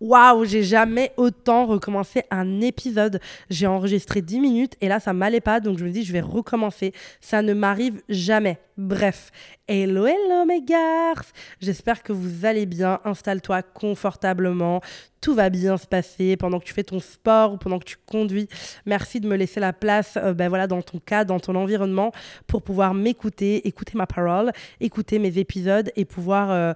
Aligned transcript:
Waouh, 0.00 0.44
j'ai 0.44 0.62
jamais 0.62 1.12
autant 1.16 1.66
recommencé 1.66 2.22
un 2.30 2.60
épisode. 2.60 3.20
J'ai 3.50 3.66
enregistré 3.66 4.22
10 4.22 4.38
minutes 4.38 4.76
et 4.80 4.86
là, 4.86 5.00
ça 5.00 5.12
m'allait 5.12 5.40
pas. 5.40 5.58
Donc, 5.58 5.78
je 5.78 5.84
me 5.84 5.90
dis, 5.90 6.04
je 6.04 6.12
vais 6.12 6.20
recommencer. 6.20 6.92
Ça 7.20 7.42
ne 7.42 7.52
m'arrive 7.52 8.00
jamais. 8.08 8.58
Bref, 8.76 9.32
hello, 9.66 10.06
hello 10.06 10.44
mes 10.46 10.62
garces. 10.62 11.32
J'espère 11.60 12.04
que 12.04 12.12
vous 12.12 12.44
allez 12.46 12.64
bien. 12.64 13.00
Installe-toi 13.04 13.62
confortablement. 13.62 14.80
Tout 15.20 15.34
va 15.34 15.50
bien 15.50 15.76
se 15.76 15.88
passer 15.88 16.36
pendant 16.36 16.60
que 16.60 16.64
tu 16.64 16.72
fais 16.72 16.84
ton 16.84 17.00
sport 17.00 17.54
ou 17.54 17.56
pendant 17.56 17.80
que 17.80 17.84
tu 17.84 17.96
conduis. 18.06 18.48
Merci 18.86 19.18
de 19.18 19.26
me 19.26 19.34
laisser 19.34 19.58
la 19.58 19.72
place 19.72 20.16
euh, 20.16 20.32
ben 20.32 20.48
voilà, 20.48 20.68
dans 20.68 20.80
ton 20.80 21.00
cas, 21.00 21.24
dans 21.24 21.40
ton 21.40 21.56
environnement 21.56 22.12
pour 22.46 22.62
pouvoir 22.62 22.94
m'écouter, 22.94 23.66
écouter 23.66 23.98
ma 23.98 24.06
parole, 24.06 24.52
écouter 24.78 25.18
mes 25.18 25.38
épisodes 25.38 25.90
et 25.96 26.04
pouvoir... 26.04 26.52
Euh, 26.52 26.72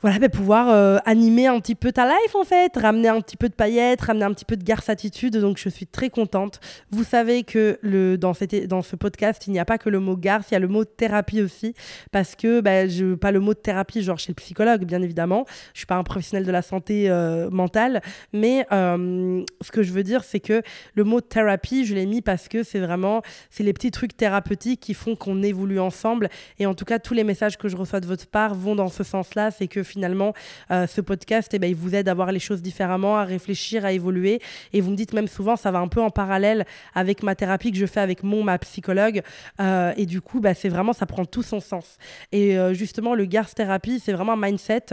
voilà, 0.00 0.20
bah, 0.20 0.28
pouvoir 0.28 0.68
euh, 0.70 0.98
animer 1.06 1.48
un 1.48 1.58
petit 1.58 1.74
peu 1.74 1.90
ta 1.90 2.06
life 2.06 2.34
en 2.34 2.44
fait, 2.44 2.76
ramener 2.76 3.08
un 3.08 3.20
petit 3.20 3.36
peu 3.36 3.48
de 3.48 3.54
paillettes, 3.54 4.00
ramener 4.02 4.24
un 4.24 4.32
petit 4.32 4.44
peu 4.44 4.56
de 4.56 4.62
garce 4.62 4.88
attitude. 4.88 5.36
Donc 5.36 5.58
je 5.58 5.68
suis 5.68 5.86
très 5.86 6.08
contente. 6.08 6.60
Vous 6.90 7.02
savez 7.02 7.42
que 7.42 7.78
dans, 8.16 8.32
cette, 8.32 8.68
dans 8.68 8.82
ce 8.82 8.94
podcast, 8.94 9.46
il 9.48 9.52
n'y 9.52 9.58
a 9.58 9.64
pas 9.64 9.76
que 9.76 9.90
le 9.90 9.98
mot 9.98 10.16
garce, 10.16 10.50
il 10.50 10.54
y 10.54 10.56
a 10.56 10.60
le 10.60 10.68
mot 10.68 10.84
thérapie 10.84 11.42
aussi. 11.42 11.74
Parce 12.12 12.36
que, 12.36 12.60
bah, 12.60 12.86
je, 12.86 13.14
pas 13.14 13.32
le 13.32 13.40
mot 13.40 13.54
thérapie, 13.54 14.02
genre 14.02 14.18
chez 14.18 14.30
le 14.30 14.36
psychologue, 14.36 14.84
bien 14.84 15.02
évidemment. 15.02 15.46
Je 15.74 15.80
suis 15.80 15.86
pas 15.86 15.96
un 15.96 16.04
professionnel 16.04 16.46
de 16.46 16.52
la 16.52 16.62
santé 16.62 17.10
euh, 17.10 17.50
mentale. 17.50 18.00
Mais 18.32 18.66
euh, 18.70 19.42
ce 19.60 19.72
que 19.72 19.82
je 19.82 19.92
veux 19.92 20.04
dire, 20.04 20.22
c'est 20.22 20.40
que 20.40 20.62
le 20.94 21.04
mot 21.04 21.20
thérapie, 21.20 21.84
je 21.84 21.94
l'ai 21.94 22.06
mis 22.06 22.22
parce 22.22 22.46
que 22.46 22.62
c'est 22.62 22.80
vraiment, 22.80 23.22
c'est 23.50 23.64
les 23.64 23.72
petits 23.72 23.90
trucs 23.90 24.16
thérapeutiques 24.16 24.80
qui 24.80 24.94
font 24.94 25.16
qu'on 25.16 25.42
évolue 25.42 25.80
ensemble. 25.80 26.28
Et 26.60 26.66
en 26.66 26.74
tout 26.74 26.84
cas, 26.84 27.00
tous 27.00 27.14
les 27.14 27.24
messages 27.24 27.58
que 27.58 27.68
je 27.68 27.76
reçois 27.76 27.98
de 27.98 28.06
votre 28.06 28.28
part 28.28 28.54
vont 28.54 28.76
dans 28.76 28.88
ce 28.88 29.02
sens-là. 29.02 29.50
C'est 29.50 29.66
que 29.66 29.82
finalement, 29.88 30.34
euh, 30.70 30.86
ce 30.86 31.00
podcast, 31.00 31.52
eh 31.54 31.58
ben, 31.58 31.68
il 31.68 31.76
vous 31.76 31.94
aide 31.94 32.08
à 32.08 32.14
voir 32.14 32.30
les 32.32 32.38
choses 32.38 32.62
différemment, 32.62 33.16
à 33.16 33.24
réfléchir, 33.24 33.84
à 33.84 33.92
évoluer. 33.92 34.40
Et 34.72 34.80
vous 34.80 34.90
me 34.90 34.96
dites 34.96 35.12
même 35.12 35.28
souvent, 35.28 35.56
ça 35.56 35.70
va 35.70 35.78
un 35.78 35.88
peu 35.88 36.00
en 36.00 36.10
parallèle 36.10 36.66
avec 36.94 37.22
ma 37.22 37.34
thérapie 37.34 37.72
que 37.72 37.78
je 37.78 37.86
fais 37.86 38.00
avec 38.00 38.22
mon, 38.22 38.44
ma 38.44 38.58
psychologue. 38.58 39.22
Euh, 39.60 39.92
et 39.96 40.06
du 40.06 40.20
coup, 40.20 40.40
bah, 40.40 40.54
c'est 40.54 40.68
vraiment, 40.68 40.92
ça 40.92 41.06
prend 41.06 41.24
tout 41.24 41.42
son 41.42 41.60
sens. 41.60 41.98
Et 42.32 42.58
euh, 42.58 42.74
justement, 42.74 43.14
le 43.14 43.24
Garth 43.24 43.54
Therapy, 43.54 44.00
c'est 44.00 44.12
vraiment 44.12 44.34
un 44.34 44.36
mindset. 44.50 44.86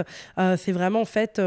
c'est 0.57 0.71
vraiment, 0.71 1.01
en 1.01 1.05
fait 1.05 1.39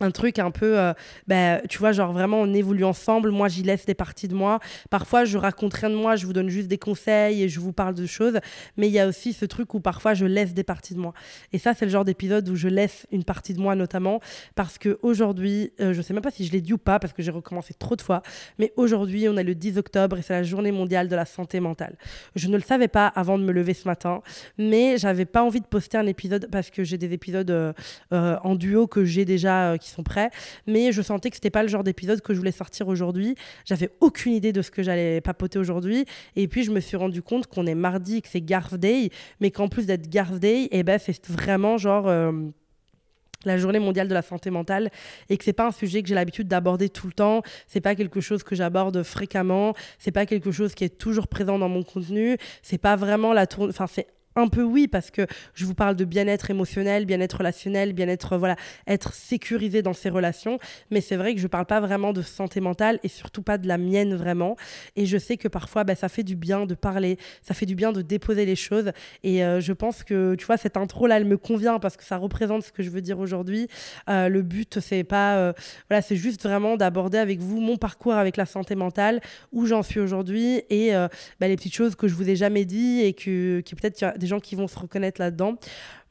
un 0.00 0.10
truc 0.10 0.38
un 0.38 0.50
peu, 0.50 0.78
euh, 0.78 0.92
bah, 1.26 1.60
tu 1.68 1.78
vois, 1.78 1.92
genre 1.92 2.12
vraiment 2.12 2.40
on 2.40 2.52
évolue 2.52 2.84
ensemble, 2.84 3.30
moi 3.30 3.48
j'y 3.48 3.62
laisse 3.62 3.86
des 3.86 3.94
parties 3.94 4.28
de 4.28 4.34
moi. 4.34 4.60
Parfois 4.90 5.24
je 5.24 5.38
raconte 5.38 5.74
rien 5.74 5.90
de 5.90 5.94
moi, 5.94 6.16
je 6.16 6.26
vous 6.26 6.32
donne 6.32 6.48
juste 6.48 6.68
des 6.68 6.78
conseils 6.78 7.42
et 7.42 7.48
je 7.48 7.60
vous 7.60 7.72
parle 7.72 7.94
de 7.94 8.06
choses, 8.06 8.38
mais 8.76 8.88
il 8.88 8.92
y 8.92 8.98
a 8.98 9.06
aussi 9.06 9.32
ce 9.32 9.44
truc 9.44 9.74
où 9.74 9.80
parfois 9.80 10.14
je 10.14 10.26
laisse 10.26 10.54
des 10.54 10.64
parties 10.64 10.94
de 10.94 11.00
moi. 11.00 11.14
Et 11.52 11.58
ça 11.58 11.74
c'est 11.74 11.84
le 11.84 11.90
genre 11.90 12.04
d'épisode 12.04 12.48
où 12.48 12.56
je 12.56 12.68
laisse 12.68 13.06
une 13.12 13.24
partie 13.24 13.54
de 13.54 13.60
moi 13.60 13.74
notamment, 13.74 14.20
parce 14.54 14.78
que 14.78 14.98
aujourd'hui, 15.02 15.72
euh, 15.80 15.92
je 15.92 16.02
sais 16.02 16.14
même 16.14 16.22
pas 16.22 16.30
si 16.30 16.46
je 16.46 16.52
l'ai 16.52 16.60
dit 16.60 16.72
ou 16.72 16.78
pas, 16.78 16.98
parce 16.98 17.12
que 17.12 17.22
j'ai 17.22 17.30
recommencé 17.30 17.74
trop 17.74 17.96
de 17.96 18.02
fois, 18.02 18.22
mais 18.58 18.72
aujourd'hui 18.76 19.28
on 19.28 19.36
est 19.36 19.44
le 19.44 19.54
10 19.54 19.78
octobre 19.78 20.18
et 20.18 20.22
c'est 20.22 20.34
la 20.34 20.42
journée 20.42 20.72
mondiale 20.72 21.08
de 21.08 21.16
la 21.16 21.26
santé 21.26 21.60
mentale. 21.60 21.96
Je 22.34 22.48
ne 22.48 22.56
le 22.56 22.62
savais 22.62 22.88
pas 22.88 23.06
avant 23.06 23.38
de 23.38 23.44
me 23.44 23.52
lever 23.52 23.74
ce 23.74 23.86
matin, 23.86 24.22
mais 24.58 24.98
j'avais 24.98 25.26
pas 25.26 25.42
envie 25.42 25.60
de 25.60 25.66
poster 25.66 25.98
un 25.98 26.06
épisode 26.06 26.48
parce 26.50 26.70
que 26.70 26.84
j'ai 26.84 26.98
des 26.98 27.12
épisodes 27.12 27.50
euh, 27.50 28.36
en 28.42 28.54
duo 28.54 28.86
que 28.86 29.04
j'ai 29.04 29.24
déjà 29.24 29.76
qui 29.82 29.90
sont 29.90 30.02
prêts. 30.02 30.30
Mais 30.66 30.92
je 30.92 31.02
sentais 31.02 31.30
que 31.30 31.36
c'était 31.36 31.50
pas 31.50 31.62
le 31.62 31.68
genre 31.68 31.84
d'épisode 31.84 32.20
que 32.20 32.32
je 32.32 32.38
voulais 32.38 32.52
sortir 32.52 32.88
aujourd'hui. 32.88 33.34
J'avais 33.64 33.90
aucune 34.00 34.32
idée 34.32 34.52
de 34.52 34.62
ce 34.62 34.70
que 34.70 34.82
j'allais 34.82 35.20
papoter 35.20 35.58
aujourd'hui. 35.58 36.06
Et 36.36 36.48
puis 36.48 36.64
je 36.64 36.70
me 36.70 36.80
suis 36.80 36.96
rendu 36.96 37.22
compte 37.22 37.46
qu'on 37.46 37.66
est 37.66 37.74
mardi, 37.74 38.22
que 38.22 38.28
c'est 38.28 38.40
Garth 38.40 38.74
Day, 38.74 39.10
mais 39.40 39.50
qu'en 39.50 39.68
plus 39.68 39.86
d'être 39.86 40.08
Garth 40.08 40.38
Day, 40.38 40.68
eh 40.70 40.82
ben 40.82 40.98
c'est 40.98 41.28
vraiment 41.28 41.76
genre. 41.78 42.08
Euh, 42.08 42.32
la 43.44 43.58
journée 43.58 43.78
mondiale 43.78 44.08
de 44.08 44.14
la 44.14 44.22
santé 44.22 44.50
mentale 44.50 44.90
et 45.28 45.36
que 45.36 45.44
c'est 45.44 45.52
pas 45.52 45.66
un 45.66 45.72
sujet 45.72 46.02
que 46.02 46.08
j'ai 46.08 46.14
l'habitude 46.14 46.48
d'aborder 46.48 46.88
tout 46.88 47.06
le 47.06 47.12
temps, 47.12 47.42
c'est 47.66 47.80
pas 47.80 47.94
quelque 47.94 48.20
chose 48.20 48.42
que 48.42 48.54
j'aborde 48.54 49.02
fréquemment, 49.02 49.74
c'est 49.98 50.12
pas 50.12 50.26
quelque 50.26 50.52
chose 50.52 50.74
qui 50.74 50.84
est 50.84 50.96
toujours 50.96 51.28
présent 51.28 51.58
dans 51.58 51.68
mon 51.68 51.82
contenu, 51.82 52.36
c'est 52.62 52.78
pas 52.78 52.96
vraiment 52.96 53.32
la 53.32 53.46
tourne 53.46 53.70
enfin 53.70 53.86
c'est 53.86 54.06
un 54.36 54.48
peu 54.48 54.62
oui, 54.62 54.88
parce 54.88 55.10
que 55.10 55.26
je 55.54 55.64
vous 55.64 55.74
parle 55.74 55.96
de 55.96 56.04
bien-être 56.04 56.50
émotionnel, 56.50 57.06
bien-être 57.06 57.38
relationnel, 57.38 57.92
bien-être, 57.92 58.36
voilà, 58.36 58.56
être 58.86 59.14
sécurisé 59.14 59.82
dans 59.82 59.92
ses 59.92 60.10
relations. 60.10 60.58
Mais 60.90 61.00
c'est 61.00 61.16
vrai 61.16 61.34
que 61.34 61.40
je 61.40 61.44
ne 61.44 61.48
parle 61.48 61.66
pas 61.66 61.80
vraiment 61.80 62.12
de 62.12 62.22
santé 62.22 62.60
mentale 62.60 62.98
et 63.02 63.08
surtout 63.08 63.42
pas 63.42 63.58
de 63.58 63.68
la 63.68 63.78
mienne 63.78 64.14
vraiment. 64.14 64.56
Et 64.96 65.06
je 65.06 65.18
sais 65.18 65.36
que 65.36 65.48
parfois, 65.48 65.84
bah, 65.84 65.94
ça 65.94 66.08
fait 66.08 66.22
du 66.22 66.36
bien 66.36 66.66
de 66.66 66.74
parler, 66.74 67.18
ça 67.42 67.54
fait 67.54 67.66
du 67.66 67.74
bien 67.74 67.92
de 67.92 68.02
déposer 68.02 68.46
les 68.46 68.56
choses. 68.56 68.92
Et 69.22 69.44
euh, 69.44 69.60
je 69.60 69.72
pense 69.72 70.02
que, 70.04 70.34
tu 70.34 70.46
vois, 70.46 70.56
cette 70.56 70.76
intro-là, 70.76 71.18
elle 71.18 71.24
me 71.24 71.38
convient 71.38 71.78
parce 71.78 71.96
que 71.96 72.04
ça 72.04 72.16
représente 72.16 72.62
ce 72.62 72.72
que 72.72 72.82
je 72.82 72.90
veux 72.90 73.00
dire 73.00 73.18
aujourd'hui. 73.18 73.68
Euh, 74.08 74.28
le 74.28 74.42
but, 74.42 74.80
c'est 74.80 75.04
pas, 75.04 75.36
euh, 75.36 75.52
voilà, 75.88 76.02
c'est 76.02 76.16
juste 76.16 76.42
vraiment 76.42 76.76
d'aborder 76.76 77.18
avec 77.18 77.40
vous 77.40 77.60
mon 77.60 77.76
parcours 77.76 78.14
avec 78.14 78.36
la 78.36 78.46
santé 78.46 78.74
mentale, 78.74 79.20
où 79.52 79.66
j'en 79.66 79.82
suis 79.82 80.00
aujourd'hui 80.00 80.62
et 80.70 80.92
bah, 81.40 81.48
les 81.48 81.56
petites 81.56 81.74
choses 81.74 81.94
que 81.94 82.08
je 82.08 82.14
vous 82.14 82.28
ai 82.28 82.36
jamais 82.36 82.64
dit 82.64 83.00
et 83.00 83.12
que, 83.12 83.60
qui 83.60 83.74
peut-être 83.74 84.16
des 84.22 84.28
gens 84.28 84.40
qui 84.40 84.54
vont 84.54 84.68
se 84.68 84.78
reconnaître 84.78 85.20
là-dedans. 85.20 85.56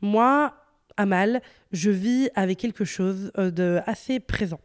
Moi, 0.02 0.54
Amal, 0.98 1.42
je 1.72 1.90
vis 1.90 2.30
avec 2.36 2.60
quelque 2.60 2.86
chose 2.86 3.32
euh, 3.38 3.50
de 3.50 3.80
assez 3.86 4.20
présent, 4.20 4.60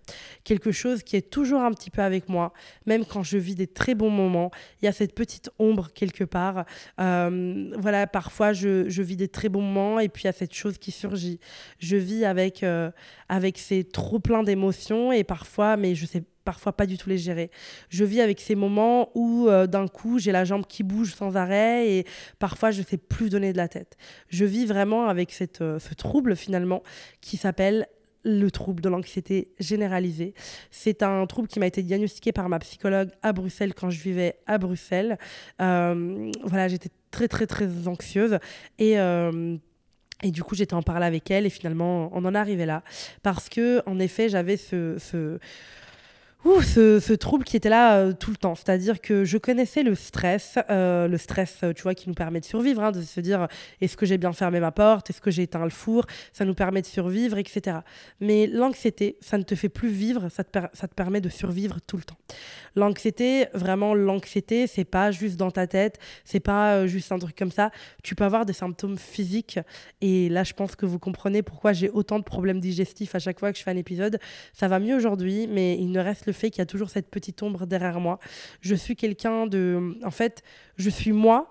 quelque 0.45 0.73
chose 0.73 1.03
qui 1.03 1.17
est 1.17 1.31
toujours 1.31 1.61
un 1.61 1.71
petit 1.71 1.91
peu 1.91 2.03
avec 2.03 2.29
moi, 2.29 2.53
même 2.85 3.05
quand 3.05 3.23
je 3.23 3.39
vis 3.39 3.55
des 3.55 3.69
très 3.69 3.95
bons 3.95 4.11
moments. 4.11 4.51
Il 4.83 4.87
y 4.87 4.89
a 4.89 4.93
cette 4.93 5.15
petite 5.15 5.51
ombre 5.59 5.89
quelque 5.95 6.25
part. 6.25 6.65
Euh, 7.01 7.71
voilà, 7.79 8.07
parfois 8.07 8.53
je, 8.53 8.89
je, 8.89 9.03
vis 9.03 9.17
des 9.17 9.29
très 9.29 9.49
bons 9.49 9.63
moments 9.63 10.01
et 10.01 10.09
puis 10.09 10.25
il 10.25 10.27
y 10.27 10.31
a 10.31 10.33
cette 10.33 10.55
chose 10.55 10.79
qui 10.79 10.91
surgit. 10.91 11.39
Je 11.79 11.97
vis 11.97 12.25
avec 12.25 12.63
euh, 12.63 12.91
avec 13.29 13.57
ces 13.57 13.85
trop 13.85 14.19
plein 14.19 14.43
d'émotions 14.43 15.13
et 15.13 15.23
parfois, 15.25 15.77
mais 15.77 15.95
je 15.95 16.07
sais 16.07 16.25
parfois 16.47 16.73
pas 16.73 16.87
du 16.87 16.97
tout 16.97 17.11
les 17.11 17.19
gérer. 17.19 17.51
Je 17.91 18.05
vis 18.05 18.23
avec 18.23 18.41
ces 18.41 18.55
moments 18.55 19.11
où 19.15 19.49
euh, 19.49 19.67
d'un 19.67 19.89
coup 19.89 20.19
j'ai 20.19 20.33
la 20.33 20.47
jambe 20.47 20.65
qui 20.67 20.83
bouge 20.83 21.15
sans 21.15 21.37
arrêt 21.37 21.91
et 21.91 22.07
parfois 22.39 22.71
je 22.71 22.81
ne 22.81 22.87
sais 22.87 22.97
plus 22.97 23.29
donner 23.29 23.53
de 23.53 23.59
la 23.59 23.69
tête. 23.69 23.99
Je 24.31 24.47
vis 24.47 24.65
vraiment 24.65 25.09
avec 25.09 25.37
euh, 25.61 25.79
ce 25.79 25.95
trouble 25.95 26.37
finalement 26.37 26.83
qui 27.21 27.37
s'appelle 27.37 27.87
le 28.25 28.51
trouble 28.51 28.81
de 28.81 28.89
l'anxiété 28.89 29.53
généralisée. 29.61 30.35
C'est 30.71 31.03
un 31.03 31.27
trouble 31.27 31.49
qui 31.49 31.61
m'a 31.61 31.67
été 31.67 31.83
diagnostiqué 31.83 32.33
par 32.33 32.49
ma 32.49 32.59
psychologue 32.61 33.11
à 33.23 33.33
Bruxelles 33.33 33.75
quand 33.75 33.91
je 33.91 34.01
vivais 34.01 34.37
à 34.47 34.59
Bruxelles. 34.59 35.19
Euh, 35.61 36.31
voilà, 36.43 36.69
j'étais 36.69 36.91
très 37.11 37.29
très 37.29 37.47
très 37.47 37.87
anxieuse 37.87 38.39
et 38.79 38.97
et 40.23 40.31
du 40.31 40.43
coup, 40.43 40.55
j'étais 40.55 40.75
en 40.75 40.83
parler 40.83 41.05
avec 41.05 41.31
elle 41.31 41.45
et 41.45 41.51
finalement, 41.51 42.11
on 42.15 42.25
en 42.25 42.35
arrivé 42.35 42.65
là. 42.65 42.83
Parce 43.23 43.49
que, 43.49 43.83
en 43.87 43.99
effet, 43.99 44.29
j'avais 44.29 44.57
ce, 44.57 45.39
ce, 46.63 47.13
trouble 47.15 47.45
qui 47.45 47.57
était 47.57 47.69
là 47.69 47.97
euh, 47.97 48.13
tout 48.13 48.31
le 48.31 48.37
temps. 48.37 48.55
C'est-à-dire 48.55 49.01
que 49.01 49.25
je 49.25 49.39
connaissais 49.39 49.83
le 49.83 49.95
stress, 49.95 50.59
euh, 50.71 51.09
le 51.09 51.19
stress, 51.19 51.59
euh, 51.63 51.73
tu 51.73 51.83
vois, 51.83 51.95
qui 51.95 52.09
nous 52.09 52.15
permet 52.15 52.41
de 52.41 52.45
survivre, 52.45 52.83
hein, 52.83 52.93
de 52.93 53.03
se 53.03 53.21
dire 53.21 53.49
est-ce 53.81 53.97
que 53.97 54.07
j'ai 54.07 54.19
bien 54.19 54.33
fermé 54.33 54.61
ma 54.61 54.73
porte, 54.73 55.11
est-ce 55.11 55.21
que 55.21 55.31
j'ai 55.31 55.43
éteint 55.43 55.65
le 55.65 55.71
four, 55.71 56.07
ça 56.33 56.45
nous 56.45 56.55
permet 56.55 56.83
de 56.83 56.87
survivre, 56.87 57.39
etc. 57.39 57.79
Mais 58.21 58.47
l'anxiété, 58.47 59.17
ça 59.21 59.39
ne 59.39 59.43
te 59.43 59.55
fait 59.55 59.69
plus 59.69 59.89
vivre, 59.89 60.29
ça 60.29 60.45
te, 60.45 60.59
ça 60.73 60.89
te 60.89 60.95
permet 60.95 61.21
de 61.21 61.29
survivre 61.29 61.79
tout 61.87 61.97
le 61.97 62.03
temps. 62.03 62.19
L'anxiété, 62.75 63.47
vraiment, 63.55 63.95
l'anxiété, 63.95 64.67
c'est 64.67 64.85
pas 64.85 65.11
juste 65.11 65.37
dans 65.37 65.51
ta 65.51 65.67
tête, 65.67 65.99
c'est 66.25 66.41
pas 66.41 66.87
juste 66.87 67.13
un 67.13 67.19
truc 67.19 67.37
comme 67.37 67.51
ça. 67.51 67.71
Tu 68.03 68.15
peux 68.15 68.25
avoir 68.25 68.45
des 68.47 68.53
symptômes 68.53 68.99
physiques, 68.99 69.59
et 70.01 70.29
là, 70.29 70.45
je 70.45 70.53
pense 70.53 70.77
que 70.77 70.87
vous 70.87 70.99
comprenez 70.99 71.43
pourquoi 71.43 71.73
j'ai 71.73 71.91
autant 71.91 72.19
de 72.19 72.25
problèmes 72.25 72.61
digestifs 72.61 73.15
à 73.15 73.19
chaque 73.19 73.41
fois 73.41 73.53
que 73.53 73.59
je 73.59 73.63
fais 73.63 73.71
un 73.71 73.77
épisode. 73.77 74.19
Ça 74.53 74.69
va 74.69 74.79
mieux 74.79 74.95
aujourd'hui, 74.95 75.47
mais 75.47 75.77
il 75.79 75.91
ne 75.91 76.01
reste 76.01 76.27
le 76.27 76.33
fait 76.37 76.51
qu'il 76.51 76.61
y 76.61 76.63
a 76.63 76.67
toujours 76.67 76.91
cette 76.91 77.11
petite 77.11 77.43
ombre 77.43 77.67
derrière 77.67 77.99
moi. 77.99 78.21
Je 78.61 78.75
suis 78.75 78.95
quelqu'un 78.95 79.47
de... 79.47 79.99
En 80.05 80.13
fait, 80.13 80.43
je 80.77 80.91
suis 80.91 81.13
moi, 81.13 81.51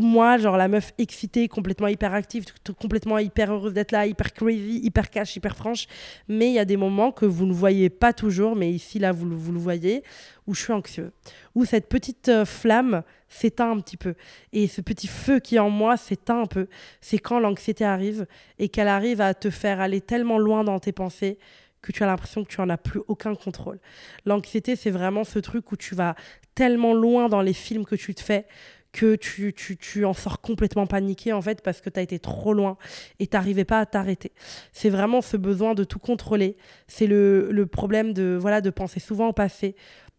moi, 0.00 0.38
genre 0.38 0.56
la 0.56 0.68
meuf 0.68 0.92
excitée, 0.96 1.48
complètement 1.48 1.88
hyperactive, 1.88 2.46
complètement 2.80 3.18
hyper 3.18 3.52
heureuse 3.52 3.74
d'être 3.74 3.92
là, 3.92 4.06
hyper 4.06 4.32
crazy, 4.32 4.80
hyper 4.82 5.10
cash, 5.10 5.36
hyper 5.36 5.54
franche. 5.54 5.86
Mais 6.28 6.48
il 6.48 6.54
y 6.54 6.58
a 6.58 6.64
des 6.64 6.78
moments 6.78 7.12
que 7.12 7.26
vous 7.26 7.44
ne 7.44 7.52
voyez 7.52 7.90
pas 7.90 8.12
toujours, 8.12 8.56
mais 8.56 8.70
ici, 8.70 8.98
là, 8.98 9.12
vous, 9.12 9.28
vous 9.36 9.52
le 9.52 9.58
voyez, 9.58 10.02
où 10.46 10.54
je 10.54 10.62
suis 10.62 10.72
anxieux. 10.72 11.12
Où 11.54 11.64
cette 11.66 11.88
petite 11.88 12.30
euh, 12.30 12.44
flamme 12.46 13.02
s'éteint 13.28 13.70
un 13.70 13.80
petit 13.80 13.98
peu. 13.98 14.14
Et 14.52 14.66
ce 14.66 14.80
petit 14.80 15.08
feu 15.08 15.40
qui 15.40 15.56
est 15.56 15.60
en 15.60 15.70
moi 15.70 15.96
s'éteint 15.98 16.40
un 16.40 16.46
peu. 16.46 16.68
C'est 17.00 17.18
quand 17.18 17.38
l'anxiété 17.38 17.84
arrive 17.84 18.26
et 18.58 18.68
qu'elle 18.68 18.88
arrive 18.88 19.20
à 19.20 19.34
te 19.34 19.50
faire 19.50 19.80
aller 19.80 20.00
tellement 20.00 20.38
loin 20.38 20.64
dans 20.64 20.78
tes 20.78 20.92
pensées 20.92 21.38
que 21.82 21.92
tu 21.92 22.02
as 22.02 22.06
l'impression 22.06 22.44
que 22.44 22.48
tu 22.48 22.60
n'en 22.60 22.68
as 22.68 22.78
plus 22.78 23.00
aucun 23.08 23.34
contrôle. 23.34 23.78
L'anxiété, 24.24 24.76
c'est 24.76 24.90
vraiment 24.90 25.24
ce 25.24 25.38
truc 25.38 25.72
où 25.72 25.76
tu 25.76 25.94
vas 25.94 26.14
tellement 26.54 26.94
loin 26.94 27.28
dans 27.28 27.42
les 27.42 27.52
films 27.52 27.84
que 27.84 27.96
tu 27.96 28.14
te 28.14 28.22
fais 28.22 28.46
que 28.92 29.16
tu, 29.16 29.54
tu, 29.54 29.76
tu 29.78 30.04
en 30.04 30.12
sors 30.12 30.40
complètement 30.40 30.86
paniqué 30.86 31.32
en 31.32 31.40
fait 31.40 31.62
parce 31.62 31.80
que 31.80 31.88
tu 31.88 31.98
as 31.98 32.02
été 32.02 32.18
trop 32.18 32.52
loin 32.52 32.76
et 33.18 33.26
t'arrivais 33.26 33.64
pas 33.64 33.80
à 33.80 33.86
t'arrêter. 33.86 34.32
C'est 34.72 34.90
vraiment 34.90 35.22
ce 35.22 35.36
besoin 35.36 35.74
de 35.74 35.82
tout 35.82 35.98
contrôler. 35.98 36.56
C'est 36.88 37.06
le, 37.06 37.50
le, 37.50 37.66
problème 37.66 38.12
de, 38.12 38.36
voilà, 38.38 38.60
de 38.60 38.70
penser 38.70 39.00
souvent 39.00 39.28
au 39.28 39.32
passé 39.32 39.76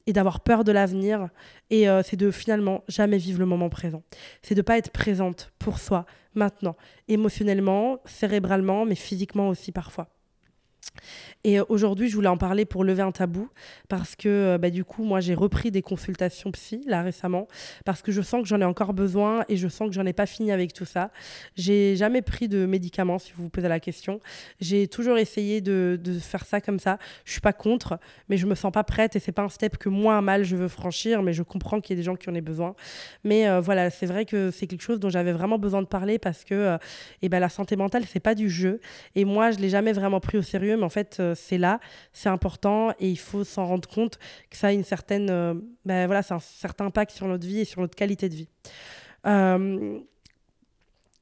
et 0.08 0.14
d'avoir 0.14 0.42
peur 0.42 0.64
de 0.64 0.72
l'avenir. 0.72 1.30
Et 1.70 1.88
euh, 1.88 2.02
c'est 2.04 2.18
de 2.18 2.32
finalement 2.32 2.84
jamais 2.88 3.18
vivre 3.18 3.40
le 3.40 3.46
moment 3.46 3.70
présent. 3.70 4.04
C'est 4.42 4.56
de 4.56 4.62
pas 4.62 4.78
être 4.78 4.92
présente 4.92 5.54
pour 5.60 5.78
soi 5.78 6.06
maintenant, 6.34 6.76
émotionnellement, 7.08 8.00
cérébralement, 8.06 8.86
mais 8.86 8.96
physiquement 8.96 9.50
aussi 9.50 9.72
parfois. 9.72 10.10
Et 11.46 11.60
aujourd'hui, 11.60 12.08
je 12.08 12.16
voulais 12.16 12.30
en 12.30 12.38
parler 12.38 12.64
pour 12.64 12.86
lever 12.86 13.02
un 13.02 13.12
tabou 13.12 13.50
parce 13.90 14.16
que 14.16 14.30
euh, 14.30 14.58
bah, 14.58 14.70
du 14.70 14.86
coup, 14.86 15.04
moi, 15.04 15.20
j'ai 15.20 15.34
repris 15.34 15.72
des 15.72 15.82
consultations 15.82 16.52
psy 16.52 16.84
là 16.88 17.02
récemment 17.02 17.48
parce 17.84 18.02
que 18.02 18.14
je 18.14 18.22
sens 18.22 18.42
que 18.42 18.48
j'en 18.48 18.62
ai 18.62 18.66
encore 18.66 18.94
besoin 18.94 19.44
et 19.50 19.58
je 19.58 19.68
sens 19.68 19.90
que 19.90 19.94
j'en 19.94 20.06
ai 20.06 20.14
pas 20.14 20.26
fini 20.26 20.54
avec 20.54 20.72
tout 20.72 20.86
ça. 20.86 21.12
J'ai 21.58 21.98
jamais 21.98 22.22
pris 22.22 22.48
de 22.48 22.66
médicaments, 22.66 23.20
si 23.20 23.34
vous 23.34 23.44
vous 23.44 23.50
posez 23.50 23.68
la 23.68 23.82
question. 23.82 24.22
J'ai 24.62 24.88
toujours 24.88 25.18
essayé 25.18 25.60
de, 25.60 26.00
de, 26.02 26.18
faire 26.18 26.46
ça 26.46 26.62
comme 26.62 26.80
ça. 26.80 26.98
Je 27.26 27.34
suis 27.34 27.42
pas 27.42 27.52
contre, 27.52 28.00
mais 28.30 28.38
je 28.38 28.46
me 28.46 28.56
sens 28.56 28.72
pas 28.72 28.86
prête 28.86 29.18
et 29.18 29.20
c'est 29.20 29.34
pas 29.34 29.42
un 29.42 29.50
step 29.50 29.78
que 29.78 29.90
moi, 29.90 30.22
mal, 30.22 30.46
je 30.46 30.56
veux 30.56 30.70
franchir, 30.70 31.24
mais 31.24 31.34
je 31.34 31.44
comprends 31.44 31.82
qu'il 31.82 31.96
y 31.96 32.00
a 32.00 32.02
des 32.02 32.06
gens 32.06 32.16
qui 32.16 32.30
en 32.30 32.36
aient 32.36 32.42
besoin. 32.42 32.74
Mais 33.26 33.50
euh, 33.50 33.60
voilà, 33.60 33.90
c'est 33.90 34.06
vrai 34.06 34.26
que 34.26 34.50
c'est 34.50 34.68
quelque 34.68 34.82
chose 34.82 35.02
dont 35.02 35.10
j'avais 35.10 35.34
vraiment 35.34 35.60
besoin 35.60 35.82
de 35.82 35.88
parler 35.88 36.20
parce 36.20 36.46
que 36.46 36.54
euh, 36.54 36.78
eh 37.22 37.28
ben, 37.28 37.40
la 37.40 37.50
santé 37.50 37.76
mentale, 37.76 38.04
c'est 38.08 38.22
pas 38.22 38.36
du 38.36 38.50
jeu. 38.50 38.80
Et 39.16 39.26
moi, 39.26 39.52
je 39.52 39.60
l'ai 39.60 39.70
jamais 39.70 39.92
vraiment 39.92 40.22
pris 40.22 40.38
au 40.38 40.42
sérieux, 40.42 40.73
mais 40.78 40.84
en 40.84 40.90
fait, 40.90 41.22
c'est 41.36 41.58
là, 41.58 41.80
c'est 42.12 42.30
important 42.30 42.92
et 43.00 43.10
il 43.10 43.20
faut 43.20 43.44
s'en 43.44 43.66
rendre 43.66 43.88
compte 43.88 44.18
que 44.50 44.58
ça 44.58 44.68
a 44.68 44.72
une 44.72 44.84
certaine, 44.84 45.30
euh, 45.30 45.54
ben 45.86 46.06
voilà, 46.06 46.24
c'est 46.24 46.34
un 46.34 46.40
certain 46.40 46.86
impact 46.86 47.12
sur 47.12 47.28
notre 47.28 47.46
vie 47.46 47.60
et 47.60 47.66
sur 47.66 47.82
notre 47.82 47.96
qualité 47.96 48.30
de 48.30 48.36
vie. 48.36 48.50
Euh, 49.26 50.00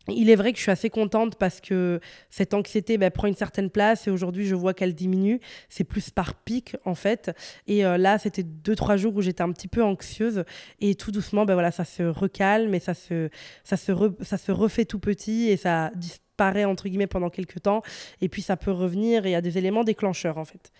il 0.07 0.31
est 0.31 0.35
vrai 0.35 0.51
que 0.51 0.57
je 0.57 0.63
suis 0.63 0.71
assez 0.71 0.89
contente 0.89 1.35
parce 1.35 1.61
que 1.61 1.99
cette 2.29 2.55
anxiété 2.55 2.97
ben, 2.97 3.11
prend 3.11 3.27
une 3.27 3.35
certaine 3.35 3.69
place 3.69 4.07
et 4.07 4.11
aujourd'hui 4.11 4.45
je 4.45 4.55
vois 4.55 4.73
qu'elle 4.73 4.95
diminue. 4.95 5.39
C'est 5.69 5.83
plus 5.83 6.09
par 6.09 6.33
pic 6.33 6.75
en 6.85 6.95
fait. 6.95 7.31
Et 7.67 7.85
euh, 7.85 7.97
là, 7.97 8.17
c'était 8.17 8.43
deux, 8.43 8.75
trois 8.75 8.97
jours 8.97 9.15
où 9.15 9.21
j'étais 9.21 9.43
un 9.43 9.51
petit 9.51 9.67
peu 9.67 9.83
anxieuse 9.83 10.43
et 10.79 10.95
tout 10.95 11.11
doucement, 11.11 11.45
ben, 11.45 11.53
voilà, 11.53 11.71
ça 11.71 11.85
se 11.85 12.03
recalme 12.03 12.73
et 12.73 12.79
ça 12.79 12.95
se, 12.95 13.29
ça 13.63 13.77
se, 13.77 13.91
ça 14.21 14.37
se 14.37 14.51
refait 14.51 14.85
tout 14.85 14.99
petit 14.99 15.49
et 15.49 15.57
ça 15.57 15.91
disparaît 16.41 16.65
entre 16.65 16.87
guillemets 16.87 17.07
pendant 17.07 17.29
quelques 17.29 17.61
temps 17.61 17.81
et 18.19 18.29
puis 18.29 18.41
ça 18.41 18.57
peut 18.57 18.71
revenir 18.71 19.25
et 19.25 19.29
il 19.29 19.31
y 19.33 19.35
a 19.35 19.41
des 19.41 19.57
éléments 19.57 19.83
déclencheurs 19.83 20.37
en 20.37 20.45
fait. 20.45 20.71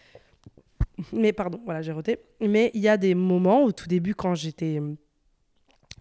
Mais 1.13 1.33
pardon, 1.33 1.59
voilà, 1.65 1.81
j'ai 1.81 1.91
roté. 1.91 2.19
Mais 2.39 2.71
il 2.73 2.81
y 2.81 2.87
a 2.87 2.97
des 2.97 3.15
moments 3.15 3.63
au 3.63 3.71
tout 3.71 3.87
début 3.87 4.13
quand 4.15 4.35
j'étais 4.35 4.79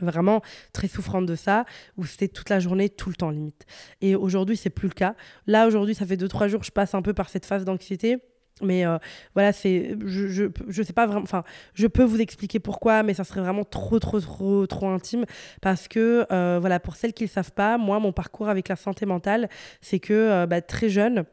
vraiment 0.00 0.40
très 0.72 0.88
souffrante 0.88 1.26
de 1.26 1.34
ça, 1.34 1.66
où 1.98 2.06
c'était 2.06 2.28
toute 2.28 2.48
la 2.48 2.58
journée, 2.58 2.88
tout 2.88 3.10
le 3.10 3.14
temps 3.14 3.30
limite. 3.30 3.66
Et 4.00 4.14
aujourd'hui, 4.14 4.56
c'est 4.56 4.70
plus 4.70 4.88
le 4.88 4.94
cas. 4.94 5.14
Là, 5.46 5.66
aujourd'hui, 5.66 5.94
ça 5.94 6.06
fait 6.06 6.16
deux, 6.16 6.28
trois 6.28 6.48
jours, 6.48 6.62
je 6.64 6.70
passe 6.70 6.94
un 6.94 7.02
peu 7.02 7.12
par 7.12 7.28
cette 7.28 7.44
phase 7.44 7.64
d'anxiété. 7.64 8.16
Mais 8.62 8.86
euh, 8.86 8.98
voilà, 9.34 9.52
c'est, 9.52 9.96
je, 10.04 10.48
je, 10.68 10.82
sais 10.82 10.92
pas 10.92 11.06
vraiment, 11.06 11.22
enfin, 11.22 11.44
je 11.74 11.86
peux 11.86 12.04
vous 12.04 12.20
expliquer 12.20 12.58
pourquoi, 12.58 13.02
mais 13.02 13.14
ça 13.14 13.24
serait 13.24 13.40
vraiment 13.40 13.64
trop, 13.64 13.98
trop, 13.98 14.20
trop, 14.20 14.66
trop 14.66 14.88
intime. 14.88 15.24
Parce 15.60 15.88
que, 15.88 16.26
euh, 16.32 16.58
voilà, 16.60 16.80
pour 16.80 16.96
celles 16.96 17.12
qui 17.12 17.24
ne 17.24 17.28
le 17.28 17.32
savent 17.32 17.52
pas, 17.52 17.78
moi, 17.78 17.98
mon 17.98 18.12
parcours 18.12 18.48
avec 18.48 18.68
la 18.68 18.76
santé 18.76 19.06
mentale, 19.06 19.48
c'est 19.80 20.00
que 20.00 20.12
euh, 20.12 20.46
bah, 20.46 20.60
très 20.60 20.88
jeune, 20.88 21.24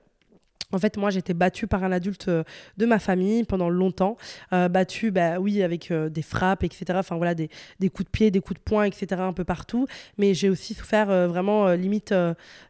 en 0.73 0.79
fait, 0.79 0.97
moi, 0.97 1.11
j'étais 1.11 1.33
battue 1.33 1.65
par 1.65 1.85
un 1.85 1.93
adulte 1.93 2.27
euh, 2.27 2.43
de 2.75 2.85
ma 2.85 2.99
famille 2.99 3.45
pendant 3.45 3.69
longtemps. 3.69 4.17
Euh, 4.51 4.67
battue, 4.67 5.11
bah, 5.11 5.39
oui, 5.39 5.63
avec 5.63 5.91
euh, 5.91 6.09
des 6.09 6.21
frappes, 6.21 6.65
etc. 6.65 6.85
Enfin, 6.95 7.15
voilà, 7.15 7.35
des, 7.35 7.49
coups 7.89 8.03
de 8.03 8.09
pied, 8.09 8.31
des 8.31 8.41
coups 8.41 8.59
de 8.59 8.63
poing, 8.63 8.83
etc. 8.83 9.21
un 9.21 9.31
peu 9.31 9.45
partout. 9.45 9.87
Mais 10.17 10.33
j'ai 10.33 10.49
aussi 10.49 10.73
souffert 10.73 11.07
vraiment, 11.29 11.71
limite, 11.71 12.13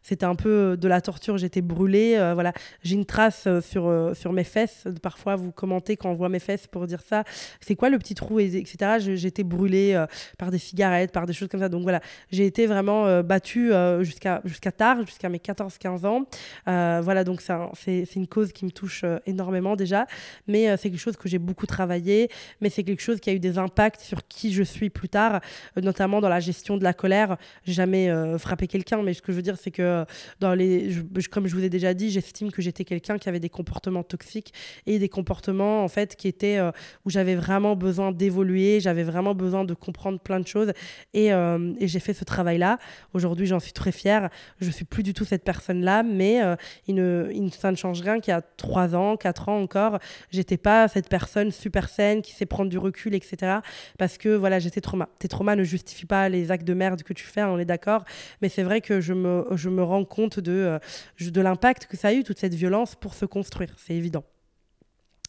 c'était 0.02 0.24
un 0.26 0.36
peu 0.36 0.76
de 0.76 0.88
la 0.88 1.00
torture. 1.00 1.38
J'étais 1.38 1.60
brûlée. 1.60 2.16
voilà, 2.34 2.52
j'ai 2.82 2.94
une 2.94 3.04
trace 3.04 3.48
sur, 3.60 4.12
sur 4.14 4.32
mes 4.32 4.44
fesses. 4.44 4.84
Parfois, 5.02 5.36
vous 5.36 5.50
commentez 5.50 5.96
quand 5.96 6.10
on 6.10 6.14
voit 6.14 6.28
mes 6.28 6.38
fesses 6.38 6.66
pour 6.66 6.86
dire 6.86 7.00
ça. 7.00 7.24
C'est 7.60 7.74
quoi 7.74 7.90
le 7.90 7.98
petit 7.98 8.14
trou, 8.14 8.38
etc. 8.38 8.98
J'étais 9.16 9.44
brûlée 9.44 10.04
par 10.38 10.50
des 10.50 10.58
cigarettes, 10.58 11.12
par 11.12 11.26
des 11.26 11.32
choses 11.32 11.48
comme 11.48 11.60
ça. 11.60 11.68
Donc 11.68 11.82
voilà, 11.82 12.00
j'ai 12.30 12.46
été 12.46 12.66
vraiment 12.66 13.22
battue 13.22 13.72
jusqu'à 14.00 14.40
jusqu'à 14.44 14.72
tard, 14.72 15.04
jusqu'à 15.04 15.28
mes 15.28 15.38
14-15 15.38 16.06
ans. 16.06 16.26
voilà, 17.02 17.24
donc 17.24 17.40
c'est 17.40 17.87
c'est 17.88 18.16
une 18.16 18.26
cause 18.26 18.52
qui 18.52 18.64
me 18.64 18.70
touche 18.70 19.02
euh, 19.04 19.18
énormément 19.26 19.76
déjà, 19.76 20.06
mais 20.46 20.68
euh, 20.68 20.76
c'est 20.76 20.90
quelque 20.90 21.00
chose 21.00 21.16
que 21.16 21.28
j'ai 21.28 21.38
beaucoup 21.38 21.66
travaillé, 21.66 22.30
mais 22.60 22.70
c'est 22.70 22.84
quelque 22.84 23.00
chose 23.00 23.20
qui 23.20 23.30
a 23.30 23.32
eu 23.32 23.38
des 23.38 23.58
impacts 23.58 24.00
sur 24.00 24.26
qui 24.26 24.52
je 24.52 24.62
suis 24.62 24.90
plus 24.90 25.08
tard, 25.08 25.40
euh, 25.76 25.80
notamment 25.80 26.20
dans 26.20 26.28
la 26.28 26.40
gestion 26.40 26.76
de 26.76 26.84
la 26.84 26.92
colère. 26.92 27.36
J'ai 27.64 27.72
jamais 27.72 28.08
frappé 28.38 28.66
quelqu'un, 28.66 29.02
mais 29.02 29.14
ce 29.14 29.22
que 29.22 29.32
je 29.32 29.36
veux 29.36 29.42
dire, 29.42 29.56
c'est 29.56 29.70
que 29.70 30.04
dans 30.40 30.54
les, 30.54 30.90
comme 31.30 31.46
je 31.46 31.54
vous 31.54 31.64
ai 31.64 31.68
déjà 31.68 31.94
dit, 31.94 32.10
j'estime 32.10 32.50
que 32.50 32.62
j'étais 32.62 32.84
quelqu'un 32.84 33.18
qui 33.18 33.28
avait 33.28 33.40
des 33.40 33.48
comportements 33.48 34.02
toxiques 34.02 34.52
et 34.86 34.98
des 34.98 35.08
comportements 35.08 35.84
en 35.84 35.88
fait 35.88 36.16
qui 36.16 36.28
étaient 36.28 36.58
où 37.04 37.10
j'avais 37.10 37.34
vraiment 37.34 37.76
besoin 37.76 38.12
d'évoluer, 38.12 38.80
j'avais 38.80 39.02
vraiment 39.02 39.34
besoin 39.34 39.64
de 39.64 39.74
comprendre 39.74 40.18
plein 40.20 40.40
de 40.40 40.46
choses 40.46 40.72
et, 41.14 41.26
et 41.26 41.88
j'ai 41.88 42.00
fait 42.00 42.14
ce 42.14 42.24
travail-là. 42.24 42.78
Aujourd'hui, 43.14 43.46
j'en 43.46 43.60
suis 43.60 43.72
très 43.72 43.92
fière. 43.92 44.30
Je 44.60 44.70
suis 44.70 44.84
plus 44.84 45.02
du 45.02 45.14
tout 45.14 45.24
cette 45.24 45.44
personne-là, 45.44 46.02
mais 46.02 46.40
il 46.86 46.94
ne, 46.94 47.28
il, 47.32 47.52
change 47.78 48.00
rien 48.00 48.20
qu'il 48.20 48.32
y 48.32 48.34
a 48.34 48.42
3 48.42 48.94
ans, 48.94 49.16
4 49.16 49.48
ans 49.48 49.60
encore, 49.60 49.98
j'étais 50.30 50.56
pas 50.56 50.88
cette 50.88 51.08
personne 51.08 51.50
super 51.50 51.88
saine 51.88 52.22
qui 52.22 52.32
sait 52.32 52.46
prendre 52.46 52.70
du 52.70 52.78
recul, 52.78 53.14
etc. 53.14 53.58
Parce 53.98 54.18
que 54.18 54.30
voilà, 54.30 54.58
j'étais 54.58 54.80
trauma. 54.80 55.08
Tes 55.18 55.28
traumas 55.28 55.56
ne 55.56 55.64
justifient 55.64 56.06
pas 56.06 56.28
les 56.28 56.50
actes 56.50 56.66
de 56.66 56.74
merde 56.74 57.02
que 57.02 57.12
tu 57.12 57.24
fais, 57.24 57.42
on 57.42 57.58
est 57.58 57.64
d'accord. 57.64 58.04
Mais 58.42 58.48
c'est 58.48 58.62
vrai 58.62 58.80
que 58.80 59.00
je 59.00 59.12
me, 59.12 59.46
je 59.52 59.68
me 59.68 59.82
rends 59.82 60.04
compte 60.04 60.40
de, 60.40 60.52
euh, 60.52 60.78
de 61.20 61.40
l'impact 61.40 61.86
que 61.86 61.96
ça 61.96 62.08
a 62.08 62.12
eu, 62.12 62.24
toute 62.24 62.38
cette 62.38 62.54
violence, 62.54 62.94
pour 62.94 63.14
se 63.14 63.24
construire. 63.24 63.74
C'est 63.76 63.94
évident. 63.94 64.24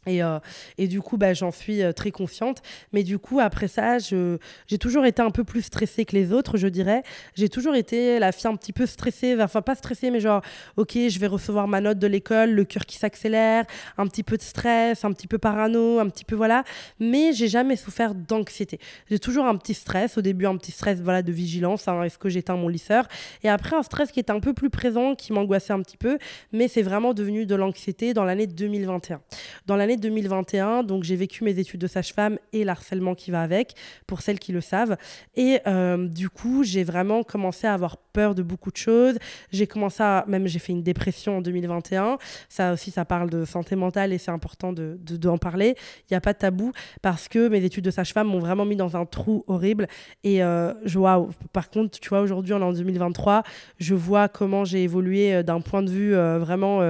Et, 0.10 0.24
euh, 0.24 0.40
et, 0.78 0.88
du 0.88 1.02
coup, 1.02 1.18
bah, 1.18 1.34
j'en 1.34 1.52
suis 1.52 1.84
euh, 1.84 1.92
très 1.92 2.12
consciente. 2.12 2.62
Mais 2.94 3.04
du 3.04 3.20
coup, 3.20 3.40
après 3.40 3.68
ça, 3.68 3.98
j'ai 4.00 4.78
toujours 4.80 5.06
été 5.06 5.22
un 5.22 5.30
peu 5.30 5.44
plus 5.44 5.62
stressée 5.62 6.06
que 6.06 6.16
les 6.16 6.34
autres, 6.34 6.58
je 6.58 6.68
dirais. 6.68 7.04
J'ai 7.36 7.50
toujours 7.50 7.76
été 7.76 8.20
la 8.20 8.32
fille 8.32 8.48
un 8.48 8.56
petit 8.56 8.74
peu 8.74 8.86
stressée, 8.86 9.38
enfin 9.40 9.62
pas 9.62 9.76
stressée, 9.76 10.10
mais 10.10 10.20
genre, 10.20 10.42
ok, 10.78 10.94
je 10.94 11.20
vais 11.20 11.28
recevoir 11.28 11.68
ma 11.68 11.82
note 11.82 12.00
de 12.00 12.08
l'école, 12.08 12.52
le 12.52 12.66
cœur 12.66 12.86
qui 12.86 12.98
s'accélère, 12.98 13.66
un 13.98 14.08
petit 14.08 14.24
peu 14.24 14.38
de 14.38 14.42
stress, 14.42 15.06
un 15.06 15.14
petit 15.14 15.28
peu 15.28 15.38
parano, 15.38 16.00
un 16.00 16.10
petit 16.10 16.26
peu 16.26 16.36
voilà. 16.36 16.64
Mais 17.00 17.34
j'ai 17.34 17.48
jamais 17.48 17.76
souffert 17.76 18.16
d'anxiété. 18.16 18.80
J'ai 19.10 19.20
toujours 19.20 19.46
un 19.46 19.56
petit 19.56 19.74
stress, 19.74 20.18
au 20.18 20.22
début 20.22 20.46
un 20.46 20.58
petit 20.58 20.72
stress 20.72 21.00
voilà, 21.02 21.22
de 21.22 21.32
vigilance, 21.32 21.88
hein, 21.88 22.04
est-ce 22.04 22.18
que 22.18 22.30
j'éteins 22.30 22.56
mon 22.56 22.68
lisseur? 22.68 23.08
Et 23.44 23.50
après 23.50 23.76
un 23.76 23.84
stress 23.84 24.12
qui 24.12 24.20
était 24.20 24.32
un 24.32 24.40
peu 24.40 24.54
plus 24.54 24.70
présent, 24.70 25.16
qui 25.16 25.34
m'angoissait 25.34 25.74
un 25.74 25.82
petit 25.82 25.98
peu, 25.98 26.18
mais 26.52 26.68
c'est 26.68 26.82
vraiment 26.82 27.14
devenu 27.14 27.46
de 27.46 27.56
l'anxiété 27.56 28.14
dans 28.14 28.24
l'année 28.24 28.48
2021. 28.48 29.22
Dans 29.68 29.76
l'année 29.76 29.98
2021, 30.00 30.84
donc 30.84 31.04
j'ai 31.04 31.16
vécu 31.16 31.44
mes 31.44 31.58
études 31.60 31.82
de 31.82 31.88
sage-femme 31.88 32.38
et 32.54 32.64
l'harcèlement 32.64 33.16
qui 33.16 33.32
va 33.32 33.42
avec, 33.42 33.74
pour 34.08 34.22
celles 34.22 34.40
qui 34.40 34.52
le 34.52 34.62
savent. 34.62 34.98
Et 35.36 35.60
euh, 35.68 36.08
du 36.08 36.30
coup, 36.30 36.64
j'ai 36.64 36.84
vraiment 36.84 37.24
commencé 37.24 37.68
à 37.68 37.74
avoir 37.74 37.98
peur 37.98 38.36
de 38.36 38.44
beaucoup 38.44 38.72
de 38.72 38.78
choses. 38.78 39.18
J'ai 39.52 39.68
commencé 39.68 40.02
à, 40.02 40.26
même 40.28 40.48
j'ai 40.48 40.60
fait 40.60 40.72
une 40.72 40.84
dépression 40.84 41.38
en 41.38 41.42
2021. 41.42 42.18
Ça 42.48 42.74
aussi, 42.74 42.92
ça 42.92 43.06
parle 43.06 43.30
de 43.30 43.46
santé 43.46 43.76
mentale 43.76 44.14
et 44.14 44.18
c'est 44.18 44.32
important 44.32 44.74
de, 44.74 44.98
d'en 44.98 45.38
parler. 45.38 45.76
Il 46.10 46.14
n'y 46.14 46.18
a 46.18 46.22
pas 46.22 46.34
de 46.34 46.40
tabou 46.40 46.72
parce 47.02 47.28
que 47.28 47.48
mes 47.48 47.64
études 47.64 47.86
de 47.86 47.92
sage-femme 47.92 48.28
m'ont 48.28 48.40
vraiment 48.40 48.66
mis 48.66 48.76
dans 48.76 48.98
un 48.98 49.06
trou 49.06 49.44
horrible. 49.48 49.88
Et 50.24 50.44
euh, 50.44 50.74
je, 50.86 50.98
vois 50.98 51.28
par 51.54 51.70
contre, 51.70 52.00
tu 52.00 52.10
vois, 52.10 52.22
aujourd'hui, 52.22 52.54
on 52.54 52.60
est 52.60 52.64
en 52.64 52.74
2023, 52.74 53.44
je 53.80 53.96
vois 53.96 54.28
comment 54.28 54.66
j'ai 54.66 54.84
évolué 54.84 55.34
euh, 55.34 55.44
d'un 55.44 55.62
point 55.62 55.84
de 55.84 55.90
vue 55.90 56.14
vraiment, 56.14 56.82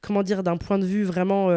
comment 0.00 0.22
dire, 0.22 0.42
d'un 0.42 0.56
point 0.56 0.78
de 0.78 0.86
vue 0.86 1.04
vraiment 1.04 1.50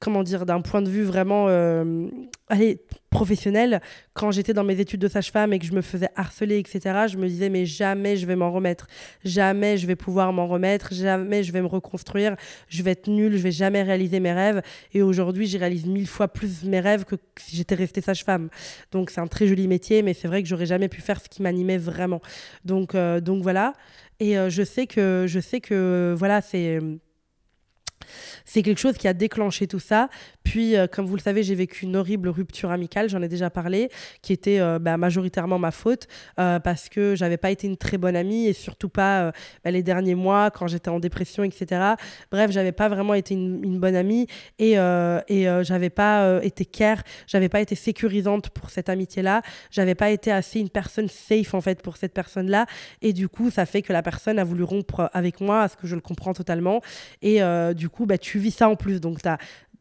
comment 0.00 0.22
dire, 0.22 0.46
d'un 0.46 0.62
point 0.62 0.82
de 0.82 0.88
vue 0.88 1.02
vraiment 1.02 1.46
euh, 1.48 2.08
allez, 2.48 2.80
professionnel, 3.10 3.80
quand 4.14 4.30
j'étais 4.30 4.54
dans 4.54 4.64
mes 4.64 4.80
études 4.80 5.00
de 5.00 5.08
sage-femme 5.08 5.52
et 5.52 5.58
que 5.58 5.66
je 5.66 5.72
me 5.72 5.82
faisais 5.82 6.08
harceler, 6.16 6.58
etc., 6.58 7.06
je 7.08 7.16
me 7.16 7.28
disais, 7.28 7.50
mais 7.50 7.66
jamais 7.66 8.16
je 8.16 8.26
vais 8.26 8.34
m'en 8.34 8.50
remettre. 8.50 8.86
Jamais 9.24 9.76
je 9.76 9.86
vais 9.86 9.96
pouvoir 9.96 10.32
m'en 10.32 10.46
remettre. 10.46 10.92
Jamais 10.92 11.42
je 11.42 11.52
vais 11.52 11.60
me 11.60 11.66
reconstruire. 11.66 12.36
Je 12.68 12.82
vais 12.82 12.92
être 12.92 13.08
nulle. 13.08 13.36
Je 13.36 13.42
vais 13.42 13.52
jamais 13.52 13.82
réaliser 13.82 14.20
mes 14.20 14.32
rêves. 14.32 14.62
Et 14.92 15.02
aujourd'hui, 15.02 15.46
j'y 15.46 15.58
réalise 15.58 15.86
mille 15.86 16.08
fois 16.08 16.28
plus 16.28 16.64
mes 16.64 16.80
rêves 16.80 17.04
que 17.04 17.16
si 17.38 17.56
j'étais 17.56 17.74
restée 17.74 18.00
sage-femme. 18.00 18.48
Donc, 18.92 19.10
c'est 19.10 19.20
un 19.20 19.26
très 19.26 19.46
joli 19.46 19.68
métier, 19.68 20.02
mais 20.02 20.14
c'est 20.14 20.28
vrai 20.28 20.42
que 20.42 20.48
j'aurais 20.48 20.66
jamais 20.66 20.88
pu 20.88 21.00
faire 21.00 21.20
ce 21.20 21.28
qui 21.28 21.42
m'animait 21.42 21.78
vraiment. 21.78 22.20
Donc, 22.64 22.94
euh, 22.94 23.20
donc 23.20 23.42
voilà. 23.42 23.74
Et 24.18 24.38
euh, 24.38 24.50
je 24.50 24.62
sais 24.62 24.86
que, 24.86 25.26
je 25.28 25.40
sais 25.40 25.60
que, 25.60 26.14
voilà, 26.16 26.40
c'est 26.40 26.78
c'est 28.44 28.62
quelque 28.62 28.78
chose 28.78 28.96
qui 28.96 29.08
a 29.08 29.12
déclenché 29.12 29.66
tout 29.66 29.78
ça. 29.80 30.08
Puis, 30.50 30.76
euh, 30.76 30.88
comme 30.88 31.06
vous 31.06 31.14
le 31.14 31.22
savez, 31.22 31.44
j'ai 31.44 31.54
vécu 31.54 31.84
une 31.84 31.94
horrible 31.94 32.28
rupture 32.28 32.72
amicale, 32.72 33.08
j'en 33.08 33.22
ai 33.22 33.28
déjà 33.28 33.50
parlé, 33.50 33.88
qui 34.20 34.32
était 34.32 34.58
euh, 34.58 34.80
bah, 34.80 34.96
majoritairement 34.96 35.60
ma 35.60 35.70
faute 35.70 36.08
euh, 36.40 36.58
parce 36.58 36.88
que 36.88 37.14
j'avais 37.14 37.36
pas 37.36 37.52
été 37.52 37.68
une 37.68 37.76
très 37.76 37.98
bonne 37.98 38.16
amie 38.16 38.48
et 38.48 38.52
surtout 38.52 38.88
pas 38.88 39.30
bah, 39.62 39.70
les 39.70 39.84
derniers 39.84 40.16
mois 40.16 40.50
quand 40.50 40.66
j'étais 40.66 40.88
en 40.88 40.98
dépression, 40.98 41.44
etc. 41.44 41.94
Bref, 42.32 42.50
j'avais 42.50 42.72
pas 42.72 42.88
vraiment 42.88 43.14
été 43.14 43.34
une, 43.34 43.78
bonne 43.78 43.94
amie 43.94 44.26
et, 44.58 44.72
et 44.72 45.46
j'avais 45.62 45.90
pas 45.90 46.40
été 46.42 46.64
care, 46.64 47.04
j'avais 47.28 47.48
pas 47.48 47.60
été 47.60 47.76
sécurisante 47.76 48.50
pour 48.50 48.70
cette 48.70 48.88
amitié-là, 48.88 49.42
j'avais 49.70 49.94
pas 49.94 50.10
été 50.10 50.32
assez 50.32 50.58
une 50.58 50.68
personne 50.68 51.08
safe 51.08 51.54
en 51.54 51.60
fait 51.60 51.80
pour 51.80 51.96
cette 51.96 52.12
personne-là 52.12 52.66
et 53.02 53.12
du 53.12 53.28
coup, 53.28 53.50
ça 53.50 53.66
fait 53.66 53.82
que 53.82 53.92
la 53.92 54.02
personne 54.02 54.40
a 54.40 54.44
voulu 54.44 54.64
rompre 54.64 55.10
avec 55.12 55.40
moi, 55.40 55.62
à 55.62 55.68
ce 55.68 55.76
que 55.76 55.86
je 55.86 55.94
le 55.94 56.00
comprends 56.00 56.32
totalement 56.32 56.80
et 57.22 57.40
du 57.74 57.88
coup, 57.88 58.04
bah, 58.04 58.18
tu 58.18 58.40
vis 58.40 58.50
ça 58.50 58.68
en 58.68 58.74
plus. 58.74 59.00
Donc, 59.00 59.22
tu 59.22 59.28
as 59.28 59.38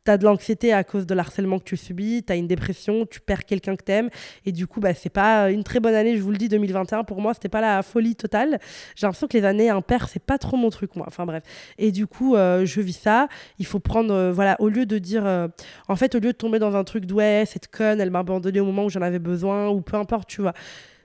tu 0.10 0.13
as 0.13 0.18
de 0.18 0.25
l'anxiété 0.25 0.74
à 0.74 0.84
cause 0.84 1.06
de 1.06 1.13
l'harcèlement 1.13 1.60
que 1.60 1.63
tu 1.63 1.78
subis, 1.78 2.24
tu 2.25 2.34
as 2.34 2.36
une 2.36 2.48
dépression, 2.48 3.06
tu 3.06 3.20
perds 3.20 3.46
quelqu'un 3.46 3.75
que 3.75 3.84
tu 3.84 3.92
aimes. 3.92 4.10
Et 4.46 4.51
du 4.51 4.66
coup, 4.66 4.80
bah, 4.80 4.96
c'est 4.96 5.12
pas 5.12 5.51
une 5.51 5.63
très 5.63 5.80
bonne 5.80 5.94
année, 5.94 6.18
je 6.18 6.22
vous 6.22 6.32
le 6.32 6.38
dis, 6.38 6.50
2021. 6.50 7.04
Pour 7.04 7.22
moi, 7.22 7.34
c'était 7.36 7.50
pas 7.50 7.62
la 7.62 7.84
folie 7.84 8.16
totale. 8.16 8.60
J'ai 8.96 9.06
l'impression 9.06 9.28
que 9.28 9.38
les 9.38 9.46
années 9.46 9.70
impaires, 9.70 10.10
c'est 10.10 10.24
pas 10.24 10.39
trop 10.39 10.58
mon 10.58 10.72
truc, 10.72 10.96
moi. 10.96 11.06
Enfin 11.08 11.25
bref. 11.25 11.44
Et 11.78 11.92
du 11.92 12.08
coup, 12.08 12.36
euh, 12.36 12.66
je 12.66 12.82
vis 12.82 12.94
ça. 12.94 13.28
Il 13.60 13.66
faut 13.66 13.80
prendre, 13.80 14.13
euh, 14.13 14.32
voilà, 14.32 14.56
au 14.60 14.70
lieu 14.70 14.86
de 14.86 14.98
dire, 14.98 15.25
euh, 15.25 15.48
en 15.88 15.96
fait, 15.96 16.16
au 16.16 16.20
lieu 16.20 16.32
de 16.32 16.38
tomber 16.38 16.58
dans 16.58 16.75
un 16.75 16.84
truc 16.84 17.06
de 17.06 17.13
ouais, 17.13 17.44
cette 17.46 17.68
conne, 17.68 18.01
elle 18.01 18.10
m'a 18.10 18.20
abandonné 18.20 18.60
au 18.60 18.66
moment 18.66 18.86
où 18.86 18.89
j'en 18.89 19.01
avais 19.01 19.20
besoin, 19.20 19.70
ou 19.70 19.82
peu 19.82 19.98
importe, 19.98 20.28
tu 20.28 20.42
vois. 20.42 20.54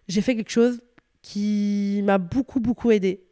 J'ai 0.09 0.23
fait 0.23 0.35
quelque 0.35 0.51
chose 0.51 0.81
qui 1.21 2.03
m'a 2.05 2.19
beaucoup, 2.19 2.61
beaucoup 2.61 2.91
aidé 2.91 3.24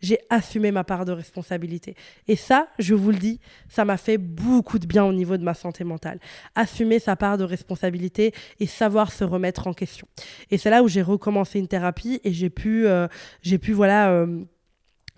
j'ai 0.00 0.18
assumé 0.30 0.70
ma 0.70 0.84
part 0.84 1.04
de 1.04 1.12
responsabilité. 1.12 1.94
Et 2.26 2.36
ça, 2.36 2.68
je 2.78 2.94
vous 2.94 3.10
le 3.10 3.18
dis, 3.18 3.40
ça 3.68 3.84
m'a 3.84 3.96
fait 3.96 4.18
beaucoup 4.18 4.78
de 4.78 4.86
bien 4.86 5.04
au 5.04 5.12
niveau 5.12 5.36
de 5.36 5.44
ma 5.44 5.54
santé 5.54 5.84
mentale. 5.84 6.20
Assumer 6.54 6.98
sa 6.98 7.16
part 7.16 7.38
de 7.38 7.44
responsabilité 7.44 8.32
et 8.60 8.66
savoir 8.66 9.12
se 9.12 9.24
remettre 9.24 9.66
en 9.66 9.72
question. 9.72 10.06
Et 10.50 10.58
c'est 10.58 10.70
là 10.70 10.82
où 10.82 10.88
j'ai 10.88 11.02
recommencé 11.02 11.58
une 11.58 11.68
thérapie 11.68 12.20
et 12.24 12.32
j'ai 12.32 12.50
pu, 12.50 12.86
euh, 12.86 13.08
j'ai 13.42 13.58
pu 13.58 13.72
voilà. 13.72 14.10
Euh, 14.10 14.44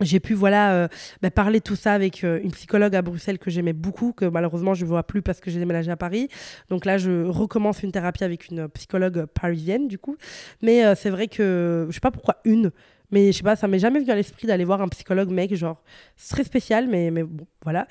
j'ai 0.03 0.19
pu 0.19 0.33
voilà 0.33 0.73
euh, 0.73 0.89
bah, 1.21 1.31
parler 1.31 1.61
tout 1.61 1.77
ça 1.77 1.93
avec 1.93 2.23
une 2.23 2.53
psychologue 2.53 2.97
à 2.97 3.03
Bruxelles 3.03 3.39
que 3.39 3.51
j'aimais 3.51 3.75
beaucoup, 3.75 4.15
que 4.15 4.25
malheureusement 4.25 4.73
je 4.73 4.87
ne 4.87 4.89
vois 4.89 5.03
plus 5.03 5.21
parce 5.21 5.41
que 5.41 5.51
j'ai 5.51 5.59
déménagé 5.59 5.91
à 5.91 5.97
Paris. 5.97 6.29
Donc 6.71 6.87
là, 6.87 6.97
je 6.97 7.27
recommence 7.27 7.83
une 7.83 7.93
thérapie 7.93 8.25
avec 8.25 8.49
une 8.49 8.67
psychologue 8.71 9.27
parisienne 9.27 9.89
du 9.89 9.99
coup. 9.99 10.17
Mais 10.63 10.95
c'est 10.95 11.11
vrai 11.11 11.29
que 11.29 11.87
je 11.91 11.93
sais 11.93 12.01
pas 12.01 12.11
pourquoi 12.11 12.39
une. 12.47 12.71
Mais 13.11 13.33
je 13.33 13.39
sais 13.39 13.43
pas, 13.43 13.57
ça 13.57 13.69
m'est 13.69 13.79
jamais 13.79 14.01
venu 14.01 14.11
à 14.11 14.15
l'esprit 14.15 14.47
d'aller 14.47 14.65
voir 14.65 14.81
un 14.81 14.89
psychologue 14.89 15.31
mec, 15.31 15.55
genre, 15.55 15.83
c'est 16.17 16.35
très 16.35 16.45
spécial, 16.45 16.87
mais, 16.89 17.11
mais 17.11 17.23
bon, 17.23 17.47
voilà. 17.63 17.87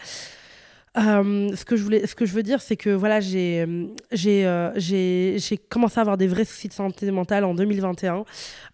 Euh, 0.97 1.55
ce, 1.55 1.65
que 1.65 1.75
je 1.75 1.83
voulais, 1.83 2.07
ce 2.07 2.15
que 2.15 2.25
je 2.25 2.33
veux 2.33 2.43
dire, 2.43 2.61
c'est 2.61 2.75
que 2.75 2.89
voilà, 2.89 3.19
j'ai, 3.19 3.63
euh, 3.65 5.37
commencé 5.69 5.99
à 5.99 6.01
avoir 6.01 6.17
des 6.17 6.27
vrais 6.27 6.45
soucis 6.45 6.67
de 6.67 6.73
santé 6.73 7.09
mentale 7.11 7.43
en 7.45 7.53
2021. 7.53 8.25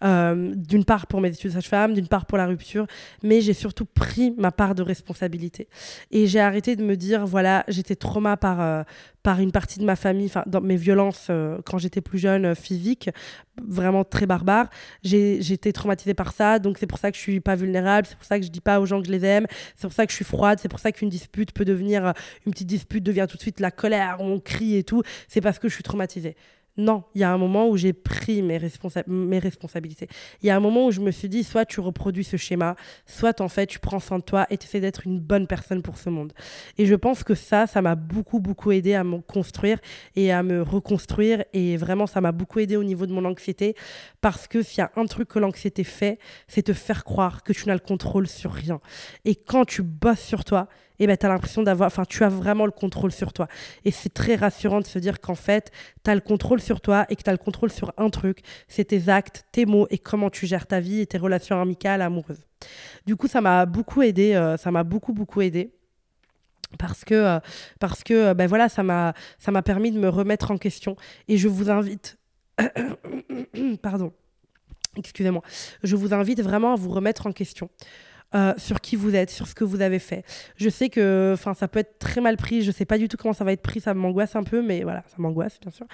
Euh, 0.04 0.52
d'une 0.54 0.84
part 0.84 1.06
pour 1.06 1.20
mes 1.20 1.28
études 1.28 1.52
sage-femme, 1.52 1.94
d'une 1.94 2.08
part 2.08 2.26
pour 2.26 2.38
la 2.38 2.46
rupture, 2.46 2.86
mais 3.22 3.40
j'ai 3.40 3.52
surtout 3.52 3.84
pris 3.84 4.34
ma 4.38 4.50
part 4.50 4.74
de 4.74 4.82
responsabilité. 4.82 5.68
Et 6.10 6.26
j'ai 6.26 6.40
arrêté 6.40 6.74
de 6.74 6.82
me 6.82 6.96
dire, 6.96 7.26
voilà, 7.26 7.64
j'étais 7.68 7.96
trauma 7.96 8.36
par, 8.36 8.84
par 9.26 9.40
une 9.40 9.50
partie 9.50 9.80
de 9.80 9.84
ma 9.84 9.96
famille, 9.96 10.30
dans 10.46 10.60
mes 10.60 10.76
violences 10.76 11.32
quand 11.64 11.78
j'étais 11.78 12.00
plus 12.00 12.20
jeune, 12.20 12.54
physiques, 12.54 13.10
vraiment 13.60 14.04
très 14.04 14.24
barbares. 14.24 14.70
J'ai, 15.02 15.38
été 15.52 15.72
traumatisée 15.72 16.14
par 16.14 16.32
ça, 16.32 16.60
donc 16.60 16.78
c'est 16.78 16.86
pour 16.86 17.00
ça 17.00 17.10
que 17.10 17.16
je 17.16 17.22
suis 17.22 17.40
pas 17.40 17.56
vulnérable, 17.56 18.06
c'est 18.06 18.16
pour 18.16 18.24
ça 18.24 18.38
que 18.38 18.46
je 18.46 18.52
dis 18.52 18.60
pas 18.60 18.78
aux 18.78 18.86
gens 18.86 19.00
que 19.00 19.08
je 19.08 19.10
les 19.10 19.24
aime, 19.24 19.48
c'est 19.74 19.88
pour 19.88 19.92
ça 19.92 20.06
que 20.06 20.12
je 20.12 20.14
suis 20.14 20.24
froide, 20.24 20.60
c'est 20.62 20.68
pour 20.68 20.78
ça 20.78 20.92
qu'une 20.92 21.08
dispute 21.08 21.50
peut 21.50 21.64
devenir 21.64 22.12
une 22.46 22.52
petite 22.52 22.68
dispute 22.68 23.02
devient 23.02 23.26
tout 23.28 23.36
de 23.36 23.42
suite 23.42 23.58
la 23.58 23.72
colère, 23.72 24.18
on 24.20 24.38
crie 24.38 24.76
et 24.76 24.84
tout, 24.84 25.02
c'est 25.26 25.40
parce 25.40 25.58
que 25.58 25.68
je 25.68 25.74
suis 25.74 25.82
traumatisée. 25.82 26.36
Non, 26.78 27.04
il 27.14 27.22
y 27.22 27.24
a 27.24 27.32
un 27.32 27.38
moment 27.38 27.68
où 27.68 27.76
j'ai 27.76 27.94
pris 27.94 28.42
mes, 28.42 28.58
responsabilités. 28.58 30.08
Il 30.42 30.46
y 30.46 30.50
a 30.50 30.56
un 30.56 30.60
moment 30.60 30.86
où 30.86 30.90
je 30.90 31.00
me 31.00 31.10
suis 31.10 31.28
dit, 31.28 31.42
soit 31.42 31.64
tu 31.64 31.80
reproduis 31.80 32.24
ce 32.24 32.36
schéma, 32.36 32.76
soit 33.06 33.40
en 33.40 33.48
fait 33.48 33.66
tu 33.66 33.78
prends 33.78 33.98
soin 33.98 34.18
de 34.18 34.24
toi 34.24 34.46
et 34.50 34.58
tu 34.58 34.66
essaies 34.66 34.80
d'être 34.80 35.06
une 35.06 35.18
bonne 35.18 35.46
personne 35.46 35.80
pour 35.80 35.96
ce 35.96 36.10
monde. 36.10 36.34
Et 36.76 36.84
je 36.84 36.94
pense 36.94 37.24
que 37.24 37.34
ça, 37.34 37.66
ça 37.66 37.80
m'a 37.80 37.94
beaucoup, 37.94 38.40
beaucoup 38.40 38.72
aidé 38.72 38.92
à 38.92 39.04
me 39.04 39.20
construire 39.20 39.78
et 40.16 40.32
à 40.32 40.42
me 40.42 40.60
reconstruire. 40.60 41.44
Et 41.54 41.78
vraiment, 41.78 42.06
ça 42.06 42.20
m'a 42.20 42.32
beaucoup 42.32 42.58
aidé 42.58 42.76
au 42.76 42.84
niveau 42.84 43.06
de 43.06 43.12
mon 43.12 43.24
anxiété. 43.24 43.74
Parce 44.20 44.46
que 44.46 44.62
s'il 44.62 44.78
y 44.78 44.82
a 44.82 44.92
un 44.96 45.06
truc 45.06 45.28
que 45.28 45.38
l'anxiété 45.38 45.82
fait, 45.82 46.18
c'est 46.46 46.62
te 46.62 46.74
faire 46.74 47.04
croire 47.04 47.42
que 47.42 47.54
tu 47.54 47.66
n'as 47.68 47.74
le 47.74 47.80
contrôle 47.80 48.26
sur 48.26 48.52
rien. 48.52 48.80
Et 49.24 49.34
quand 49.34 49.64
tu 49.64 49.82
bosses 49.82 50.20
sur 50.20 50.44
toi, 50.44 50.68
et 50.98 51.06
ben, 51.06 51.16
tu 51.16 51.26
as 51.26 51.28
l'impression 51.28 51.62
d'avoir, 51.62 51.88
enfin, 51.88 52.04
tu 52.04 52.24
as 52.24 52.28
vraiment 52.28 52.66
le 52.66 52.72
contrôle 52.72 53.12
sur 53.12 53.32
toi. 53.32 53.48
Et 53.84 53.90
c'est 53.90 54.12
très 54.12 54.34
rassurant 54.34 54.80
de 54.80 54.86
se 54.86 54.98
dire 54.98 55.20
qu'en 55.20 55.34
fait, 55.34 55.70
tu 56.04 56.10
as 56.10 56.14
le 56.14 56.20
contrôle 56.20 56.60
sur 56.60 56.80
toi 56.80 57.06
et 57.08 57.16
que 57.16 57.22
tu 57.22 57.30
as 57.30 57.32
le 57.32 57.38
contrôle 57.38 57.70
sur 57.70 57.92
un 57.96 58.10
truc, 58.10 58.40
c'est 58.68 58.84
tes 58.84 59.08
actes, 59.08 59.44
tes 59.52 59.66
mots 59.66 59.86
et 59.90 59.98
comment 59.98 60.30
tu 60.30 60.46
gères 60.46 60.66
ta 60.66 60.80
vie 60.80 61.00
et 61.00 61.06
tes 61.06 61.18
relations 61.18 61.60
amicales, 61.60 62.02
amoureuses. 62.02 62.44
Du 63.06 63.16
coup, 63.16 63.28
ça 63.28 63.40
m'a 63.40 63.66
beaucoup 63.66 64.02
aidé, 64.02 64.34
euh, 64.34 64.56
ça 64.56 64.70
m'a 64.70 64.84
beaucoup, 64.84 65.12
beaucoup 65.12 65.42
aidé 65.42 65.72
parce 66.78 67.04
que 67.04 67.14
euh, 67.14 67.38
parce 67.78 68.02
que 68.02 68.14
euh, 68.14 68.34
ben 68.34 68.46
voilà 68.46 68.68
ça 68.68 68.82
m'a 68.82 69.14
ça 69.38 69.52
m'a 69.52 69.62
permis 69.62 69.92
de 69.92 69.98
me 69.98 70.08
remettre 70.08 70.50
en 70.50 70.58
question 70.58 70.96
et 71.28 71.36
je 71.36 71.48
vous 71.48 71.70
invite 71.70 72.18
pardon 73.82 74.12
excusez-moi 74.96 75.42
je 75.82 75.96
vous 75.96 76.12
invite 76.12 76.42
vraiment 76.42 76.72
à 76.72 76.76
vous 76.76 76.90
remettre 76.90 77.26
en 77.26 77.32
question 77.32 77.70
euh, 78.36 78.52
sur 78.58 78.82
qui 78.82 78.96
vous 78.96 79.14
êtes, 79.14 79.30
sur 79.30 79.46
ce 79.46 79.54
que 79.54 79.64
vous 79.64 79.80
avez 79.80 79.98
fait. 79.98 80.22
Je 80.56 80.68
sais 80.68 80.90
que 80.90 81.36
ça 81.54 81.68
peut 81.68 81.78
être 81.78 81.98
très 81.98 82.20
mal 82.20 82.36
pris, 82.36 82.60
je 82.60 82.70
sais 82.70 82.84
pas 82.84 82.98
du 82.98 83.08
tout 83.08 83.16
comment 83.16 83.32
ça 83.32 83.44
va 83.44 83.52
être 83.52 83.62
pris, 83.62 83.80
ça 83.80 83.94
m'angoisse 83.94 84.36
un 84.36 84.42
peu, 84.42 84.60
mais 84.60 84.82
voilà, 84.82 85.04
ça 85.06 85.14
m'angoisse 85.16 85.58
bien 85.58 85.70
sûr. 85.70 85.86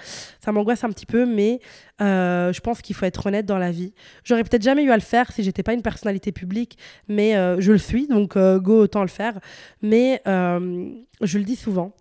Ça 0.43 0.51
m'angoisse 0.51 0.83
un 0.83 0.89
petit 0.89 1.05
peu, 1.05 1.25
mais 1.25 1.61
euh, 2.01 2.51
je 2.51 2.59
pense 2.59 2.81
qu'il 2.81 2.97
faut 2.97 3.05
être 3.05 3.27
honnête 3.27 3.45
dans 3.45 3.57
la 3.57 3.71
vie. 3.71 3.93
J'aurais 4.25 4.43
peut-être 4.43 4.61
jamais 4.61 4.83
eu 4.83 4.91
à 4.91 4.97
le 4.97 5.01
faire 5.01 5.31
si 5.31 5.41
j'étais 5.41 5.63
pas 5.63 5.71
une 5.71 5.81
personnalité 5.81 6.33
publique, 6.33 6.77
mais 7.07 7.37
euh, 7.37 7.61
je 7.61 7.71
le 7.71 7.77
suis, 7.77 8.07
donc 8.07 8.37
go, 8.37 8.81
autant 8.81 9.03
le 9.03 9.07
faire. 9.07 9.39
Mais 9.81 10.21
je 10.25 11.37
le 11.37 11.43
dis 11.45 11.55
souvent. 11.55 11.93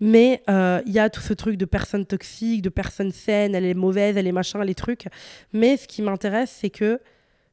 Mais 0.00 0.42
il 0.48 0.92
y 0.92 0.98
a 0.98 1.08
tout 1.08 1.22
ce 1.22 1.32
truc 1.32 1.56
de 1.56 1.64
personnes 1.64 2.04
toxiques, 2.04 2.60
de 2.60 2.68
personnes 2.68 3.12
saines, 3.12 3.54
elle 3.54 3.64
est 3.64 3.72
mauvaise, 3.72 4.18
elle 4.18 4.26
est 4.26 4.32
machin, 4.32 4.62
les 4.64 4.74
trucs. 4.74 5.06
Mais 5.54 5.78
ce 5.78 5.88
qui 5.88 6.02
m'intéresse, 6.02 6.54
c'est 6.60 6.70
que 6.70 7.00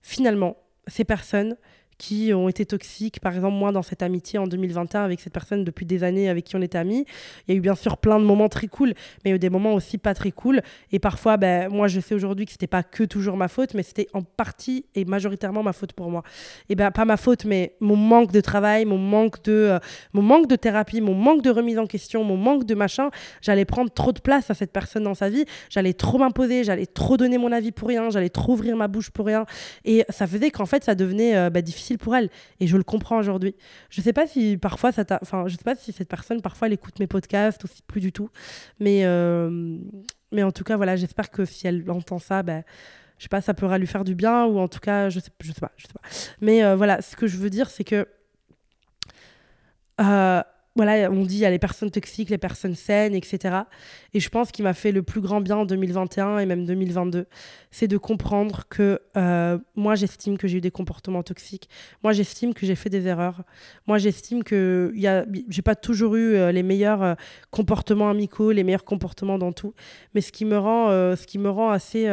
finalement, 0.02 0.58
ces 0.88 1.06
personnes, 1.06 1.56
qui 1.98 2.34
ont 2.34 2.50
été 2.50 2.66
toxiques. 2.66 3.20
Par 3.20 3.34
exemple, 3.34 3.56
moi, 3.56 3.72
dans 3.72 3.82
cette 3.82 4.04
amitié 4.04 4.40
en 4.40 4.48
2021 4.48 5.04
avec 5.04 5.20
cette 5.20 5.34
personne 5.34 5.64
depuis 5.64 5.86
des 5.86 6.04
années 6.04 6.30
avec 6.30 6.46
qui 6.46 6.56
on 6.56 6.62
était 6.62 6.78
amis, 6.78 7.06
il 7.48 7.52
y 7.52 7.56
a 7.56 7.58
eu 7.58 7.62
bien 7.62 7.76
sûr 7.76 7.98
plein 7.98 8.20
de 8.20 8.26
moments 8.26 8.50
très 8.50 8.68
cool, 8.68 8.90
mais 8.90 8.96
il 9.26 9.30
y 9.30 9.34
a 9.34 9.36
eu 9.36 9.40
des 9.40 9.50
moments 9.50 9.74
aussi 9.74 9.98
pas 9.98 10.14
très 10.14 10.32
cool. 10.32 10.62
Et 10.92 11.00
parfois, 11.00 11.38
ben, 11.38 11.70
moi, 11.70 11.88
je 11.88 12.00
sais 12.00 12.16
aujourd'hui 12.16 12.46
que 12.46 12.52
c'était 12.52 12.68
pas 12.68 12.84
que 12.84 13.04
toujours 13.04 13.38
ma 13.38 13.48
faute, 13.48 13.74
mais 13.74 13.84
c'était 13.84 14.08
en 14.14 14.22
partie 14.22 14.86
et 14.96 15.06
majoritairement 15.06 15.64
ma 15.64 15.74
faute 15.74 15.94
pour 15.94 16.10
moi. 16.10 16.24
Et 16.70 16.76
ben, 16.76 16.92
pas 16.92 17.06
ma 17.06 17.18
faute, 17.18 17.46
mais 17.46 17.76
mon 17.80 17.96
manque 17.96 18.32
de 18.32 18.42
travail, 18.42 18.86
mon 18.86 18.98
manque 18.98 19.44
de, 19.44 19.52
euh, 19.52 19.80
mon 20.14 20.22
manque 20.22 20.48
de 20.48 20.56
thérapie, 20.56 21.02
mon 21.02 21.16
manque 21.16 21.42
de 21.42 21.50
remise 21.50 21.80
en 21.80 21.88
question, 21.88 22.24
mon 22.24 22.38
manque 22.38 22.66
de 22.66 22.76
machin. 22.76 23.10
J'allais 23.42 23.66
prendre 23.66 23.92
trop 23.92 24.12
de 24.12 24.20
place 24.20 24.50
à 24.52 24.54
cette 24.54 24.72
personne 24.72 25.04
dans 25.04 25.16
sa 25.16 25.30
vie. 25.30 25.46
J'allais 25.70 25.94
trop 25.94 26.18
m'imposer, 26.18 26.64
j'allais 26.64 26.86
trop 26.86 27.18
donner 27.18 27.38
mon 27.38 27.52
avis 27.52 27.72
pour 27.72 27.88
rien, 27.88 28.10
j'allais 28.10 28.30
trop 28.30 28.54
ouvrir 28.54 28.76
ma 28.76 28.88
bouche 28.88 29.10
pour 29.10 29.26
rien. 29.26 29.46
Et 29.86 30.06
ça 30.10 30.28
faisait 30.28 30.52
qu'en 30.52 30.66
fait, 30.66 30.84
ça 30.84 30.96
devenait 30.96 31.36
euh, 31.36 31.50
ben, 31.50 31.62
difficile 31.62 31.85
pour 31.98 32.16
elle. 32.16 32.30
Et 32.60 32.68
je 32.68 32.78
le 32.78 32.84
comprends 32.84 33.18
aujourd'hui. 33.18 33.56
Je 33.90 34.02
sais 34.02 34.14
pas 34.14 34.28
si 34.28 34.58
parfois 34.58 34.92
ça 34.92 35.04
Enfin, 35.22 35.48
je 35.48 35.56
sais 35.56 35.64
pas 35.64 35.76
si 35.76 35.92
cette 35.92 36.10
personne, 36.10 36.42
parfois, 36.42 36.68
elle 36.68 36.74
écoute 36.74 37.00
mes 37.00 37.08
podcasts 37.08 37.64
ou 37.64 37.68
si 37.68 37.82
plus 37.84 38.02
du 38.02 38.12
tout. 38.12 38.30
Mais, 38.80 39.06
euh, 39.06 39.78
mais 40.32 40.44
en 40.44 40.52
tout 40.52 40.64
cas, 40.64 40.76
voilà, 40.76 40.96
j'espère 40.96 41.32
que 41.32 41.46
si 41.46 41.68
elle 41.68 41.90
entend 41.90 42.20
ça, 42.20 42.44
ben. 42.44 42.64
je 43.18 43.24
sais 43.24 43.30
pas, 43.30 43.42
ça 43.42 43.54
pourra 43.54 43.78
lui 43.78 43.88
faire 43.88 44.04
du 44.04 44.16
bien 44.16 44.46
ou 44.46 44.60
en 44.60 44.68
tout 44.68 44.80
cas, 44.80 45.10
je 45.10 45.20
sais, 45.20 45.32
je 45.42 45.52
sais 45.52 45.62
pas, 45.62 45.72
je 45.78 45.88
sais 45.88 45.94
pas. 45.94 46.02
Mais 46.42 46.64
euh, 46.64 46.76
voilà, 46.76 47.02
ce 47.02 47.16
que 47.16 47.28
je 47.28 47.38
veux 47.38 47.50
dire, 47.50 47.70
c'est 47.70 47.84
que 47.84 48.08
euh, 50.02 50.42
voilà, 50.76 51.10
on 51.10 51.24
dit 51.24 51.36
il 51.36 51.40
y 51.40 51.46
a 51.46 51.50
les 51.50 51.60
personnes 51.60 51.90
toxiques, 51.90 52.30
les 52.30 52.38
personnes 52.38 52.76
saines, 52.76 53.16
etc. 53.16 53.60
Et 54.14 54.20
je 54.20 54.28
pense 54.28 54.52
qu'il 54.52 54.64
m'a 54.64 54.74
fait 54.74 54.92
le 54.92 55.04
plus 55.04 55.22
grand 55.22 55.40
bien 55.40 55.56
en 55.56 55.66
2021 55.66 56.40
et 56.40 56.46
même 56.46 56.66
2022, 56.66 57.28
c'est 57.72 57.88
de 57.88 57.98
comprendre 57.98 58.66
que 58.70 59.00
euh, 59.16 59.58
moi 59.76 59.96
j'estime 59.96 60.38
que 60.38 60.50
j'ai 60.50 60.58
eu 60.58 60.62
des 60.62 60.72
comportements 60.72 61.24
toxiques. 61.24 61.70
Moi 62.04 62.12
j'estime 62.12 62.54
que 62.54 62.66
j'ai 62.66 62.76
fait 62.76 62.90
des 62.90 63.08
erreurs. 63.08 63.44
Moi 63.88 64.00
j'estime 64.00 64.44
que 64.44 64.92
y 64.96 65.08
a, 65.08 65.26
j'ai 65.48 65.62
pas 65.62 65.76
toujours 65.76 66.16
eu 66.16 66.36
euh, 66.36 66.52
les 66.52 66.64
meilleurs 66.64 67.04
euh, 67.04 67.16
comportements 67.52 68.10
amicaux, 68.10 68.52
les 68.52 68.66
meilleurs 68.66 68.84
comportements 68.84 69.38
dans 69.38 69.54
tout. 69.54 69.74
Mais 70.14 70.20
ce 70.20 70.34
qui 70.34 70.44
me 70.44 70.58
rend, 70.58 70.90
ce 70.90 71.26
qui 71.26 71.38
me 71.38 71.50
rend 71.50 71.70
assez, 71.70 72.08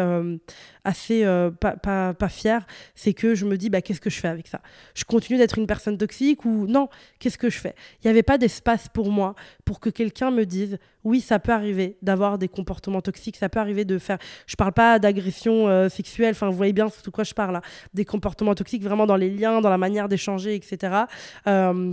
assez 0.85 1.25
pas, 1.61 1.77
pas, 1.77 2.15
pas 2.15 2.29
fière, 2.29 2.67
c'est 2.95 3.15
que 3.15 3.35
je 3.35 3.45
me 3.45 3.57
dis 3.57 3.71
bah, 3.71 3.83
qu'est-ce 3.83 4.01
que 4.01 4.11
je 4.11 4.19
fais 4.19 4.29
avec 4.29 4.49
ça? 4.49 4.61
Je 4.95 5.05
continue 5.05 5.39
d'être 5.39 5.59
une 5.59 5.67
personne 5.67 5.99
toxique 5.99 6.45
ou 6.45 6.67
non? 6.67 6.89
Qu'est-ce 7.19 7.39
que 7.39 7.51
je 7.51 7.59
fais? 7.59 7.75
Il 8.01 8.07
n'y 8.07 8.11
avait 8.11 8.23
pas 8.23 8.39
d'espace 8.39 8.89
pour 8.89 9.11
moi 9.11 9.35
pour 9.65 9.81
que 9.81 9.91
quelqu'un 9.91 10.31
me 10.31 10.45
dise 10.45 10.79
oui, 11.05 11.21
ça 11.21 11.39
peut 11.39 11.53
arriver 11.53 11.97
d'avoir 12.03 12.39
des 12.39 12.49
comportements 12.49 13.01
toxiques, 13.01 13.37
ça 13.37 13.49
peut 13.49 13.59
arriver 13.59 13.85
de 13.85 13.99
faire. 13.99 14.19
Je 14.47 14.57
parle 14.57 14.73
pas 14.73 14.99
d'agression 14.99 15.69
euh, 15.69 15.89
sexuelle, 15.89 16.33
enfin, 16.33 16.49
vous 16.49 16.57
voyez 16.57 16.73
bien 16.73 16.87
de 16.87 17.11
quoi 17.11 17.25
je 17.25 17.35
parle, 17.35 17.55
là. 17.55 17.63
des 17.95 18.05
comportements 18.05 18.55
toxiques 18.55 18.83
vraiment 18.83 19.07
dans 19.07 19.17
les 19.17 19.31
liens, 19.31 19.61
dans 19.61 19.71
la 19.71 19.79
manière 19.79 20.09
d'échanger, 20.09 20.55
etc. 20.55 21.05
Euh, 21.47 21.93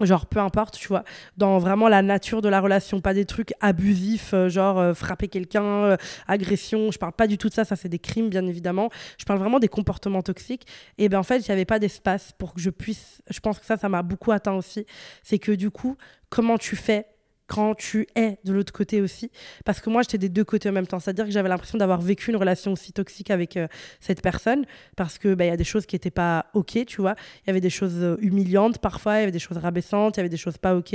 genre 0.00 0.26
peu 0.26 0.40
importe 0.40 0.76
tu 0.76 0.88
vois. 0.88 1.04
Dans 1.36 1.58
vraiment 1.58 1.88
la 1.88 2.02
nature 2.02 2.42
de 2.42 2.48
la 2.48 2.60
relation 2.60 3.00
pas 3.00 3.14
des 3.14 3.24
trucs 3.24 3.52
abusifs 3.60 4.32
euh, 4.34 4.48
genre 4.48 4.94
frapper 4.96 5.28
quelqu'un 5.28 5.96
agression 6.26 6.90
je 6.90 6.98
parle 6.98 7.12
pas 7.12 7.26
du 7.26 7.38
tout 7.38 7.48
de 7.48 7.54
ça 7.54 7.64
ça 7.64 7.76
c'est 7.76 7.88
des 7.88 7.98
crimes 7.98 8.28
bien 8.28 8.46
évidemment. 8.46 8.90
Je 9.18 9.24
parle 9.24 9.38
vraiment 9.38 9.58
des 9.58 9.68
comportements 9.68 10.22
toxiques. 10.22 10.66
Et 10.98 11.08
ben 11.08 11.18
en 11.18 11.22
fait 11.22 11.48
avait 11.50 11.64
pas 11.64 11.78
d'espace 11.78 12.32
pour 12.38 12.54
que 12.54 12.60
je 12.60 12.70
puisse 12.70 13.22
je 13.30 13.40
pense 13.40 13.58
que 13.58 13.66
ça 13.66 13.76
ça 13.76 13.88
m'a 13.88 14.02
beaucoup 14.02 14.32
atteint 14.32 14.54
aussi. 14.54 14.86
C'est 15.22 15.38
que 15.38 15.52
du 15.52 15.70
coup 15.70 15.96
comment 16.30 16.58
tu 16.58 16.76
fais 16.76 17.06
quand 17.46 17.74
tu 17.74 18.06
es 18.16 18.38
de 18.44 18.52
l'autre 18.52 18.72
côté 18.72 19.00
aussi. 19.00 19.30
Parce 19.64 19.80
que 19.80 19.90
moi, 19.90 20.02
j'étais 20.02 20.18
des 20.18 20.28
deux 20.28 20.44
côtés 20.44 20.68
en 20.68 20.72
même 20.72 20.86
temps. 20.86 20.98
C'est-à-dire 20.98 21.26
que 21.26 21.30
j'avais 21.30 21.48
l'impression 21.48 21.78
d'avoir 21.78 22.00
vécu 22.00 22.30
une 22.30 22.36
relation 22.36 22.72
aussi 22.72 22.92
toxique 22.92 23.30
avec 23.30 23.56
euh, 23.56 23.66
cette 24.00 24.22
personne. 24.22 24.64
Parce 24.96 25.18
qu'il 25.18 25.34
bah, 25.34 25.44
y 25.44 25.50
a 25.50 25.56
des 25.56 25.64
choses 25.64 25.86
qui 25.86 25.94
n'étaient 25.94 26.10
pas 26.10 26.46
OK, 26.54 26.78
tu 26.86 27.00
vois. 27.00 27.14
Il 27.42 27.48
y 27.48 27.50
avait 27.50 27.60
des 27.60 27.70
choses 27.70 27.96
euh, 27.96 28.16
humiliantes 28.20 28.78
parfois, 28.78 29.16
il 29.16 29.20
y 29.20 29.22
avait 29.24 29.32
des 29.32 29.38
choses 29.38 29.58
rabaissantes, 29.58 30.16
il 30.16 30.18
y 30.18 30.22
avait 30.22 30.28
des 30.28 30.36
choses 30.36 30.58
pas 30.58 30.74
OK. 30.74 30.94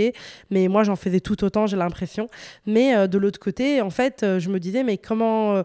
Mais 0.50 0.68
moi, 0.68 0.84
j'en 0.84 0.96
faisais 0.96 1.20
tout 1.20 1.44
autant, 1.44 1.68
j'ai 1.68 1.78
l'impression. 1.78 2.28
Mais 2.66 2.96
euh, 2.96 3.08
de 3.08 3.18
l'autre 3.18 3.40
côté, 3.40 3.82
en 3.82 3.90
fait, 3.90 4.26
je 4.40 4.50
me 4.50 4.60
disais, 4.60 4.84
mais 4.84 4.98
comment 4.98 5.64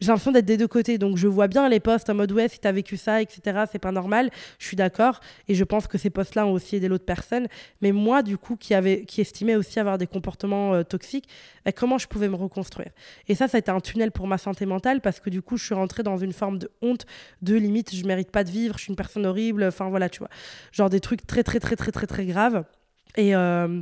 j'ai 0.00 0.08
l'impression 0.08 0.32
d'être 0.32 0.44
des 0.44 0.56
deux 0.56 0.68
côtés. 0.68 0.98
Donc 0.98 1.16
je 1.16 1.26
vois 1.26 1.48
bien 1.48 1.68
les 1.68 1.80
postes 1.80 2.10
en 2.10 2.14
mode 2.14 2.32
ouais, 2.32 2.48
si 2.48 2.58
t'as 2.58 2.72
vécu 2.72 2.96
ça, 2.96 3.22
etc., 3.22 3.64
c'est 3.70 3.78
pas 3.78 3.92
normal. 3.92 4.30
Je 4.58 4.66
suis 4.66 4.76
d'accord. 4.76 5.20
Et 5.48 5.54
je 5.54 5.64
pense 5.64 5.86
que 5.86 5.98
ces 5.98 6.10
postes-là 6.10 6.46
ont 6.46 6.52
aussi 6.52 6.76
aidé 6.76 6.88
l'autre 6.88 7.04
personne. 7.04 7.48
Mais 7.80 7.92
moi, 7.92 8.22
du 8.22 8.36
coup, 8.38 8.56
qui, 8.56 8.74
avait, 8.74 9.04
qui 9.04 9.20
estimais 9.20 9.56
aussi 9.56 9.80
avoir 9.80 9.98
des 9.98 10.06
comportements 10.06 10.74
euh, 10.74 10.82
toxiques, 10.82 11.28
bah, 11.64 11.72
comment 11.72 11.98
je 11.98 12.06
pouvais 12.06 12.28
me 12.28 12.36
reconstruire? 12.36 12.90
Et 13.28 13.34
ça, 13.34 13.48
ça 13.48 13.56
a 13.56 13.60
été 13.60 13.70
un 13.70 13.80
tunnel 13.80 14.12
pour 14.12 14.26
ma 14.26 14.38
santé 14.38 14.66
mentale 14.66 15.00
parce 15.00 15.20
que 15.20 15.30
du 15.30 15.42
coup, 15.42 15.56
je 15.56 15.64
suis 15.64 15.74
rentrée 15.74 16.02
dans 16.02 16.16
une 16.16 16.32
forme 16.32 16.58
de 16.58 16.70
honte, 16.82 17.06
de 17.42 17.54
limite, 17.54 17.94
je 17.94 18.04
mérite 18.04 18.30
pas 18.30 18.44
de 18.44 18.50
vivre, 18.50 18.76
je 18.76 18.84
suis 18.84 18.90
une 18.90 18.96
personne 18.96 19.26
horrible. 19.26 19.64
Enfin 19.64 19.88
voilà, 19.88 20.08
tu 20.08 20.18
vois. 20.18 20.30
Genre 20.72 20.90
des 20.90 21.00
trucs 21.00 21.26
très, 21.26 21.42
très, 21.42 21.60
très, 21.60 21.76
très, 21.76 21.92
très, 21.92 22.06
très 22.06 22.26
graves. 22.26 22.64
Et. 23.16 23.34
Euh, 23.34 23.80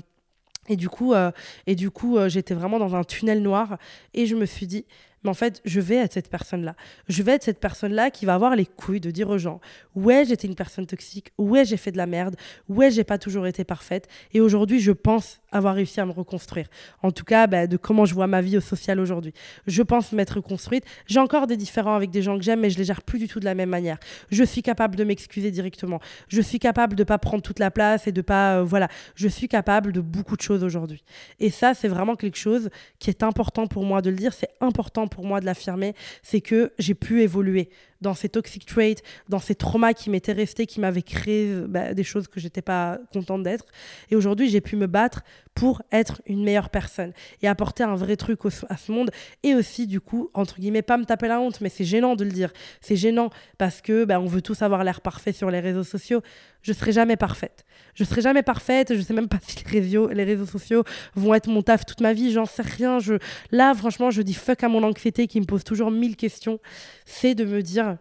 et 0.71 0.76
du 0.76 0.88
coup, 0.88 1.12
euh, 1.12 1.30
et 1.66 1.75
du 1.75 1.90
coup 1.90 2.16
j'étais 2.26 2.54
vraiment 2.54 2.78
dans 2.78 2.97
un 2.97 3.04
tunnel 3.04 3.42
noir 3.42 3.76
et 4.14 4.25
je 4.25 4.35
me 4.35 4.47
suis 4.47 4.66
dit, 4.66 4.87
mais 5.25 5.31
en 5.31 5.35
fait, 5.35 5.61
je 5.64 5.81
vais 5.81 5.97
être 5.97 6.12
cette 6.12 6.28
personne-là. 6.28 6.76
Je 7.09 7.23
vais 7.23 7.33
être 7.33 7.43
cette 7.43 7.61
personne-là 7.61 8.11
qui 8.11 8.26
va 8.26 8.35
avoir 8.35 8.54
les 8.54 8.66
couilles 8.66 9.00
de 9.00 9.11
dire 9.11 9.31
aux 9.31 9.38
gens 9.38 9.61
Ouais, 9.95 10.25
j'étais 10.25 10.47
une 10.47 10.54
personne 10.54 10.87
toxique. 10.87 11.33
Ouais, 11.38 11.64
j'ai 11.64 11.76
fait 11.76 11.93
de 11.93 11.97
la 11.97 12.07
merde. 12.07 12.37
Ouais, 12.69 12.90
j'ai 12.90 13.04
pas 13.04 13.19
toujours 13.19 13.47
été 13.47 13.64
parfaite. 13.64 14.09
Et 14.33 14.40
aujourd'hui, 14.40 14.81
je 14.81 14.93
pense 14.93 15.40
avoir 15.50 15.75
réussi 15.76 16.00
à 16.00 16.07
me 16.07 16.12
reconstruire. 16.12 16.66
En 17.02 17.12
tout 17.12 17.25
cas, 17.25 17.47
bah, 17.47 17.66
de 17.66 17.76
comment 17.76 18.04
je 18.04 18.14
vois 18.14 18.26
ma 18.26 18.40
vie 18.40 18.57
au 18.57 18.61
social 18.61 19.00
aujourd'hui. 19.00 19.33
Je 19.66 19.83
pense 19.83 20.12
m'être 20.12 20.37
reconstruite. 20.37 20.85
J'ai 21.07 21.21
encore 21.21 21.47
des 21.47 21.57
différends 21.57 21.95
avec 21.95 22.11
des 22.11 22.23
gens 22.23 22.37
que 22.37 22.45
j'aime, 22.45 22.61
mais 22.61 22.71
je 22.71 22.78
les 22.78 22.85
gère 22.85 23.02
plus 23.02 23.19
du 23.19 23.28
tout 23.28 23.40
de 23.40 23.45
la 23.45 23.54
même 23.54 23.69
manière. 23.71 23.99
Je 24.31 24.45
suis 24.45 24.62
capable 24.62 24.97
de 24.97 25.04
m'excuser 25.04 25.50
directement. 25.50 26.00
Je 26.28 26.40
suis 26.40 26.59
capable 26.59 26.97
de 26.97 27.04
pas 27.04 27.19
prendre 27.19 27.43
toute 27.43 27.61
la 27.61 27.71
place 27.71 28.07
et 28.07 28.12
de 28.12 28.21
pas. 28.21 28.59
Euh, 28.59 28.64
voilà. 28.64 28.88
Je 29.14 29.28
suis 29.28 29.49
capable 29.49 29.93
de 29.93 30.00
beaucoup 30.00 30.37
de 30.37 30.43
choses 30.43 30.64
aujourd'hui. 30.64 31.04
Et 31.38 31.50
ça, 31.50 31.73
c'est 31.75 31.88
vraiment 31.88 32.16
quelque 32.16 32.38
chose 32.38 32.69
qui 32.99 33.11
est 33.11 33.23
important 33.23 33.66
pour 33.66 33.85
moi 33.85 34.02
de 34.02 34.11
le 34.11 34.16
dire. 34.16 34.33
C'est 34.33 34.50
important 34.61 35.07
pour 35.07 35.13
moi 35.23 35.40
de 35.40 35.47
l'affirmer, 35.47 35.94
c'est 36.23 36.40
que 36.40 36.73
j'ai 36.78 36.94
pu 36.94 37.23
évoluer 37.23 37.68
dans 38.04 38.14
ces 38.14 38.28
toxic 38.28 38.66
traits, 38.66 39.02
dans 39.28 39.40
ces 39.40 39.54
traumas 39.54 39.94
qui 39.94 40.11
m'étaient 40.11 40.32
restés, 40.32 40.66
qui 40.66 40.78
m'avaient 40.78 41.02
créé 41.02 41.54
bah, 41.66 41.94
des 41.94 42.04
choses 42.04 42.28
que 42.28 42.38
j'étais 42.38 42.62
pas 42.62 42.99
contente 43.12 43.42
d'être. 43.42 43.64
Et 44.11 44.16
aujourd'hui, 44.16 44.49
j'ai 44.49 44.61
pu 44.61 44.76
me 44.76 44.87
battre 44.87 45.23
pour 45.54 45.82
être 45.90 46.20
une 46.26 46.44
meilleure 46.44 46.68
personne 46.68 47.12
et 47.42 47.49
apporter 47.49 47.82
un 47.82 47.94
vrai 47.94 48.16
truc 48.16 48.40
à 48.68 48.76
ce 48.76 48.92
monde. 48.92 49.11
Et 49.42 49.54
aussi, 49.54 49.87
du 49.87 50.00
coup, 50.00 50.30
entre 50.34 50.61
guillemets, 50.61 50.82
pas 50.82 50.99
me 50.99 51.04
taper 51.04 51.28
la 51.28 51.40
honte, 51.40 51.61
mais 51.61 51.68
c'est 51.68 51.84
gênant 51.84 52.14
de 52.14 52.25
le 52.25 52.30
dire. 52.30 52.52
C'est 52.80 52.96
gênant 52.96 53.30
parce 53.56 53.80
que 53.80 54.04
bah, 54.04 54.20
on 54.20 54.26
veut 54.26 54.42
tous 54.42 54.62
avoir 54.62 54.84
l'air 54.84 55.00
parfait 55.00 55.32
sur 55.32 55.50
les 55.50 55.61
réseaux 55.61 55.84
sociaux. 55.84 56.23
Je 56.62 56.73
serai 56.73 56.92
jamais 56.92 57.16
parfaite. 57.16 57.64
Je 57.94 58.04
serai 58.04 58.20
jamais 58.20 58.42
parfaite. 58.42 58.94
Je 58.94 59.00
sais 59.00 59.14
même 59.14 59.28
pas 59.28 59.38
si 59.46 59.64
les 59.64 59.80
réseaux, 59.80 60.08
les 60.08 60.25
réseaux 60.25 60.46
sociaux 60.46 60.84
vont 61.14 61.34
être 61.34 61.49
mon 61.49 61.62
taf 61.62 61.87
toute 61.87 62.00
ma 62.00 62.12
vie. 62.12 62.32
J'en 62.32 62.46
sais 62.46 62.62
rien. 62.62 62.99
Je... 62.99 63.14
Là, 63.50 63.75
franchement, 63.75 64.11
je 64.11 64.23
dis 64.23 64.34
fuck 64.34 64.62
à 64.62 64.68
mon 64.68 64.82
anxiété 64.82 65.26
qui 65.26 65.40
me 65.40 65.46
pose 65.46 65.64
toujours 65.64 65.90
mille 65.90 66.16
questions. 66.16 66.58
C'est 67.06 67.34
de 67.34 67.44
me 67.44 67.62
dire 67.62 67.93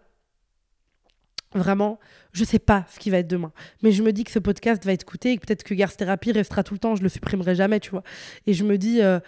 Vraiment, 1.55 2.00
je 2.31 2.43
sais 2.43 2.60
pas 2.60 2.86
ce 2.91 3.00
qui 3.00 3.10
va 3.10 3.19
être 3.19 3.27
demain. 3.27 3.51
Mais 3.83 3.91
je 3.91 4.01
me 4.01 4.12
dis 4.12 4.24
que 4.24 4.31
ce 4.31 4.39
podcast 4.39 4.83
va 4.86 4.93
être 4.93 5.03
écouté 5.03 5.33
et 5.33 5.38
peut-être 5.38 5.63
que 5.63 5.74
Garce 5.74 5.98
Thérapie 5.98 6.31
restera 6.31 6.63
tout 6.63 6.74
le 6.74 6.79
temps. 6.79 6.95
Je 6.95 7.03
le 7.03 7.10
supprimerai 7.10 7.55
jamais, 7.55 7.79
tu 7.79 7.91
vois. 7.91 8.03
Et 8.48 8.53
je 8.53 8.63
me 8.63 8.77
dis, 8.77 9.01
euh, 9.01 9.19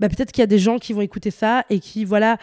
bah, 0.00 0.08
peut-être 0.08 0.32
qu'il 0.32 0.40
y 0.40 0.44
a 0.44 0.48
des 0.48 0.58
gens 0.58 0.78
qui 0.78 0.92
vont 0.92 1.02
écouter 1.02 1.30
ça 1.30 1.64
et 1.68 1.78
qui, 1.78 2.04
voilà, 2.04 2.38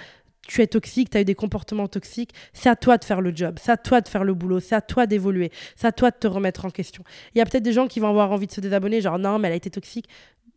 tu 0.48 0.62
es 0.62 0.68
toxique, 0.68 1.10
tu 1.10 1.18
as 1.18 1.22
eu 1.22 1.26
des 1.26 1.36
comportements 1.36 1.88
toxiques. 1.88 2.32
C'est 2.54 2.70
à 2.70 2.76
toi 2.76 2.98
de 2.98 3.04
faire 3.04 3.22
le 3.22 3.36
job. 3.36 3.58
C'est 3.60 3.72
à 3.72 3.78
toi 3.78 4.02
de 4.02 4.08
faire 4.08 4.24
le 4.24 4.34
boulot. 4.34 4.60
C'est 4.60 4.76
à 4.76 4.82
toi 4.82 5.08
d'évoluer. 5.08 5.52
C'est 5.76 5.88
à 5.88 5.92
toi 5.92 6.12
de 6.12 6.18
te 6.18 6.28
remettre 6.28 6.66
en 6.66 6.70
question. 6.70 7.04
Il 7.34 7.40
y 7.40 7.42
a 7.42 7.46
peut-être 7.46 7.64
des 7.64 7.74
gens 7.74 7.88
qui 7.88 8.00
vont 8.00 8.10
avoir 8.10 8.32
envie 8.32 8.48
de 8.48 8.52
se 8.52 8.62
désabonner, 8.62 9.02
genre, 9.02 9.18
non, 9.18 9.40
mais 9.40 9.48
elle 9.48 9.54
a 9.54 9.58
été 9.58 9.72
toxique. 9.72 10.08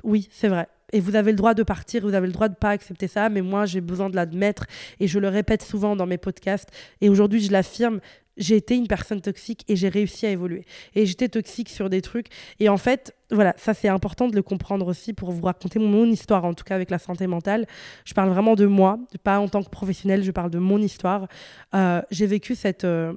Oui, 0.03 0.29
c'est 0.31 0.49
vrai. 0.49 0.69
Et 0.93 1.01
vous 1.01 1.17
avez 1.17 1.33
le 1.33 1.37
droit 1.37 1.55
de 1.55 1.63
partir, 1.63 2.03
vous 2.03 2.15
avez 2.15 2.27
le 2.27 2.33
droit 2.33 2.49
de 2.49 2.55
pas 2.55 2.71
accepter 2.71 3.09
ça, 3.09 3.29
mais 3.29 3.43
moi 3.43 3.67
j'ai 3.67 3.81
besoin 3.81 4.11
de 4.11 4.17
l'admettre 4.17 4.67
et 5.01 5.09
je 5.09 5.19
le 5.19 5.29
répète 5.29 5.63
souvent 5.63 5.97
dans 5.97 6.07
mes 6.07 6.19
podcasts. 6.19 6.69
Et 7.01 7.09
aujourd'hui 7.09 7.41
je 7.41 7.51
l'affirme, 7.51 8.01
j'ai 8.37 8.57
été 8.57 8.77
une 8.77 8.87
personne 8.87 9.21
toxique 9.21 9.65
et 9.69 9.77
j'ai 9.77 9.89
réussi 9.89 10.27
à 10.27 10.31
évoluer. 10.31 10.65
Et 10.95 11.07
j'étais 11.07 11.29
toxique 11.29 11.69
sur 11.69 11.89
des 11.89 12.03
trucs. 12.03 12.29
Et 12.61 12.69
en 12.69 12.77
fait, 12.77 13.15
voilà, 13.31 13.55
ça 13.57 13.75
c'est 13.75 13.89
important 13.89 14.29
de 14.29 14.35
le 14.35 14.43
comprendre 14.43 14.87
aussi 14.87 15.13
pour 15.13 15.31
vous 15.31 15.43
raconter 15.43 15.79
mon, 15.79 16.05
histoire, 16.07 16.45
en 16.45 16.55
tout 16.55 16.65
cas 16.65 16.75
avec 16.75 16.91
la 16.91 16.99
santé 16.99 17.27
mentale. 17.27 17.67
Je 18.05 18.15
parle 18.15 18.31
vraiment 18.31 18.55
de 18.55 18.67
moi, 18.67 18.99
pas 19.23 19.39
en 19.39 19.49
tant 19.49 19.63
que 19.63 19.71
professionnelle, 19.71 20.23
je 20.23 20.31
parle 20.31 20.51
de 20.51 20.59
mon 20.59 20.79
histoire. 20.79 21.29
Euh, 21.75 22.03
j'ai 22.11 22.27
vécu 22.27 22.55
cette, 22.55 22.85
euh, 22.85 23.13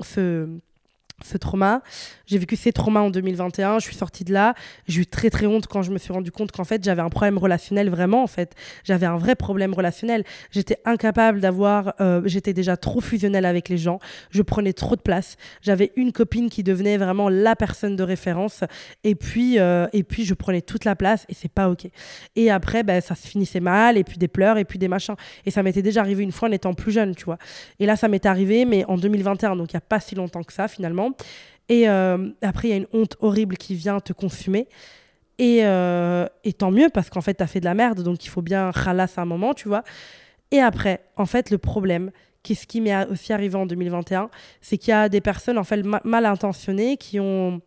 ce, 0.00 0.48
ce 1.24 1.38
trauma. 1.38 1.82
J'ai 2.26 2.38
vécu 2.38 2.56
ces 2.56 2.72
traumas 2.72 3.00
en 3.00 3.10
2021, 3.10 3.78
je 3.78 3.84
suis 3.84 3.94
sortie 3.94 4.24
de 4.24 4.32
là. 4.32 4.54
J'ai 4.86 5.02
eu 5.02 5.06
très 5.06 5.30
très 5.30 5.46
honte 5.46 5.66
quand 5.66 5.82
je 5.82 5.90
me 5.90 5.98
suis 5.98 6.12
rendu 6.12 6.30
compte 6.30 6.52
qu'en 6.52 6.64
fait 6.64 6.84
j'avais 6.84 7.00
un 7.00 7.08
problème 7.08 7.38
relationnel 7.38 7.88
vraiment 7.88 8.22
en 8.22 8.26
fait. 8.26 8.54
J'avais 8.84 9.06
un 9.06 9.16
vrai 9.16 9.34
problème 9.34 9.72
relationnel. 9.72 10.24
J'étais 10.50 10.78
incapable 10.84 11.40
d'avoir, 11.40 11.94
euh, 12.00 12.20
j'étais 12.26 12.52
déjà 12.52 12.76
trop 12.76 13.00
fusionnelle 13.00 13.46
avec 13.46 13.68
les 13.68 13.78
gens. 13.78 13.98
Je 14.30 14.42
prenais 14.42 14.74
trop 14.74 14.94
de 14.94 15.00
place. 15.00 15.36
J'avais 15.62 15.92
une 15.96 16.12
copine 16.12 16.50
qui 16.50 16.62
devenait 16.62 16.98
vraiment 16.98 17.30
la 17.30 17.56
personne 17.56 17.96
de 17.96 18.02
référence 18.02 18.64
et 19.02 19.14
puis 19.14 19.58
euh, 19.58 19.86
et 19.94 20.02
puis 20.02 20.24
je 20.26 20.34
prenais 20.34 20.60
toute 20.60 20.84
la 20.84 20.96
place 20.96 21.24
et 21.30 21.34
c'est 21.34 21.50
pas 21.50 21.70
ok. 21.70 21.88
Et 22.34 22.50
après 22.50 22.82
ben, 22.82 23.00
ça 23.00 23.14
se 23.14 23.26
finissait 23.26 23.60
mal 23.60 23.96
et 23.96 24.04
puis 24.04 24.18
des 24.18 24.28
pleurs 24.28 24.58
et 24.58 24.66
puis 24.66 24.78
des 24.78 24.88
machins. 24.88 25.14
Et 25.46 25.50
ça 25.50 25.62
m'était 25.62 25.82
déjà 25.82 26.00
arrivé 26.00 26.22
une 26.24 26.32
fois 26.32 26.50
en 26.50 26.52
étant 26.52 26.74
plus 26.74 26.92
jeune, 26.92 27.14
tu 27.14 27.24
vois. 27.24 27.38
Et 27.78 27.86
là 27.86 27.96
ça 27.96 28.08
m'est 28.08 28.26
arrivé 28.26 28.66
mais 28.66 28.84
en 28.84 28.98
2021 28.98 29.56
donc 29.56 29.70
il 29.72 29.74
y 29.74 29.78
a 29.78 29.80
pas 29.80 30.00
si 30.00 30.14
longtemps 30.14 30.42
que 30.42 30.52
ça 30.52 30.68
finalement. 30.68 31.05
Et 31.68 31.88
euh, 31.88 32.30
après, 32.42 32.68
il 32.68 32.70
y 32.70 32.74
a 32.74 32.76
une 32.76 32.86
honte 32.92 33.16
horrible 33.20 33.56
qui 33.56 33.74
vient 33.74 34.00
te 34.00 34.12
consumer. 34.12 34.68
Et, 35.38 35.64
euh, 35.64 36.26
et 36.44 36.52
tant 36.52 36.70
mieux, 36.70 36.88
parce 36.88 37.10
qu'en 37.10 37.20
fait, 37.20 37.34
tu 37.34 37.42
as 37.42 37.46
fait 37.46 37.60
de 37.60 37.64
la 37.64 37.74
merde, 37.74 38.02
donc 38.02 38.24
il 38.24 38.28
faut 38.28 38.42
bien 38.42 38.70
à 38.74 39.20
un 39.20 39.24
moment, 39.24 39.52
tu 39.52 39.68
vois. 39.68 39.82
Et 40.50 40.60
après, 40.60 41.00
en 41.16 41.26
fait, 41.26 41.50
le 41.50 41.58
problème, 41.58 42.10
qu'est-ce 42.42 42.66
qui 42.66 42.80
m'est 42.80 43.06
aussi 43.08 43.32
arrivé 43.32 43.56
en 43.56 43.66
2021, 43.66 44.30
c'est 44.60 44.78
qu'il 44.78 44.90
y 44.90 44.94
a 44.94 45.08
des 45.08 45.20
personnes, 45.20 45.58
en 45.58 45.64
fait, 45.64 45.82
mal 45.82 46.24
intentionnées 46.24 46.96
qui 46.96 47.20
ont 47.20 47.60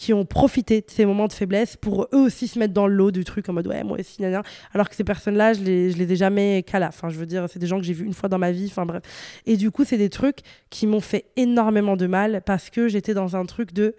qui 0.00 0.14
ont 0.14 0.24
profité 0.24 0.80
de 0.80 0.86
ces 0.88 1.04
moments 1.04 1.26
de 1.26 1.32
faiblesse 1.34 1.76
pour 1.76 2.04
eux 2.14 2.20
aussi 2.20 2.48
se 2.48 2.58
mettre 2.58 2.72
dans 2.72 2.86
le 2.86 2.94
lot 2.94 3.10
du 3.10 3.22
truc 3.22 3.46
en 3.50 3.52
mode 3.52 3.66
ouais, 3.66 3.84
moi 3.84 3.98
aussi, 4.00 4.22
nana. 4.22 4.42
Alors 4.72 4.88
que 4.88 4.96
ces 4.96 5.04
personnes-là, 5.04 5.52
je 5.52 5.60
les, 5.60 5.90
je 5.90 5.98
les 5.98 6.10
ai 6.10 6.16
jamais 6.16 6.62
qu'à 6.62 6.80
Enfin, 6.88 7.10
je 7.10 7.18
veux 7.18 7.26
dire, 7.26 7.44
c'est 7.50 7.58
des 7.58 7.66
gens 7.66 7.76
que 7.76 7.84
j'ai 7.84 7.92
vus 7.92 8.06
une 8.06 8.14
fois 8.14 8.30
dans 8.30 8.38
ma 8.38 8.50
vie. 8.50 8.64
Enfin, 8.70 8.86
bref. 8.86 9.02
Et 9.44 9.58
du 9.58 9.70
coup, 9.70 9.84
c'est 9.84 9.98
des 9.98 10.08
trucs 10.08 10.38
qui 10.70 10.86
m'ont 10.86 11.02
fait 11.02 11.26
énormément 11.36 11.98
de 11.98 12.06
mal 12.06 12.40
parce 12.46 12.70
que 12.70 12.88
j'étais 12.88 13.12
dans 13.12 13.36
un 13.36 13.44
truc 13.44 13.74
de 13.74 13.94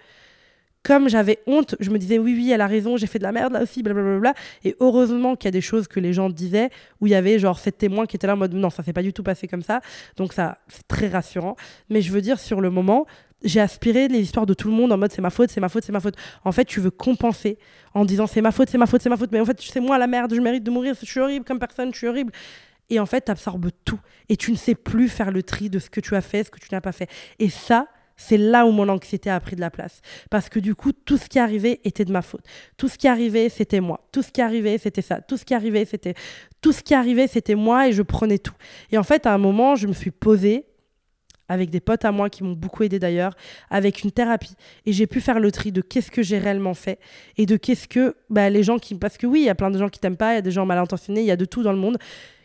comme 0.82 1.08
j'avais 1.08 1.38
honte, 1.46 1.76
je 1.80 1.92
me 1.92 2.00
disais 2.00 2.18
oui, 2.18 2.34
oui, 2.36 2.50
elle 2.50 2.62
a 2.62 2.66
raison, 2.66 2.98
j'ai 2.98 3.06
fait 3.06 3.20
de 3.20 3.24
la 3.24 3.32
merde 3.32 3.54
là 3.54 3.62
aussi, 3.62 3.84
blablabla. 3.84 4.34
Et 4.64 4.76
heureusement 4.80 5.36
qu'il 5.36 5.46
y 5.46 5.50
a 5.50 5.52
des 5.52 5.62
choses 5.62 5.88
que 5.88 6.00
les 6.00 6.14
gens 6.14 6.32
disaient 6.32 6.72
où 7.00 7.06
il 7.06 7.12
y 7.12 7.16
avait 7.16 7.38
genre 7.38 7.60
sept 7.60 7.78
témoins 7.78 8.08
qui 8.08 8.16
étaient 8.16 8.26
là 8.26 8.34
en 8.34 8.38
mode 8.38 8.56
non, 8.56 8.72
ça 8.72 8.82
s'est 8.82 8.92
pas 8.92 9.04
du 9.04 9.14
tout 9.14 9.22
passé 9.22 9.48
comme 9.48 9.62
ça. 9.62 9.82
Donc 10.18 10.34
ça, 10.34 10.58
c'est 10.68 10.88
très 10.88 11.10
rassurant. 11.10 11.56
Mais 11.90 12.02
je 12.02 12.12
veux 12.12 12.22
dire, 12.22 12.40
sur 12.40 12.60
le 12.60 12.72
moment, 12.72 13.06
j'ai 13.44 13.60
aspiré 13.60 14.08
les 14.08 14.20
histoires 14.20 14.46
de 14.46 14.54
tout 14.54 14.68
le 14.68 14.74
monde 14.74 14.92
en 14.92 14.98
mode 14.98 15.12
c'est 15.12 15.22
ma 15.22 15.30
faute, 15.30 15.50
c'est 15.50 15.62
ma 15.62 15.70
faute, 15.70 15.84
c'est 15.84 15.92
ma 15.92 16.00
faute. 16.00 16.16
En 16.44 16.52
fait, 16.52 16.66
tu 16.66 16.80
veux 16.80 16.92
compenser 16.92 17.58
en 17.94 18.06
disant 18.06 18.28
c'est 18.28 18.42
ma 18.42 18.52
faute, 18.52 18.70
c'est 18.70 18.78
ma 18.78 18.86
faute, 18.86 19.02
c'est 19.02 19.10
ma 19.10 19.18
faute, 19.18 19.32
mais 19.32 19.40
en 19.40 19.46
fait, 19.46 19.60
c'est 19.62 19.80
moi 19.80 19.98
la 19.98 20.08
merde, 20.08 20.34
je 20.34 20.42
mérite 20.42 20.64
de 20.64 20.72
mourir, 20.72 20.96
je 21.00 21.06
suis 21.06 21.20
horrible 21.20 21.46
comme 21.46 21.60
personne, 21.60 21.94
je 21.94 21.98
suis 21.98 22.08
horrible. 22.08 22.32
Et 22.90 23.00
en 23.00 23.06
fait, 23.06 23.26
tu 23.26 23.32
absorbes 23.32 23.70
tout. 23.86 24.00
Et 24.28 24.36
tu 24.36 24.52
ne 24.52 24.58
sais 24.58 24.76
plus 24.76 25.08
faire 25.08 25.32
le 25.32 25.44
tri 25.44 25.70
de 25.70 25.80
ce 25.80 25.90
que 25.90 26.02
tu 26.02 26.16
as 26.16 26.22
fait, 26.22 26.44
ce 26.44 26.52
que 26.52 26.60
tu 26.60 26.68
n'as 26.74 26.82
pas 26.82 26.92
fait. 26.92 27.10
Et 27.40 27.50
ça, 27.50 27.88
c'est 28.18 28.38
là 28.38 28.66
où 28.66 28.72
mon 28.72 28.88
anxiété 28.90 29.30
a 29.30 29.40
pris 29.40 29.56
de 29.56 29.62
la 29.62 29.72
place. 29.72 30.02
Parce 30.30 30.50
que 30.50 30.60
du 30.60 30.76
coup, 30.76 30.92
tout 30.92 31.18
ce 31.18 31.28
qui 31.28 31.40
arrivait 31.40 31.80
était 31.86 32.06
de 32.06 32.12
ma 32.12 32.22
faute. 32.22 32.46
Tout 32.78 32.90
ce 32.90 32.98
qui 32.98 33.08
arrivait, 33.08 33.50
c'était 33.50 33.80
moi. 33.80 34.08
Tout 34.12 34.22
ce 34.22 34.32
qui 34.32 34.42
arrivait, 34.42 34.78
c'était 34.78 35.02
ça. 35.02 35.22
Tout 35.22 35.38
ce 35.38 35.46
qui 35.46 35.54
arrivait, 35.54 35.86
c'était 35.86 36.14
tout 36.62 36.72
ce 36.72 36.84
qui 36.84 36.94
arrivait, 36.94 37.28
c'était 37.28 37.56
moi 37.56 37.88
et 37.88 37.94
je 37.94 38.04
prenais 38.04 38.38
tout. 38.38 38.54
Et 38.92 38.98
en 38.98 39.04
fait, 39.04 39.26
à 39.26 39.34
un 39.34 39.38
moment, 39.38 39.76
je 39.76 39.88
me 39.88 39.94
suis 39.94 40.12
posée 40.12 40.66
avec 41.52 41.70
des 41.70 41.82
potes 41.82 42.06
à 42.06 42.12
moi 42.12 42.30
qui 42.30 42.44
m'ont 42.44 42.54
beaucoup 42.54 42.84
aidé 42.84 42.98
d'ailleurs, 42.98 43.36
avec 43.70 44.04
une 44.04 44.12
thérapie. 44.12 44.56
Et 44.86 44.94
j'ai 44.94 45.06
pu 45.06 45.20
faire 45.20 45.40
le 45.40 45.52
tri 45.52 45.72
de 45.72 45.82
qu'est-ce 45.82 46.10
que 46.10 46.24
j'ai 46.24 46.38
réellement 46.38 46.74
fait 46.74 46.98
et 47.38 47.46
de 47.46 47.58
qu'est-ce 47.58 47.88
que 47.90 48.16
bah, 48.30 48.50
les 48.50 48.64
gens 48.64 48.80
qui. 48.80 48.96
Parce 48.96 49.18
que 49.18 49.28
oui, 49.28 49.42
il 49.42 49.46
y 49.46 49.50
a 49.50 49.56
plein 49.56 49.70
de 49.70 49.78
gens 49.78 49.90
qui 49.90 50.00
t'aiment 50.00 50.18
pas, 50.18 50.32
il 50.32 50.36
y 50.36 50.40
a 50.40 50.42
des 50.42 50.52
gens 50.52 50.66
mal 50.66 50.78
intentionnés, 50.78 51.22
il 51.22 51.28
y 51.28 51.32
a 51.32 51.36
de 51.36 51.46
tout 51.46 51.62
dans 51.62 51.74
le 51.74 51.78
monde. 51.78 51.98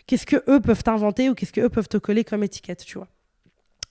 Qu'est-ce 0.07 0.27
que 0.27 0.43
eux 0.49 0.61
peuvent 0.61 0.83
t'inventer 0.83 1.31
ou 1.31 1.35
qu'est-ce 1.35 1.53
que 1.53 1.61
eux 1.61 1.69
peuvent 1.69 1.89
te 1.89 1.99
coller 1.99 2.25
comme 2.25 2.43
étiquette, 2.43 2.85
tu 2.85 2.99
vois. 2.99 3.09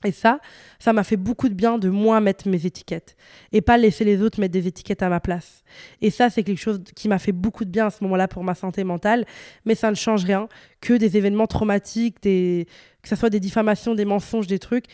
Et 0.06 0.12
ça, 0.12 0.40
ça 0.80 0.94
m'a 0.94 1.04
fait 1.04 1.18
beaucoup 1.18 1.50
de 1.50 1.54
bien 1.54 1.78
de 1.78 1.90
moi 1.90 2.22
mettre 2.22 2.48
mes 2.48 2.66
étiquettes 2.66 3.16
et 3.52 3.62
pas 3.62 3.78
laisser 3.78 4.04
les 4.04 4.22
autres 4.22 4.40
mettre 4.40 4.54
des 4.54 4.68
étiquettes 4.68 5.04
à 5.04 5.10
ma 5.10 5.20
place. 5.20 5.64
Et 6.02 6.12
ça, 6.12 6.30
c'est 6.30 6.44
quelque 6.44 6.62
chose 6.62 6.82
qui 6.96 7.08
m'a 7.08 7.20
fait 7.20 7.32
beaucoup 7.32 7.66
de 7.66 7.70
bien 7.70 7.88
à 7.88 7.90
ce 7.90 8.04
moment-là 8.04 8.28
pour 8.28 8.44
ma 8.44 8.56
santé 8.56 8.84
mentale, 8.84 9.26
mais 9.66 9.76
ça 9.76 9.90
ne 9.90 9.96
change 9.96 10.24
rien 10.24 10.48
que 10.82 10.94
des 10.94 11.18
événements 11.18 11.48
traumatiques, 11.48 12.22
que 12.22 12.66
ce 13.04 13.16
soit 13.16 13.30
des 13.30 13.40
diffamations, 13.40 13.96
des 13.96 14.06
mensonges, 14.06 14.48
des 14.48 14.60
trucs 14.60 14.86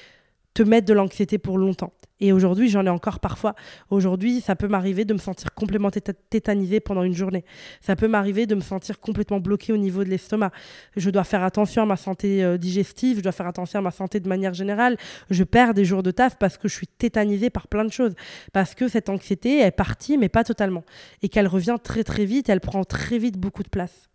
te 0.53 0.63
mettre 0.63 0.87
de 0.87 0.93
l'anxiété 0.93 1.37
pour 1.37 1.57
longtemps. 1.57 1.93
Et 2.21 2.31
aujourd'hui, 2.31 2.69
j'en 2.69 2.85
ai 2.85 2.89
encore 2.89 3.19
parfois. 3.19 3.55
Aujourd'hui, 3.89 4.41
ça 4.41 4.55
peut 4.55 4.67
m'arriver 4.67 5.05
de 5.05 5.13
me 5.13 5.19
sentir 5.19 5.53
complètement 5.55 5.89
tétanisée 5.89 6.79
pendant 6.79 7.01
une 7.01 7.15
journée. 7.15 7.43
Ça 7.81 7.95
peut 7.95 8.07
m'arriver 8.07 8.45
de 8.45 8.53
me 8.53 8.61
sentir 8.61 8.99
complètement 8.99 9.39
bloquée 9.39 9.73
au 9.73 9.77
niveau 9.77 10.03
de 10.03 10.09
l'estomac. 10.09 10.51
Je 10.95 11.09
dois 11.09 11.23
faire 11.23 11.43
attention 11.43 11.81
à 11.81 11.85
ma 11.87 11.97
santé 11.97 12.43
euh, 12.43 12.57
digestive, 12.57 13.17
je 13.17 13.23
dois 13.23 13.31
faire 13.31 13.47
attention 13.47 13.79
à 13.79 13.81
ma 13.81 13.91
santé 13.91 14.19
de 14.19 14.29
manière 14.29 14.53
générale. 14.53 14.97
Je 15.31 15.43
perds 15.43 15.73
des 15.73 15.83
jours 15.83 16.03
de 16.03 16.11
taf 16.11 16.37
parce 16.37 16.57
que 16.57 16.67
je 16.67 16.75
suis 16.75 16.87
tétanisée 16.87 17.49
par 17.49 17.67
plein 17.67 17.85
de 17.85 17.91
choses. 17.91 18.13
Parce 18.53 18.75
que 18.75 18.87
cette 18.87 19.09
anxiété 19.09 19.61
est 19.61 19.71
partie, 19.71 20.19
mais 20.19 20.29
pas 20.29 20.43
totalement. 20.43 20.83
Et 21.23 21.29
qu'elle 21.29 21.47
revient 21.47 21.77
très 21.83 22.03
très 22.03 22.25
vite, 22.25 22.49
elle 22.49 22.61
prend 22.61 22.83
très 22.83 23.17
vite 23.17 23.39
beaucoup 23.39 23.63
de 23.63 23.69
place. 23.69 24.09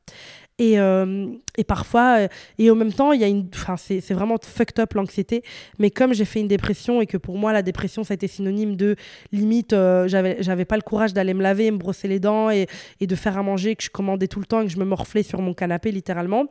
Et, 0.59 0.81
euh, 0.81 1.27
et, 1.59 1.65
parfois, 1.65 2.21
euh, 2.21 2.29
et 2.59 2.71
en 2.71 2.75
même 2.75 2.93
temps, 2.93 3.13
il 3.13 3.21
y 3.21 3.25
a 3.25 3.29
une, 3.29 3.49
c'est 3.77 4.15
vraiment 4.15 4.37
fucked 4.43 4.79
up 4.81 4.95
l'anxiété. 4.95 5.43
Mais 5.79 5.91
comme 5.91 6.15
j'ai 6.15 6.25
fait 6.25 6.41
une 6.41 6.49
dépression 6.49 7.03
et 7.03 7.07
que 7.07 7.19
pour 7.19 7.37
moi, 7.37 7.53
la 7.53 7.63
dépression, 7.63 7.96
ça 8.05 8.13
a 8.13 8.17
été 8.17 8.29
synonyme 8.29 8.77
de 8.77 8.97
limite, 9.33 9.73
euh, 9.73 10.09
j'avais, 10.09 10.65
pas 10.65 10.77
le 10.77 10.83
courage 10.83 11.15
d'aller 11.15 11.35
me 11.35 11.43
laver, 11.43 11.71
me 11.71 11.79
brosser 11.79 12.09
les 12.09 12.21
dents 12.21 12.51
et, 12.51 12.67
de 13.01 13.15
faire 13.15 13.39
à 13.39 13.43
manger, 13.43 13.77
que 13.77 13.83
je 13.83 13.91
commandais 13.91 14.29
tout 14.29 14.41
le 14.41 14.47
temps 14.47 14.61
et 14.61 14.67
que 14.67 14.73
je 14.73 14.79
me 14.79 14.85
morflais 14.85 15.23
sur 15.23 15.41
mon 15.41 15.55
canapé 15.55 15.93
littéralement. 15.93 16.47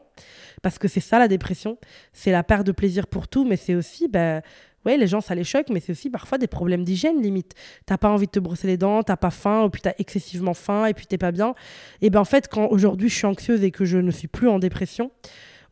Parce 0.62 0.78
que 0.78 0.88
c'est 0.88 1.00
ça 1.00 1.20
la 1.20 1.28
dépression. 1.28 1.78
C'est 2.14 2.32
la 2.32 2.44
perte 2.44 2.66
de 2.66 2.72
plaisir 2.72 3.08
pour 3.08 3.28
tout, 3.28 3.46
mais 3.46 3.58
c'est 3.58 3.76
aussi, 3.76 4.08
ben, 4.08 4.42
ouais, 4.86 4.98
les 4.98 5.08
gens, 5.08 5.22
ça 5.22 5.36
les 5.36 5.44
choque, 5.44 5.68
mais 5.70 5.80
c'est 5.80 5.92
aussi 5.92 6.10
parfois 6.10 6.38
des 6.38 6.48
problèmes 6.48 6.84
d'hygiène, 6.84 7.22
limite. 7.22 7.54
T'as 7.86 7.98
pas 7.98 8.10
envie 8.10 8.28
de 8.28 8.32
te 8.32 8.40
brosser 8.40 8.68
les 8.68 8.78
dents, 8.78 9.04
t'as 9.04 9.18
pas 9.18 9.32
faim, 9.32 9.64
ou 9.64 9.70
puis 9.70 9.82
t'as 9.82 9.94
excessivement 9.98 10.54
faim, 10.54 10.86
et 10.86 10.94
puis 10.94 11.06
t'es 11.06 11.18
pas 11.18 11.32
bien. 11.32 11.56
Et 12.02 12.10
ben 12.10 12.20
en 12.20 12.26
fait, 12.26 12.48
quand 12.48 12.68
aujourd'hui 12.68 13.10
je 13.10 13.16
suis 13.16 13.26
anxieuse 13.26 13.64
et 13.64 13.72
que 13.72 13.86
je 13.86 13.98
ne 13.98 14.12
suis 14.12 14.28
plus 14.28 14.48
en 14.48 14.60
dépression, 14.60 15.12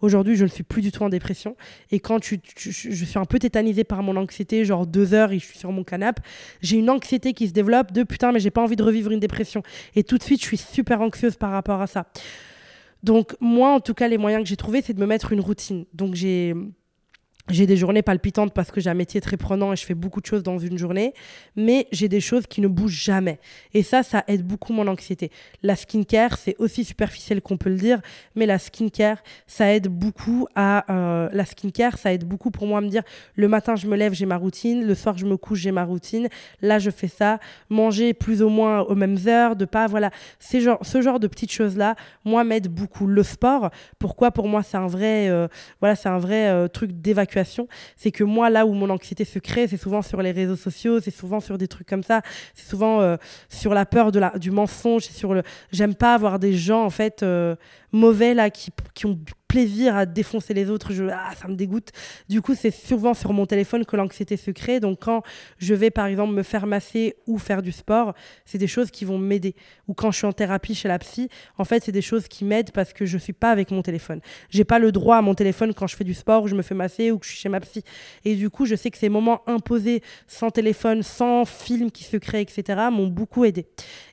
Aujourd'hui, 0.03 0.35
je 0.35 0.43
ne 0.43 0.49
suis 0.49 0.63
plus 0.63 0.81
du 0.81 0.91
tout 0.91 1.01
en 1.03 1.07
dépression. 1.07 1.55
Et 1.89 2.01
quand 2.01 2.21
je 2.21 2.35
suis 2.69 3.17
un 3.17 3.23
peu 3.23 3.39
tétanisée 3.39 3.85
par 3.85 4.03
mon 4.03 4.17
anxiété, 4.17 4.65
genre 4.65 4.85
deux 4.85 5.13
heures 5.13 5.31
et 5.31 5.39
je 5.39 5.45
suis 5.45 5.57
sur 5.57 5.71
mon 5.71 5.85
canapé, 5.85 6.21
j'ai 6.61 6.75
une 6.75 6.89
anxiété 6.89 7.31
qui 7.31 7.47
se 7.47 7.53
développe 7.53 7.93
de 7.93 8.03
putain, 8.03 8.33
mais 8.33 8.41
j'ai 8.41 8.51
pas 8.51 8.61
envie 8.61 8.75
de 8.75 8.83
revivre 8.83 9.11
une 9.11 9.21
dépression. 9.21 9.63
Et 9.95 10.03
tout 10.03 10.17
de 10.17 10.23
suite, 10.23 10.41
je 10.41 10.45
suis 10.45 10.57
super 10.57 10.99
anxieuse 10.99 11.37
par 11.37 11.51
rapport 11.51 11.79
à 11.79 11.87
ça. 11.87 12.05
Donc, 13.01 13.37
moi, 13.39 13.69
en 13.69 13.79
tout 13.79 13.93
cas, 13.93 14.09
les 14.09 14.17
moyens 14.17 14.43
que 14.43 14.49
j'ai 14.49 14.57
trouvés, 14.57 14.81
c'est 14.81 14.93
de 14.93 14.99
me 14.99 15.05
mettre 15.05 15.31
une 15.31 15.39
routine. 15.39 15.85
Donc, 15.93 16.15
j'ai 16.15 16.53
j'ai 17.49 17.65
des 17.67 17.75
journées 17.75 18.01
palpitantes 18.01 18.53
parce 18.53 18.71
que 18.71 18.79
j'ai 18.79 18.89
un 18.89 18.93
métier 18.93 19.19
très 19.19 19.35
prenant 19.35 19.73
et 19.73 19.75
je 19.75 19.85
fais 19.85 19.95
beaucoup 19.95 20.21
de 20.21 20.25
choses 20.25 20.43
dans 20.43 20.57
une 20.57 20.77
journée, 20.77 21.13
mais 21.57 21.87
j'ai 21.91 22.07
des 22.07 22.21
choses 22.21 22.47
qui 22.47 22.61
ne 22.61 22.67
bougent 22.67 23.03
jamais. 23.03 23.37
Et 23.73 23.83
ça, 23.83 24.01
ça 24.01 24.23
aide 24.27 24.43
beaucoup 24.47 24.71
mon 24.71 24.87
anxiété. 24.87 25.29
La 25.61 25.75
skincare, 25.75 26.37
c'est 26.37 26.55
aussi 26.57 26.85
superficiel 26.85 27.41
qu'on 27.41 27.57
peut 27.57 27.69
le 27.69 27.75
dire, 27.75 27.99
mais 28.35 28.45
la 28.45 28.59
skincare, 28.59 29.17
ça 29.45 29.73
aide 29.73 29.89
beaucoup 29.89 30.47
à... 30.55 30.85
Euh, 30.89 31.29
la 31.33 31.43
skincare, 31.43 31.97
ça 31.97 32.13
aide 32.13 32.23
beaucoup 32.23 32.49
pour 32.49 32.65
moi 32.65 32.77
à 32.77 32.81
me 32.81 32.87
dire, 32.87 33.03
le 33.35 33.49
matin, 33.49 33.75
je 33.75 33.87
me 33.87 33.97
lève, 33.97 34.13
j'ai 34.13 34.25
ma 34.25 34.37
routine, 34.37 34.85
le 34.85 34.95
soir, 34.95 35.17
je 35.17 35.25
me 35.25 35.35
couche, 35.35 35.59
j'ai 35.59 35.71
ma 35.71 35.83
routine, 35.83 36.29
là, 36.61 36.79
je 36.79 36.91
fais 36.91 37.09
ça, 37.09 37.39
manger 37.69 38.13
plus 38.13 38.41
ou 38.41 38.47
moins 38.47 38.81
aux 38.81 38.95
mêmes 38.95 39.17
heures, 39.27 39.57
de 39.57 39.65
pas... 39.65 39.87
Voilà, 39.87 40.11
ces 40.39 40.61
genre, 40.61 40.79
ce 40.81 41.01
genre 41.01 41.19
de 41.19 41.27
petites 41.27 41.51
choses-là, 41.51 41.95
moi, 42.23 42.45
m'aide 42.45 42.69
beaucoup. 42.69 43.05
Le 43.05 43.23
sport, 43.23 43.69
pourquoi 43.99 44.31
pour 44.31 44.47
moi, 44.47 44.63
c'est 44.63 44.77
un 44.77 44.87
vrai... 44.87 45.27
Euh, 45.27 45.49
voilà, 45.81 45.97
c'est 45.97 46.09
un 46.09 46.19
vrai 46.19 46.47
euh, 46.47 46.69
truc 46.69 46.93
d'évacuation 46.93 47.32
c'est 47.95 48.11
que 48.11 48.23
moi, 48.23 48.49
là 48.49 48.65
où 48.65 48.73
mon 48.73 48.89
anxiété 48.89 49.25
se 49.25 49.39
crée, 49.39 49.67
c'est 49.67 49.77
souvent 49.77 50.01
sur 50.01 50.21
les 50.21 50.31
réseaux 50.31 50.55
sociaux, 50.55 50.99
c'est 50.99 51.15
souvent 51.15 51.39
sur 51.39 51.57
des 51.57 51.67
trucs 51.67 51.87
comme 51.87 52.03
ça, 52.03 52.21
c'est 52.53 52.67
souvent 52.69 53.01
euh, 53.01 53.17
sur 53.49 53.73
la 53.73 53.85
peur 53.85 54.11
de 54.11 54.19
la, 54.19 54.37
du 54.37 54.51
mensonge, 54.51 55.03
sur 55.03 55.33
le. 55.33 55.43
J'aime 55.71 55.95
pas 55.95 56.13
avoir 56.13 56.39
des 56.39 56.53
gens, 56.53 56.83
en 56.83 56.89
fait, 56.89 57.23
euh, 57.23 57.55
mauvais, 57.93 58.33
là, 58.33 58.49
qui, 58.49 58.71
qui 58.93 59.05
ont 59.05 59.19
plaisir 59.53 59.95
à 59.95 60.07
défoncer 60.07 60.55
les 60.55 60.71
autres, 60.71 60.93
je, 60.93 61.03
ah, 61.05 61.29
ça 61.39 61.47
me 61.47 61.53
dégoûte. 61.53 61.89
Du 62.27 62.41
coup, 62.41 62.55
c'est 62.55 62.71
souvent 62.71 63.13
sur 63.13 63.33
mon 63.33 63.45
téléphone 63.45 63.85
que 63.85 63.95
l'anxiété 63.95 64.35
se 64.35 64.49
crée. 64.49 64.79
Donc, 64.79 64.97
quand 65.01 65.21
je 65.59 65.75
vais, 65.75 65.91
par 65.91 66.07
exemple, 66.07 66.33
me 66.33 66.41
faire 66.41 66.65
masser 66.65 67.17
ou 67.27 67.37
faire 67.37 67.61
du 67.61 67.71
sport, 67.71 68.15
c'est 68.45 68.57
des 68.57 68.65
choses 68.65 68.89
qui 68.89 69.05
vont 69.05 69.19
m'aider. 69.19 69.53
Ou 69.87 69.93
quand 69.93 70.09
je 70.09 70.17
suis 70.17 70.25
en 70.25 70.33
thérapie 70.33 70.73
chez 70.73 70.87
la 70.87 70.97
psy, 70.97 71.29
en 71.59 71.65
fait, 71.65 71.83
c'est 71.83 71.91
des 71.91 72.01
choses 72.01 72.27
qui 72.27 72.45
m'aident 72.45 72.71
parce 72.71 72.93
que 72.93 73.05
je 73.05 73.15
suis 73.15 73.31
pas 73.31 73.51
avec 73.51 73.69
mon 73.69 73.83
téléphone. 73.83 74.21
J'ai 74.49 74.63
pas 74.63 74.79
le 74.79 74.91
droit 74.91 75.17
à 75.17 75.21
mon 75.21 75.35
téléphone 75.35 75.75
quand 75.75 75.85
je 75.85 75.95
fais 75.95 76.03
du 76.03 76.15
sport, 76.15 76.41
ou 76.41 76.47
je 76.47 76.55
me 76.55 76.63
fais 76.63 76.73
masser 76.73 77.11
ou 77.11 77.19
que 77.19 77.25
je 77.27 77.29
suis 77.33 77.39
chez 77.39 77.49
ma 77.49 77.59
psy. 77.59 77.83
Et 78.25 78.33
du 78.33 78.49
coup, 78.49 78.65
je 78.65 78.73
sais 78.73 78.89
que 78.89 78.97
ces 78.97 79.09
moments 79.09 79.43
imposés, 79.45 80.01
sans 80.25 80.49
téléphone, 80.49 81.03
sans 81.03 81.45
film 81.45 81.91
qui 81.91 82.05
se 82.05 82.17
crée, 82.17 82.41
etc., 82.41 82.87
m'ont 82.91 83.05
beaucoup 83.05 83.45
aidé. 83.45 83.67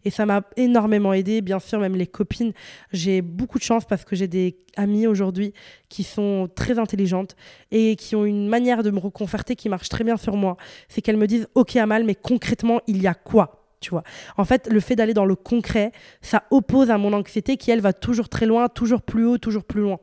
Et 0.05 0.11
ça 0.11 0.27
m'a 0.27 0.43
énormément 0.59 1.15
aidé. 1.15 1.41
Bien 1.41 1.61
sûr, 1.61 1.81
même 1.81 1.97
les 1.97 2.07
copines, 2.07 2.53
j'ai 2.93 3.23
beaucoup 3.23 3.59
de 3.59 3.65
parce 3.79 4.05
que 4.05 4.17
j'ai 4.17 4.29
des 4.29 4.57
amies 4.77 5.07
aujourd'hui 5.07 5.53
qui 5.89 6.03
sont 6.03 6.49
très 6.55 6.79
intelligentes 6.79 7.37
et 7.71 7.97
qui 7.97 8.17
ont 8.17 8.25
une 8.25 8.49
manière 8.49 8.83
de 8.83 8.91
me 8.91 8.99
reconforter 8.99 9.57
qui 9.57 9.69
marche 9.69 9.89
très 9.89 10.05
bien 10.05 10.17
sur 10.17 10.37
moi. 10.37 10.57
C'est 10.89 11.01
qu'elles 11.01 11.17
me 11.17 11.27
disent 11.27 11.49
Ok, 11.55 11.77
Amal, 11.77 12.05
mais 12.05 12.15
concrètement, 12.15 12.81
il 12.87 13.01
y 13.03 13.07
a 13.07 13.15
quoi 13.15 13.61
tu 13.81 13.91
vois? 13.91 14.05
En 14.37 14.45
fait, 14.45 14.69
le 14.71 14.79
fait 14.79 14.95
d'aller 14.95 15.15
dans 15.15 15.25
le 15.25 15.35
concret, 15.35 15.93
ça 16.21 16.43
oppose 16.51 16.91
à 16.91 16.99
mon 16.99 17.15
anxiété 17.15 17.57
qui, 17.57 17.71
elle, 17.71 17.81
va 17.81 17.95
toujours 17.95 18.29
très 18.29 18.45
loin, 18.45 18.69
toujours 18.69 19.01
plus 19.01 19.25
haut, 19.25 19.39
toujours 19.39 19.65
plus 19.65 19.81
loin. 19.81 19.99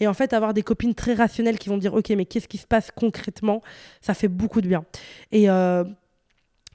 Et 0.00 0.06
en 0.06 0.12
fait, 0.12 0.34
avoir 0.34 0.52
des 0.52 0.62
copines 0.62 0.94
très 0.94 1.14
rationnelles 1.14 1.58
qui 1.58 1.70
vont 1.70 1.78
dire, 1.78 1.94
OK, 1.94 2.10
mais 2.10 2.26
qu'est-ce 2.26 2.46
qui 2.46 2.58
se 2.58 2.66
passe 2.66 2.90
concrètement? 2.90 3.62
Ça 4.02 4.12
fait 4.12 4.28
beaucoup 4.28 4.60
de 4.60 4.68
bien. 4.68 4.84
Et 5.32 5.48
euh, 5.48 5.82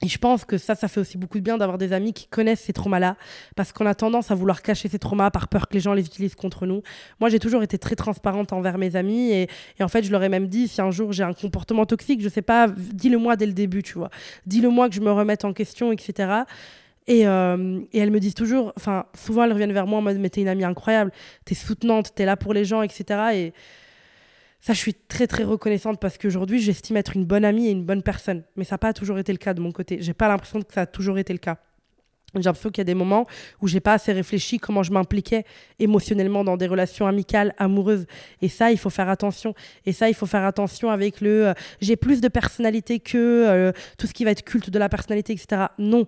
et 0.00 0.08
je 0.08 0.18
pense 0.18 0.44
que 0.44 0.58
ça, 0.58 0.74
ça 0.74 0.86
fait 0.86 1.00
aussi 1.00 1.18
beaucoup 1.18 1.38
de 1.38 1.42
bien 1.42 1.58
d'avoir 1.58 1.76
des 1.76 1.92
amis 1.92 2.12
qui 2.12 2.28
connaissent 2.28 2.60
ces 2.60 2.72
traumas-là, 2.72 3.16
parce 3.56 3.72
qu'on 3.72 3.86
a 3.86 3.94
tendance 3.94 4.30
à 4.30 4.34
vouloir 4.34 4.62
cacher 4.62 4.88
ces 4.88 4.98
traumas 4.98 5.30
par 5.30 5.48
peur 5.48 5.68
que 5.68 5.74
les 5.74 5.80
gens 5.80 5.92
les 5.92 6.06
utilisent 6.06 6.36
contre 6.36 6.66
nous. 6.66 6.82
Moi, 7.20 7.30
j'ai 7.30 7.40
toujours 7.40 7.62
été 7.62 7.78
très 7.78 7.96
transparente 7.96 8.52
envers 8.52 8.78
mes 8.78 8.94
amis, 8.94 9.32
et, 9.32 9.48
en 9.80 9.88
fait, 9.88 10.04
je 10.04 10.12
leur 10.12 10.22
ai 10.22 10.28
même 10.28 10.46
dit, 10.46 10.68
si 10.68 10.80
un 10.80 10.92
jour 10.92 11.12
j'ai 11.12 11.24
un 11.24 11.32
comportement 11.32 11.84
toxique, 11.84 12.20
je 12.20 12.28
sais 12.28 12.42
pas, 12.42 12.68
dis-le-moi 12.68 13.34
dès 13.34 13.46
le 13.46 13.52
début, 13.52 13.82
tu 13.82 13.94
vois. 13.94 14.10
Dis-le-moi 14.46 14.88
que 14.88 14.94
je 14.94 15.00
me 15.00 15.10
remette 15.10 15.44
en 15.44 15.52
question, 15.52 15.90
etc. 15.90 16.42
Et, 17.08 17.26
euh, 17.26 17.80
et, 17.92 17.98
elles 17.98 18.12
me 18.12 18.20
disent 18.20 18.34
toujours, 18.34 18.72
enfin, 18.76 19.06
souvent 19.14 19.44
elles 19.44 19.52
reviennent 19.52 19.72
vers 19.72 19.86
moi 19.86 19.98
en 19.98 20.02
mode, 20.02 20.18
mais 20.18 20.30
t'es 20.30 20.42
une 20.42 20.48
amie 20.48 20.64
incroyable, 20.64 21.10
t'es 21.44 21.54
soutenante, 21.54 22.14
t'es 22.14 22.24
là 22.24 22.36
pour 22.36 22.52
les 22.52 22.64
gens, 22.64 22.82
etc. 22.82 23.20
Et, 23.34 23.52
ça, 24.60 24.72
je 24.72 24.78
suis 24.78 24.94
très 24.94 25.26
très 25.26 25.44
reconnaissante 25.44 26.00
parce 26.00 26.18
qu'aujourd'hui, 26.18 26.60
j'estime 26.60 26.96
être 26.96 27.16
une 27.16 27.24
bonne 27.24 27.44
amie 27.44 27.68
et 27.68 27.70
une 27.70 27.84
bonne 27.84 28.02
personne. 28.02 28.42
Mais 28.56 28.64
ça 28.64 28.74
n'a 28.74 28.78
pas 28.78 28.92
toujours 28.92 29.18
été 29.18 29.32
le 29.32 29.38
cas 29.38 29.54
de 29.54 29.60
mon 29.60 29.72
côté. 29.72 29.98
J'ai 30.00 30.14
pas 30.14 30.28
l'impression 30.28 30.60
que 30.60 30.72
ça 30.72 30.82
a 30.82 30.86
toujours 30.86 31.18
été 31.18 31.32
le 31.32 31.38
cas. 31.38 31.58
J'ai 32.34 32.42
l'impression 32.42 32.68
qu'il 32.68 32.78
y 32.78 32.82
a 32.82 32.84
des 32.84 32.94
moments 32.94 33.26
où 33.62 33.68
j'ai 33.68 33.80
pas 33.80 33.94
assez 33.94 34.12
réfléchi 34.12 34.58
comment 34.58 34.82
je 34.82 34.92
m'impliquais 34.92 35.44
émotionnellement 35.78 36.44
dans 36.44 36.58
des 36.58 36.66
relations 36.66 37.06
amicales, 37.06 37.54
amoureuses. 37.56 38.06
Et 38.42 38.48
ça, 38.48 38.70
il 38.70 38.78
faut 38.78 38.90
faire 38.90 39.08
attention. 39.08 39.54
Et 39.86 39.92
ça, 39.92 40.10
il 40.10 40.14
faut 40.14 40.26
faire 40.26 40.44
attention 40.44 40.90
avec 40.90 41.22
le 41.22 41.48
euh, 41.48 41.54
j'ai 41.80 41.96
plus 41.96 42.20
de 42.20 42.28
personnalité 42.28 43.00
que 43.00 43.16
euh, 43.16 43.72
tout 43.96 44.06
ce 44.06 44.12
qui 44.12 44.24
va 44.24 44.32
être 44.32 44.42
culte 44.42 44.68
de 44.68 44.78
la 44.78 44.90
personnalité, 44.90 45.32
etc. 45.32 45.66
Non, 45.78 46.06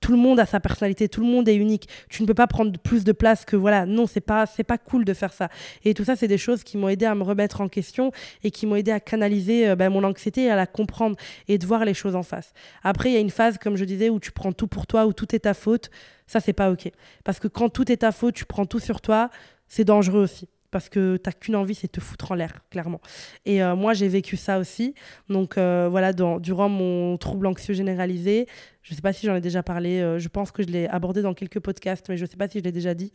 tout 0.00 0.12
le 0.12 0.18
monde 0.18 0.40
a 0.40 0.46
sa 0.46 0.60
personnalité, 0.60 1.08
tout 1.08 1.20
le 1.20 1.26
monde 1.26 1.48
est 1.48 1.56
unique. 1.56 1.88
Tu 2.08 2.22
ne 2.22 2.26
peux 2.26 2.34
pas 2.34 2.46
prendre 2.46 2.78
plus 2.78 3.04
de 3.04 3.12
place 3.12 3.44
que 3.44 3.56
voilà. 3.56 3.86
Non, 3.86 4.06
c'est 4.06 4.20
pas 4.20 4.46
c'est 4.46 4.64
pas 4.64 4.78
cool 4.78 5.04
de 5.04 5.14
faire 5.14 5.32
ça. 5.32 5.48
Et 5.84 5.94
tout 5.94 6.04
ça, 6.04 6.16
c'est 6.16 6.28
des 6.28 6.38
choses 6.38 6.64
qui 6.64 6.76
m'ont 6.76 6.88
aidé 6.88 7.06
à 7.06 7.14
me 7.14 7.22
remettre 7.22 7.60
en 7.60 7.68
question 7.68 8.12
et 8.44 8.50
qui 8.50 8.66
m'ont 8.66 8.76
aidé 8.76 8.90
à 8.90 9.00
canaliser 9.00 9.68
euh, 9.68 9.76
ben, 9.76 9.90
mon 9.90 10.04
anxiété, 10.04 10.50
à 10.50 10.56
la 10.56 10.66
comprendre 10.66 11.16
et 11.48 11.58
de 11.58 11.66
voir 11.66 11.84
les 11.84 11.94
choses 11.94 12.16
en 12.16 12.22
face. 12.22 12.52
Après, 12.82 13.10
il 13.10 13.14
y 13.14 13.16
a 13.18 13.20
une 13.20 13.30
phase, 13.30 13.58
comme 13.58 13.76
je 13.76 13.84
disais, 13.84 14.10
où 14.10 14.20
tu 14.20 14.32
prends 14.32 14.52
tout 14.52 14.68
pour 14.68 14.86
toi, 14.86 15.06
où 15.06 15.12
tout 15.12 15.34
est 15.34 15.40
ta 15.40 15.54
faute. 15.54 15.90
Ça, 16.26 16.40
c'est 16.40 16.52
pas 16.52 16.70
ok. 16.70 16.90
Parce 17.24 17.38
que 17.38 17.48
quand 17.48 17.68
tout 17.68 17.90
est 17.90 17.98
ta 17.98 18.12
faute, 18.12 18.34
tu 18.34 18.44
prends 18.44 18.66
tout 18.66 18.80
sur 18.80 19.00
toi. 19.00 19.30
C'est 19.68 19.84
dangereux 19.84 20.22
aussi 20.22 20.48
parce 20.76 20.90
que 20.90 21.16
t'as 21.16 21.32
qu'une 21.32 21.56
envie, 21.56 21.74
c'est 21.74 21.88
te 21.88 22.00
foutre 22.00 22.32
en 22.32 22.34
l'air, 22.34 22.52
clairement. 22.68 23.00
Et 23.46 23.62
euh, 23.62 23.74
moi, 23.74 23.94
j'ai 23.94 24.08
vécu 24.08 24.36
ça 24.36 24.58
aussi. 24.58 24.94
Donc 25.30 25.56
euh, 25.56 25.88
voilà, 25.90 26.12
durant 26.12 26.68
mon 26.68 27.16
trouble 27.16 27.46
anxieux 27.46 27.72
généralisé, 27.72 28.46
je 28.82 28.94
sais 28.94 29.00
pas 29.00 29.14
si 29.14 29.24
j'en 29.24 29.34
ai 29.34 29.40
déjà 29.40 29.62
parlé, 29.62 30.00
euh, 30.02 30.18
je 30.18 30.28
pense 30.28 30.50
que 30.50 30.62
je 30.62 30.68
l'ai 30.68 30.86
abordé 30.86 31.22
dans 31.22 31.32
quelques 31.32 31.60
podcasts, 31.60 32.10
mais 32.10 32.18
je 32.18 32.26
sais 32.26 32.36
pas 32.36 32.46
si 32.46 32.58
je 32.58 32.64
l'ai 32.64 32.72
déjà 32.72 32.92
dit. 32.92 33.10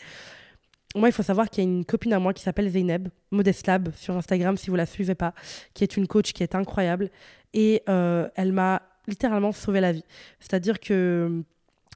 Moi, 0.95 1.09
il 1.09 1.11
faut 1.11 1.21
savoir 1.21 1.51
qu'il 1.51 1.63
y 1.63 1.67
a 1.67 1.69
une 1.69 1.85
copine 1.85 2.13
à 2.13 2.19
moi 2.19 2.33
qui 2.33 2.41
s'appelle 2.41 2.67
Zeynep, 2.67 3.09
Modest 3.29 3.67
Lab 3.67 3.91
sur 3.95 4.17
Instagram, 4.17 4.57
si 4.57 4.71
vous 4.71 4.75
la 4.75 4.87
suivez 4.87 5.13
pas, 5.13 5.35
qui 5.75 5.83
est 5.83 5.97
une 5.97 6.07
coach 6.07 6.33
qui 6.33 6.41
est 6.41 6.55
incroyable. 6.55 7.11
Et 7.53 7.83
elle 7.85 8.53
m'a 8.53 8.81
littéralement 9.07 9.51
sauvé 9.51 9.81
la 9.81 9.91
vie. 9.91 10.03
C'est-à-dire 10.39 10.79
que 10.79 11.43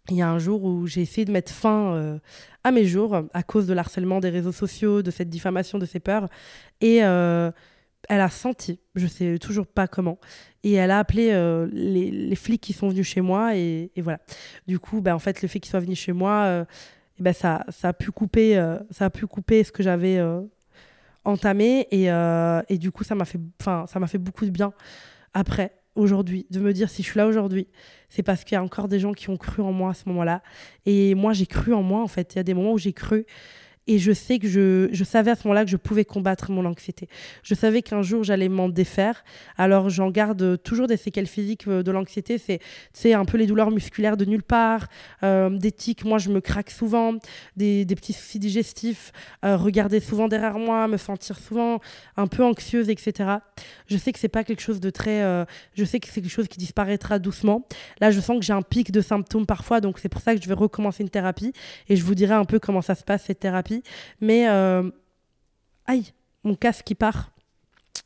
il 0.10 0.18
y 0.18 0.22
a 0.22 0.30
un 0.30 0.40
jour 0.40 0.64
où 0.64 0.86
j'ai 0.86 1.02
essayé 1.02 1.26
de 1.26 1.32
mettre 1.32 1.52
fin 1.52 1.94
euh, 1.94 2.20
à 2.64 2.72
mes 2.72 2.86
jours 2.86 3.24
à 3.34 3.44
cause 3.44 3.66
de 3.66 3.74
l'harcèlement 3.74 4.20
des 4.20 4.30
réseaux 4.30 4.52
sociaux, 4.52 5.02
de 5.02 5.12
cette 5.12 5.30
diffamation, 5.30 5.80
de 5.80 5.86
ces 5.86 6.00
peurs. 6.00 6.28
Et 6.82 7.04
euh, 7.04 7.52
elle 8.08 8.22
a 8.22 8.30
senti, 8.30 8.80
je 8.94 9.08
sais 9.08 9.40
toujours 9.40 9.66
pas 9.66 9.88
comment, 9.88 10.20
et 10.64 10.74
elle 10.74 10.92
a 10.92 11.00
appelé 11.00 11.32
euh, 11.32 11.68
les, 11.72 12.36
flics 12.36 12.62
qui 12.62 12.74
sont 12.74 12.90
venus 12.90 13.08
chez 13.08 13.22
moi. 13.22 13.56
Et, 13.56 13.92
voilà. 13.98 14.20
Du 14.68 14.78
coup, 14.78 15.02
bah, 15.02 15.16
en 15.16 15.20
fait, 15.20 15.42
le 15.42 15.48
fait 15.48 15.60
qu'ils 15.60 15.72
soient 15.72 15.80
venus 15.80 16.00
chez 16.00 16.14
moi, 16.14 16.66
et 17.18 17.24
ben 17.24 17.34
ça, 17.34 17.66
ça, 17.70 17.90
a 17.90 17.94
pu 17.94 18.12
couper, 18.12 18.56
ça 18.92 19.06
a 19.06 19.10
pu 19.10 19.26
couper 19.26 19.64
ce 19.64 19.72
que 19.72 19.82
j'avais 19.82 20.22
entamé. 21.24 21.88
Et, 21.90 22.10
et, 22.70 22.78
du 22.78 22.92
coup, 22.92 23.04
ça 23.04 23.16
m'a 23.16 23.26
fait, 23.26 23.40
fait 24.08 24.18
beaucoup 24.20 24.46
de 24.46 24.52
bien 24.52 24.72
après 25.34 25.72
aujourd'hui, 25.96 26.46
de 26.52 26.60
me 26.60 26.74
dire 26.74 26.90
si 26.90 27.02
je 27.04 27.10
suis 27.10 27.18
là 27.18 27.28
aujourd'hui, 27.28 27.68
c'est 28.10 28.24
parce 28.24 28.44
qu'il 28.44 28.56
y 28.56 28.58
a 28.58 28.64
encore 28.64 28.88
des 28.88 29.00
gens 29.00 29.14
qui 29.14 29.30
ont 29.30 29.38
cru 29.38 29.62
en 29.62 29.72
moi 29.72 29.92
à 29.92 29.94
ce 29.94 30.08
moment-là. 30.08 30.42
Et 30.86 31.16
moi, 31.16 31.34
j'ai 31.34 31.46
cru 31.46 31.74
en 31.74 31.82
moi, 31.82 32.02
en 32.02 32.08
fait. 32.08 32.36
Il 32.36 32.38
y 32.38 32.40
a 32.40 32.44
des 32.44 32.54
moments 32.54 32.74
où 32.74 32.78
j'ai 32.78 32.94
cru. 32.94 33.26
Et 33.88 34.00
je 34.00 34.12
sais 34.12 34.40
que 34.40 34.48
je, 34.48 34.90
je 34.92 35.04
savais 35.04 35.32
à 35.32 35.36
ce 35.36 35.48
moment-là 35.48 35.64
que 35.64 35.70
je 35.70 35.78
pouvais 35.78 36.06
combattre 36.06 36.52
mon 36.52 36.66
anxiété. 36.66 37.08
Je 37.44 37.54
savais 37.54 37.82
qu'un 37.82 38.02
jour 38.02 38.24
j'allais 38.24 38.50
m'en 38.50 38.68
défaire. 38.70 39.24
Alors 39.58 39.90
j'en 39.90 40.10
garde 40.10 40.62
toujours 40.64 40.88
des 40.88 40.98
séquelles 40.98 41.28
physiques 41.28 41.68
euh, 41.68 41.84
de 41.84 41.92
l'anxiété. 41.92 42.42
C'est 42.94 43.14
un 43.14 43.26
peu 43.26 43.38
les 43.38 43.46
douleurs 43.46 43.72
musculaires 43.72 44.18
de 44.18 44.26
nulle 44.26 44.44
part, 44.44 44.88
euh, 45.24 45.50
des 45.50 45.72
tics. 45.72 46.04
Moi, 46.04 46.18
je 46.18 46.30
me 46.30 46.42
craque 46.42 46.72
souvent, 46.72 47.14
des, 47.56 47.86
des 47.86 47.96
petits 47.96 48.14
soucis 48.14 48.40
digestifs, 48.40 49.12
euh, 49.44 49.56
regarder 49.56 50.00
souvent 50.00 50.28
derrière 50.28 50.58
moi, 50.58 50.88
me 50.88 50.98
sentir 50.98 51.38
souvent 51.38 51.80
un 52.18 52.28
peu 52.28 52.44
anxieuse, 52.44 52.90
etc. 52.90 53.36
Je 53.88 53.98
sais 53.98 54.12
que 54.12 54.20
c'est 54.20 54.28
pas 54.28 54.44
quelque 54.44 54.62
chose 54.62 54.80
de 54.80 54.90
très. 54.90 55.46
je 55.76 55.84
sais 55.86 56.00
que 56.00 56.08
c'est 56.08 56.22
quelque 56.22 56.32
chose 56.32 56.48
qui 56.48 56.58
disparaîtra 56.58 57.20
doucement. 57.20 57.68
Là, 58.02 58.12
je 58.12 58.20
sens 58.20 58.40
que 58.40 58.46
j'ai 58.46 58.54
un 58.54 58.62
pic 58.62 58.92
de 58.92 59.02
symptômes 59.02 59.46
parfois, 59.46 59.82
donc 59.82 60.00
c'est 60.00 60.10
pour 60.10 60.22
ça 60.22 60.36
que 60.36 60.42
je 60.42 60.48
vais 60.48 60.54
recommencer 60.54 61.04
une 61.04 61.10
thérapie 61.10 61.54
et 61.88 61.96
je 61.96 62.04
vous 62.04 62.16
dirai 62.16 62.34
un 62.34 62.46
peu 62.46 62.60
comment 62.60 62.82
ça 62.82 62.96
se 62.96 63.04
passe 63.04 63.24
cette 63.26 63.40
thérapie. 63.40 63.75
Mais 64.22 64.48
euh, 64.48 64.90
aïe, 65.86 66.14
mon 66.44 66.56
casque 66.56 66.86
qui 66.86 66.96
part. 66.96 67.35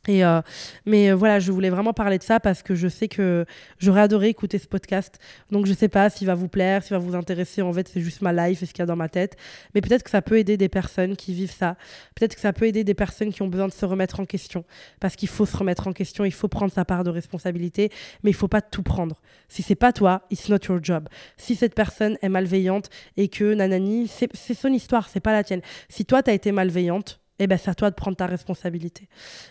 Et 0.08 0.24
euh, 0.24 0.40
mais 0.86 1.10
euh, 1.10 1.14
voilà, 1.14 1.40
je 1.40 1.52
voulais 1.52 1.70
vraiment 1.70 1.92
parler 1.92 2.18
de 2.18 2.22
ça 2.22 2.40
parce 2.40 2.62
que 2.62 2.74
je 2.74 2.88
sais 2.88 3.08
que 3.08 3.44
j'aurais 3.78 4.00
adoré 4.00 4.28
écouter 4.28 4.58
ce 4.58 4.66
podcast. 4.66 5.18
Donc 5.50 5.66
je 5.66 5.72
sais 5.72 5.88
pas 5.88 6.10
s'il 6.10 6.26
va 6.26 6.34
vous 6.34 6.48
plaire, 6.48 6.82
s'il 6.82 6.96
va 6.96 6.98
vous 6.98 7.14
intéresser. 7.14 7.62
En 7.62 7.72
fait, 7.72 7.88
c'est 7.88 8.00
juste 8.00 8.22
ma 8.22 8.32
life 8.32 8.62
et 8.62 8.66
ce 8.66 8.72
qu'il 8.72 8.80
y 8.80 8.82
a 8.82 8.86
dans 8.86 8.96
ma 8.96 9.08
tête. 9.08 9.36
Mais 9.74 9.80
peut-être 9.80 10.02
que 10.02 10.10
ça 10.10 10.22
peut 10.22 10.38
aider 10.38 10.56
des 10.56 10.68
personnes 10.68 11.16
qui 11.16 11.34
vivent 11.34 11.52
ça. 11.52 11.76
Peut-être 12.14 12.34
que 12.34 12.40
ça 12.40 12.52
peut 12.52 12.66
aider 12.66 12.82
des 12.82 12.94
personnes 12.94 13.32
qui 13.32 13.42
ont 13.42 13.48
besoin 13.48 13.68
de 13.68 13.72
se 13.72 13.84
remettre 13.84 14.20
en 14.20 14.24
question. 14.24 14.64
Parce 15.00 15.16
qu'il 15.16 15.28
faut 15.28 15.46
se 15.46 15.56
remettre 15.56 15.86
en 15.86 15.92
question, 15.92 16.24
il 16.24 16.32
faut 16.32 16.48
prendre 16.48 16.72
sa 16.72 16.84
part 16.84 17.04
de 17.04 17.10
responsabilité, 17.10 17.90
mais 18.22 18.30
il 18.30 18.34
faut 18.34 18.48
pas 18.48 18.62
tout 18.62 18.82
prendre. 18.82 19.20
Si 19.48 19.62
c'est 19.62 19.74
pas 19.74 19.92
toi, 19.92 20.22
it's 20.30 20.48
not 20.48 20.58
your 20.68 20.82
job. 20.82 21.08
Si 21.36 21.56
cette 21.56 21.74
personne 21.74 22.16
est 22.22 22.28
malveillante 22.28 22.88
et 23.16 23.28
que 23.28 23.54
nanani, 23.54 24.08
c'est 24.08 24.30
c'est 24.34 24.54
son 24.54 24.72
histoire, 24.72 25.08
c'est 25.08 25.20
pas 25.20 25.32
la 25.32 25.44
tienne. 25.44 25.62
Si 25.88 26.04
toi, 26.04 26.22
tu 26.22 26.30
as 26.30 26.34
été 26.34 26.52
malveillante, 26.52 27.19
eh 27.40 27.46
ben, 27.46 27.58
c'est 27.58 27.70
à 27.70 27.74
toi 27.74 27.90
de 27.90 27.94
prendre 27.94 28.16
ta 28.16 28.26
responsabilité. 28.26 29.08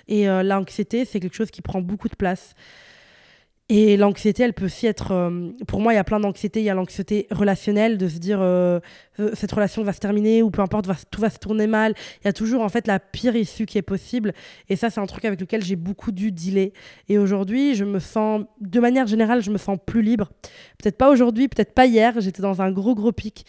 Et 0.07 0.29
euh, 0.29 0.43
l'anxiété, 0.43 1.05
c'est 1.05 1.19
quelque 1.19 1.35
chose 1.35 1.51
qui 1.51 1.61
prend 1.61 1.81
beaucoup 1.81 2.07
de 2.07 2.15
place. 2.15 2.53
Et 3.71 3.97
l'anxiété, 3.97 4.41
elle 4.41 4.53
peut 4.53 4.65
aussi 4.65 4.87
être. 4.87 5.11
euh, 5.11 5.51
pour 5.67 5.79
moi, 5.79 5.93
il 5.93 5.95
y 5.95 5.99
a 5.99 6.03
plein 6.03 6.19
d'anxiété. 6.19 6.59
Il 6.59 6.63
y 6.63 6.71
a 6.71 6.73
l'anxiété 6.73 7.27
relationnelle, 7.29 7.99
de 7.99 8.07
se 8.07 8.17
dire 8.17 8.39
euh, 8.41 8.79
cette 9.35 9.51
relation 9.51 9.83
va 9.83 9.93
se 9.93 9.99
terminer 9.99 10.41
ou 10.41 10.49
peu 10.49 10.63
importe, 10.63 10.87
tout 11.11 11.21
va 11.21 11.29
se 11.29 11.37
tourner 11.37 11.67
mal. 11.67 11.93
Il 12.21 12.25
y 12.25 12.27
a 12.27 12.33
toujours 12.33 12.63
en 12.63 12.69
fait 12.69 12.87
la 12.87 12.99
pire 12.99 13.35
issue 13.35 13.67
qui 13.67 13.77
est 13.77 13.83
possible. 13.83 14.33
Et 14.69 14.75
ça, 14.75 14.89
c'est 14.89 14.99
un 14.99 15.05
truc 15.05 15.23
avec 15.23 15.39
lequel 15.39 15.63
j'ai 15.63 15.75
beaucoup 15.75 16.11
dû 16.11 16.31
dealer. 16.31 16.73
Et 17.09 17.19
aujourd'hui, 17.19 17.75
je 17.75 17.85
me 17.85 17.99
sens, 17.99 18.43
de 18.59 18.79
manière 18.79 19.05
générale, 19.05 19.43
je 19.43 19.51
me 19.51 19.59
sens 19.59 19.77
plus 19.85 20.01
libre. 20.01 20.31
Peut-être 20.81 20.97
pas 20.97 21.11
aujourd'hui, 21.11 21.47
peut-être 21.47 21.75
pas 21.75 21.85
hier. 21.85 22.19
J'étais 22.21 22.41
dans 22.41 22.63
un 22.63 22.71
gros, 22.71 22.95
gros 22.95 23.11
pic. 23.11 23.45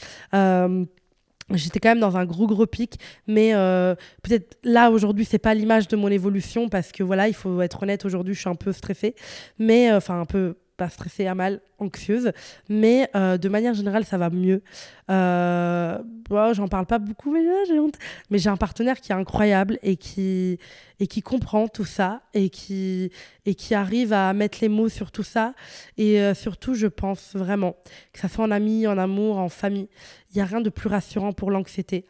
J'étais 1.53 1.81
quand 1.81 1.91
même 1.91 2.01
dans 2.01 2.17
un 2.17 2.25
gros 2.25 2.47
gros 2.47 2.67
pic, 2.67 2.99
mais 3.27 3.55
euh, 3.55 3.95
peut-être 4.23 4.59
là 4.65 4.91
aujourd'hui 4.91 5.25
c'est 5.25 5.39
pas 5.39 5.55
l'image 5.55 5.89
de 5.89 5.97
mon 5.97 6.09
évolution 6.09 6.69
parce 6.69 6.93
que 6.93 7.03
voilà 7.03 7.29
il 7.29 7.35
faut 7.35 7.61
être 7.63 7.83
honnête 7.83 8.05
aujourd'hui 8.05 8.35
je 8.35 8.41
suis 8.41 8.49
un 8.49 8.55
peu 8.55 8.73
stressée, 8.73 9.15
mais 9.59 9.91
euh, 9.91 9.97
enfin 9.97 10.21
un 10.21 10.27
peu 10.27 10.57
pas 10.81 10.88
stressée 10.88 11.27
à 11.27 11.35
mal, 11.35 11.61
anxieuse, 11.79 12.33
mais 12.71 13.11
euh, 13.14 13.37
de 13.37 13.51
manière 13.51 13.75
générale 13.75 14.07
ça 14.07 14.16
va 14.16 14.31
mieux. 14.31 14.62
Euh, 15.11 15.99
bon, 16.31 16.55
J'en 16.55 16.69
parle 16.69 16.87
pas 16.87 16.99
beaucoup 16.99 17.31
mais 17.31 17.43
là, 17.45 17.53
j'ai 17.69 17.79
honte, 17.79 17.99
mais 18.31 18.38
j'ai 18.38 18.49
un 18.49 18.57
partenaire 18.57 18.99
qui 18.99 19.12
est 19.12 19.14
incroyable 19.14 19.79
et 19.83 19.97
qui 19.97 20.59
et 20.99 21.07
qui 21.07 21.21
comprend 21.21 21.69
tout 21.69 21.85
ça 21.85 22.23
et 22.33 22.49
qui 22.49 23.12
et 23.45 23.55
qui 23.55 23.75
arrive 23.75 24.14
à 24.14 24.33
mettre 24.33 24.59
les 24.62 24.71
mots 24.71 24.88
sur 24.88 25.12
tout 25.12 25.23
ça 25.23 25.53
et 25.99 26.19
euh, 26.19 26.33
surtout 26.33 26.73
je 26.73 26.87
pense 26.87 27.37
vraiment 27.37 27.77
que 28.14 28.21
ça 28.21 28.29
soit 28.29 28.47
en 28.47 28.51
ami, 28.51 28.87
en 28.87 28.97
amour, 28.97 29.37
en 29.37 29.51
famille 29.51 29.88
il 30.31 30.37
n'y 30.37 30.40
a 30.40 30.47
rien 30.47 30.62
de 30.62 30.71
plus 30.71 30.88
rassurant 30.88 31.33
pour 31.35 31.51
l'anxiété. 31.51 32.07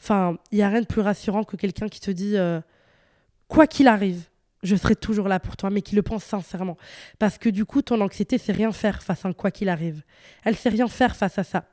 Enfin, 0.00 0.38
il 0.52 0.58
n'y 0.58 0.62
a 0.62 0.68
rien 0.68 0.82
de 0.82 0.86
plus 0.86 1.00
rassurant 1.00 1.42
que 1.42 1.56
quelqu'un 1.56 1.88
qui 1.88 1.98
te 1.98 2.12
dit 2.12 2.36
euh, 2.36 2.60
quoi 3.48 3.66
qu'il 3.66 3.88
arrive, 3.88 4.28
je 4.62 4.74
serai 4.76 4.96
toujours 4.96 5.28
là 5.28 5.38
pour 5.40 5.56
toi, 5.56 5.70
mais 5.70 5.82
qui 5.82 5.94
le 5.94 6.02
pense 6.02 6.24
sincèrement. 6.24 6.76
Parce 7.18 7.38
que 7.38 7.48
du 7.48 7.64
coup, 7.64 7.82
ton 7.82 8.00
anxiété, 8.00 8.38
c'est 8.38 8.52
rien 8.52 8.72
faire 8.72 9.02
face 9.02 9.24
à 9.24 9.32
quoi 9.32 9.50
qu'il 9.50 9.68
arrive. 9.68 10.02
Elle 10.44 10.56
sait 10.56 10.68
rien 10.68 10.88
faire 10.88 11.14
face 11.16 11.38
à 11.38 11.44
ça. 11.44 11.64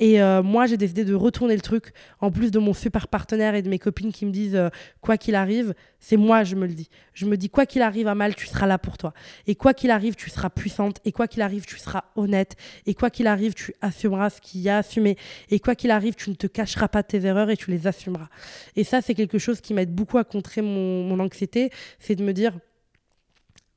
Et 0.00 0.20
euh, 0.20 0.42
moi, 0.42 0.66
j'ai 0.66 0.76
décidé 0.76 1.04
de 1.04 1.14
retourner 1.14 1.54
le 1.54 1.60
truc. 1.60 1.92
En 2.20 2.30
plus 2.30 2.50
de 2.50 2.58
mon 2.58 2.74
super 2.74 3.06
partenaire 3.06 3.54
et 3.54 3.62
de 3.62 3.68
mes 3.68 3.78
copines 3.78 4.12
qui 4.12 4.26
me 4.26 4.32
disent 4.32 4.56
euh, 4.56 4.68
quoi 5.00 5.16
qu'il 5.16 5.34
arrive, 5.34 5.74
c'est 6.00 6.16
moi, 6.16 6.42
je 6.42 6.56
me 6.56 6.66
le 6.66 6.74
dis. 6.74 6.88
Je 7.12 7.26
me 7.26 7.36
dis 7.36 7.48
quoi 7.48 7.64
qu'il 7.64 7.82
arrive 7.82 8.08
à 8.08 8.14
mal, 8.14 8.34
tu 8.34 8.46
seras 8.46 8.66
là 8.66 8.78
pour 8.78 8.98
toi. 8.98 9.14
Et 9.46 9.54
quoi 9.54 9.72
qu'il 9.72 9.90
arrive, 9.90 10.16
tu 10.16 10.30
seras 10.30 10.50
puissante. 10.50 11.00
Et 11.04 11.12
quoi 11.12 11.28
qu'il 11.28 11.42
arrive, 11.42 11.64
tu 11.64 11.78
seras 11.78 12.04
honnête. 12.16 12.56
Et 12.86 12.94
quoi 12.94 13.10
qu'il 13.10 13.28
arrive, 13.28 13.54
tu 13.54 13.72
assumeras 13.80 14.30
ce 14.30 14.40
qu'il 14.40 14.62
y 14.62 14.68
a 14.68 14.76
à 14.76 14.78
assumer. 14.78 15.16
Et 15.50 15.60
quoi 15.60 15.76
qu'il 15.76 15.92
arrive, 15.92 16.14
tu 16.14 16.30
ne 16.30 16.34
te 16.34 16.48
cacheras 16.48 16.88
pas 16.88 17.02
tes 17.02 17.24
erreurs 17.24 17.50
et 17.50 17.56
tu 17.56 17.70
les 17.70 17.86
assumeras. 17.86 18.28
Et 18.74 18.82
ça, 18.82 19.00
c'est 19.00 19.14
quelque 19.14 19.38
chose 19.38 19.60
qui 19.60 19.74
m'aide 19.74 19.94
beaucoup 19.94 20.18
à 20.18 20.24
contrer 20.24 20.60
mon 20.60 21.18
anxiété. 21.20 21.70
C'est 22.00 22.16
de 22.16 22.24
me 22.24 22.32
dire, 22.32 22.52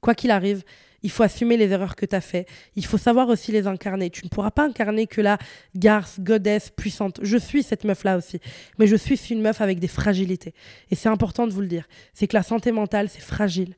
quoi 0.02 0.16
qu'il 0.16 0.32
arrive, 0.32 0.64
il 1.04 1.12
faut 1.12 1.24
assumer 1.24 1.58
les 1.58 1.72
erreurs 1.72 1.96
que 1.96 2.06
tu 2.06 2.16
as 2.16 2.22
fait. 2.22 2.48
Il 2.76 2.86
faut 2.86 2.98
savoir 2.98 3.30
aussi 3.30 3.52
les 3.52 3.68
incarner. 3.68 4.10
Tu 4.10 4.26
ne 4.26 4.30
pourras 4.30 4.52
pas 4.52 4.66
incarner 4.66 5.08
que 5.08 5.22
la 5.22 5.38
garce, 5.76 6.20
godesse, 6.20 6.70
puissante. 6.70 7.20
Je 7.22 7.38
suis 7.38 7.64
cette 7.64 7.84
meuf-là 7.84 8.18
aussi. 8.18 8.40
Mais 8.80 8.88
je 8.88 8.96
suis 8.96 9.18
une 9.30 9.42
meuf 9.42 9.62
avec 9.62 9.80
des 9.80 9.88
fragilités. 9.88 10.54
Et 10.90 10.96
c'est 10.96 11.10
important 11.10 11.48
de 11.48 11.54
vous 11.54 11.62
le 11.62 11.68
dire. 11.68 11.88
C'est 12.14 12.28
que 12.28 12.36
la 12.36 12.44
santé 12.44 12.72
mentale, 12.72 13.10
c'est 13.10 13.22
fragile. 13.22 13.76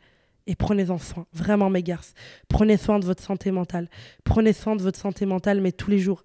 Et 0.47 0.55
prenez-en 0.55 0.97
soin, 0.97 1.27
vraiment 1.33 1.69
mes 1.69 1.83
garces. 1.83 2.13
Prenez 2.47 2.77
soin 2.77 2.99
de 2.99 3.05
votre 3.05 3.21
santé 3.21 3.51
mentale. 3.51 3.89
Prenez 4.23 4.53
soin 4.53 4.75
de 4.75 4.81
votre 4.81 4.99
santé 4.99 5.25
mentale, 5.25 5.61
mais 5.61 5.71
tous 5.71 5.91
les 5.91 5.99
jours. 5.99 6.23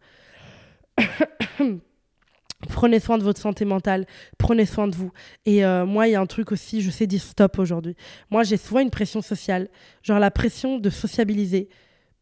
Prenez 2.68 3.00
soin 3.00 3.18
de 3.18 3.22
votre 3.22 3.40
santé 3.40 3.64
mentale, 3.64 4.06
prenez 4.38 4.64
soin 4.64 4.88
de 4.88 4.94
vous. 4.96 5.10
Et 5.44 5.64
euh, 5.64 5.84
moi, 5.84 6.08
il 6.08 6.12
y 6.12 6.14
a 6.14 6.20
un 6.20 6.26
truc 6.26 6.52
aussi, 6.52 6.80
je 6.80 6.90
sais 6.90 7.06
dire 7.06 7.20
stop 7.20 7.58
aujourd'hui. 7.58 7.94
Moi, 8.30 8.42
j'ai 8.42 8.56
souvent 8.56 8.80
une 8.80 8.90
pression 8.90 9.20
sociale, 9.20 9.68
genre 10.02 10.18
la 10.18 10.30
pression 10.30 10.78
de 10.78 10.90
sociabiliser. 10.90 11.68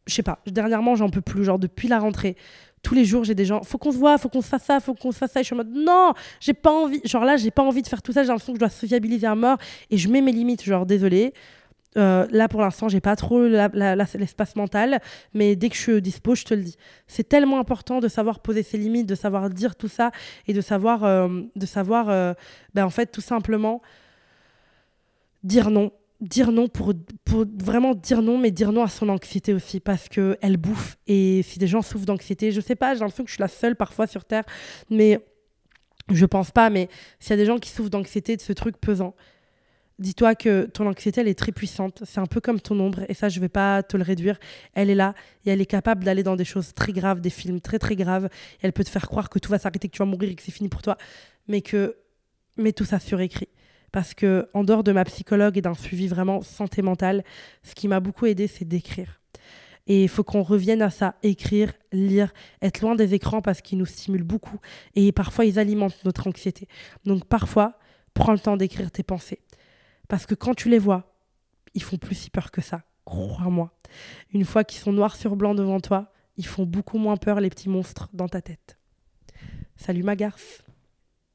Je 0.07 0.14
sais 0.14 0.23
pas, 0.23 0.40
dernièrement, 0.47 0.97
j'en 0.97 1.11
peux 1.11 1.21
plus. 1.21 1.45
Genre, 1.45 1.59
depuis 1.59 1.87
la 1.87 2.01
rentrée, 2.01 2.37
tous 2.83 2.95
les 2.95 3.05
jours, 3.05 3.23
j'ai 3.25 3.35
des 3.35 3.45
gens, 3.45 3.62
faut 3.62 3.79
qu'on 3.79 3.92
se 3.92 3.99
voit, 3.99 4.18
faut 4.18 4.29
qu'on 4.29 4.42
se 4.42 4.49
fasse 4.49 4.64
ça, 4.64 4.81
faut 4.81 4.95
qu'on 4.95 5.12
se 5.12 5.18
fasse 5.18 5.33
ça. 5.33 5.40
Et 5.40 5.42
je 5.45 5.47
suis 5.47 5.55
en 5.55 5.59
mode, 5.59 5.73
non, 5.73 6.12
j'ai 6.40 6.55
pas 6.55 6.73
envie. 6.73 7.01
Genre 7.05 7.25
là, 7.25 7.37
j'ai 7.37 7.53
pas 7.53 7.62
envie 7.62 7.83
de 7.83 7.88
faire 7.88 8.03
tout 8.03 8.12
ça, 8.12 8.23
j'ai 8.23 8.29
l'impression 8.29 8.53
que 8.53 8.57
je 8.57 8.61
dois 8.61 8.71
sociabiliser 8.71 9.27
à 9.27 9.35
mort. 9.35 9.59
Et 9.90 9.99
je 9.99 10.09
mets 10.09 10.21
mes 10.21 10.33
limites, 10.33 10.64
genre, 10.64 10.87
désolé. 10.87 11.33
Euh, 11.97 12.27
là, 12.31 12.49
pour 12.49 12.61
l'instant, 12.61 12.89
j'ai 12.89 13.01
pas 13.01 13.17
trop 13.17 13.47
l'espace 13.47 14.57
mental, 14.57 15.01
mais 15.35 15.57
dès 15.57 15.69
que 15.69 15.77
je 15.77 15.81
suis 15.81 16.03
dispo, 16.03 16.35
je 16.35 16.45
te 16.45 16.55
le 16.55 16.63
dis. 16.63 16.77
C'est 17.07 17.29
tellement 17.29 17.59
important 17.59 18.01
de 18.01 18.09
savoir 18.09 18.41
poser 18.41 18.63
ses 18.63 18.79
limites, 18.79 19.07
de 19.07 19.15
savoir 19.15 19.51
dire 19.51 19.77
tout 19.77 19.89
ça 19.89 20.11
et 20.47 20.53
de 20.53 20.61
savoir, 20.61 21.05
euh, 21.05 21.43
de 21.55 21.67
savoir, 21.67 22.09
euh, 22.09 22.35
ben, 22.75 22.85
en 22.85 22.91
fait, 22.91 23.07
tout 23.07 23.21
simplement 23.21 23.83
dire 25.45 25.71
non. 25.71 25.93
Dire 26.21 26.53
non 26.53 26.69
pour, 26.69 26.95
vraiment 27.59 27.97
dire 27.97 28.23
non, 28.23 28.39
mais 28.39 28.53
dire 28.53 28.71
non 28.71 28.85
à 28.85 28.89
son 28.89 29.09
anxiété 29.09 29.53
aussi, 29.53 29.81
parce 29.81 30.09
que 30.09 30.39
elle 30.41 30.57
bouffe. 30.57 30.97
Et 31.09 31.43
si 31.43 31.59
des 31.59 31.67
gens 31.67 31.83
souffrent 31.83 32.07
d'anxiété, 32.07 32.53
je 32.53 32.61
sais 32.61 32.77
pas, 32.77 32.95
j'ai 32.95 33.01
l'impression 33.01 33.25
que 33.25 33.29
je 33.29 33.35
suis 33.35 33.43
la 33.43 33.49
seule 33.49 33.75
parfois 33.75 34.07
sur 34.07 34.25
Terre, 34.25 34.45
mais 34.89 35.19
je 36.13 36.25
pense 36.25 36.53
pas, 36.53 36.71
mais 36.71 36.89
s'il 37.19 37.31
y 37.31 37.33
a 37.35 37.37
des 37.37 37.45
gens 37.45 37.59
qui 37.59 37.71
souffrent 37.71 37.91
d'anxiété, 37.91 38.37
de 38.37 38.41
ce 38.41 38.53
truc 38.53 38.77
pesant, 38.81 39.17
dis-toi 40.03 40.35
que 40.35 40.67
ton 40.67 40.87
anxiété, 40.87 41.21
elle 41.21 41.29
est 41.29 41.38
très 41.38 41.53
puissante. 41.53 42.03
C'est 42.05 42.21
un 42.21 42.27
peu 42.27 42.41
comme 42.41 42.61
ton 42.61 42.79
ombre, 42.79 43.01
et 43.09 43.15
ça, 43.15 43.29
je 43.29 43.41
vais 43.41 43.49
pas 43.49 43.83
te 43.83 43.97
le 43.97 44.03
réduire. 44.03 44.38
Elle 44.75 44.91
est 44.91 44.95
là, 44.95 45.15
et 45.47 45.51
elle 45.51 45.61
est 45.61 45.67
capable 45.67 46.05
d'aller 46.05 46.23
dans 46.23 46.37
des 46.37 46.45
choses 46.45 46.75
très 46.75 46.93
graves, 46.93 47.21
des 47.21 47.31
films 47.31 47.61
très 47.61 47.79
très 47.79 47.97
graves. 47.97 48.27
Et 48.27 48.67
elle 48.67 48.73
peut 48.73 48.85
te 48.85 48.91
faire 48.91 49.09
croire 49.09 49.31
que 49.31 49.38
tout 49.38 49.51
va 49.51 49.59
s'arrêter, 49.59 49.88
que 49.88 49.95
tu 49.95 50.01
vas 50.01 50.05
mourir 50.05 50.31
et 50.31 50.35
que 50.35 50.43
c'est 50.43 50.53
fini 50.53 50.69
pour 50.69 50.83
toi, 50.83 50.99
mais 51.49 51.62
que 51.62 51.97
mets 52.57 52.73
tout 52.73 52.85
ça 52.85 52.99
sur 52.99 53.21
écrit. 53.21 53.49
Parce 53.93 54.15
que 54.15 54.49
en 54.55 54.65
dehors 54.65 54.85
de 54.85 54.93
ma 54.93 55.05
psychologue 55.05 55.59
et 55.59 55.62
d'un 55.62 55.75
suivi 55.75 56.09
vraiment 56.09 56.43
santé 56.43 56.83
mentale, 56.83 57.25
ce 57.62 57.75
qui 57.75 57.88
m'a 57.88 58.01
beaucoup 58.01 58.27
aidé, 58.27 58.47
c'est 58.47 58.65
d'écrire. 58.65 59.21
Et 59.87 60.05
il 60.05 60.09
faut 60.09 60.25
qu'on 60.25 60.43
revienne 60.43 60.81
à 60.81 60.91
ça, 60.91 61.17
écrire, 61.23 61.73
lire, 61.93 62.33
être 62.62 62.81
loin 62.81 62.95
des 62.95 63.15
écrans 63.15 63.43
parce 63.43 63.61
qu'ils 63.61 63.79
nous 63.79 63.87
stimulent 63.87 64.23
beaucoup 64.23 64.59
et 64.95 65.11
parfois 65.12 65.45
ils 65.45 65.59
alimentent 65.59 66.05
notre 66.05 66.29
anxiété. 66.29 66.69
Donc 67.05 67.25
parfois, 67.25 67.79
prends 68.15 68.33
le 68.33 68.38
temps 68.38 68.57
d'écrire 68.57 68.91
tes 68.91 69.03
pensées. 69.03 69.41
Parce 70.12 70.27
que 70.27 70.35
quand 70.35 70.53
tu 70.53 70.68
les 70.68 70.79
vois, 70.79 71.16
ils 71.72 71.83
font 71.83 71.96
plus 71.96 72.14
si 72.14 72.29
peur 72.29 72.51
que 72.51 72.61
ça, 72.61 72.83
crois-moi. 73.07 73.72
Une 74.35 74.44
fois 74.44 74.62
qu'ils 74.62 74.79
sont 74.79 74.92
noirs 74.92 75.16
sur 75.16 75.37
blanc 75.37 75.55
devant 75.55 75.81
toi, 75.81 76.12
ils 76.37 76.44
font 76.44 76.66
beaucoup 76.66 76.98
moins 76.98 77.16
peur 77.16 77.40
les 77.40 77.48
petits 77.48 77.70
monstres 77.70 78.11
dans 78.12 78.29
ta 78.29 78.42
tête. 78.42 78.77
Salut 79.75 80.03
ma 80.03 80.14
garce 80.14 80.64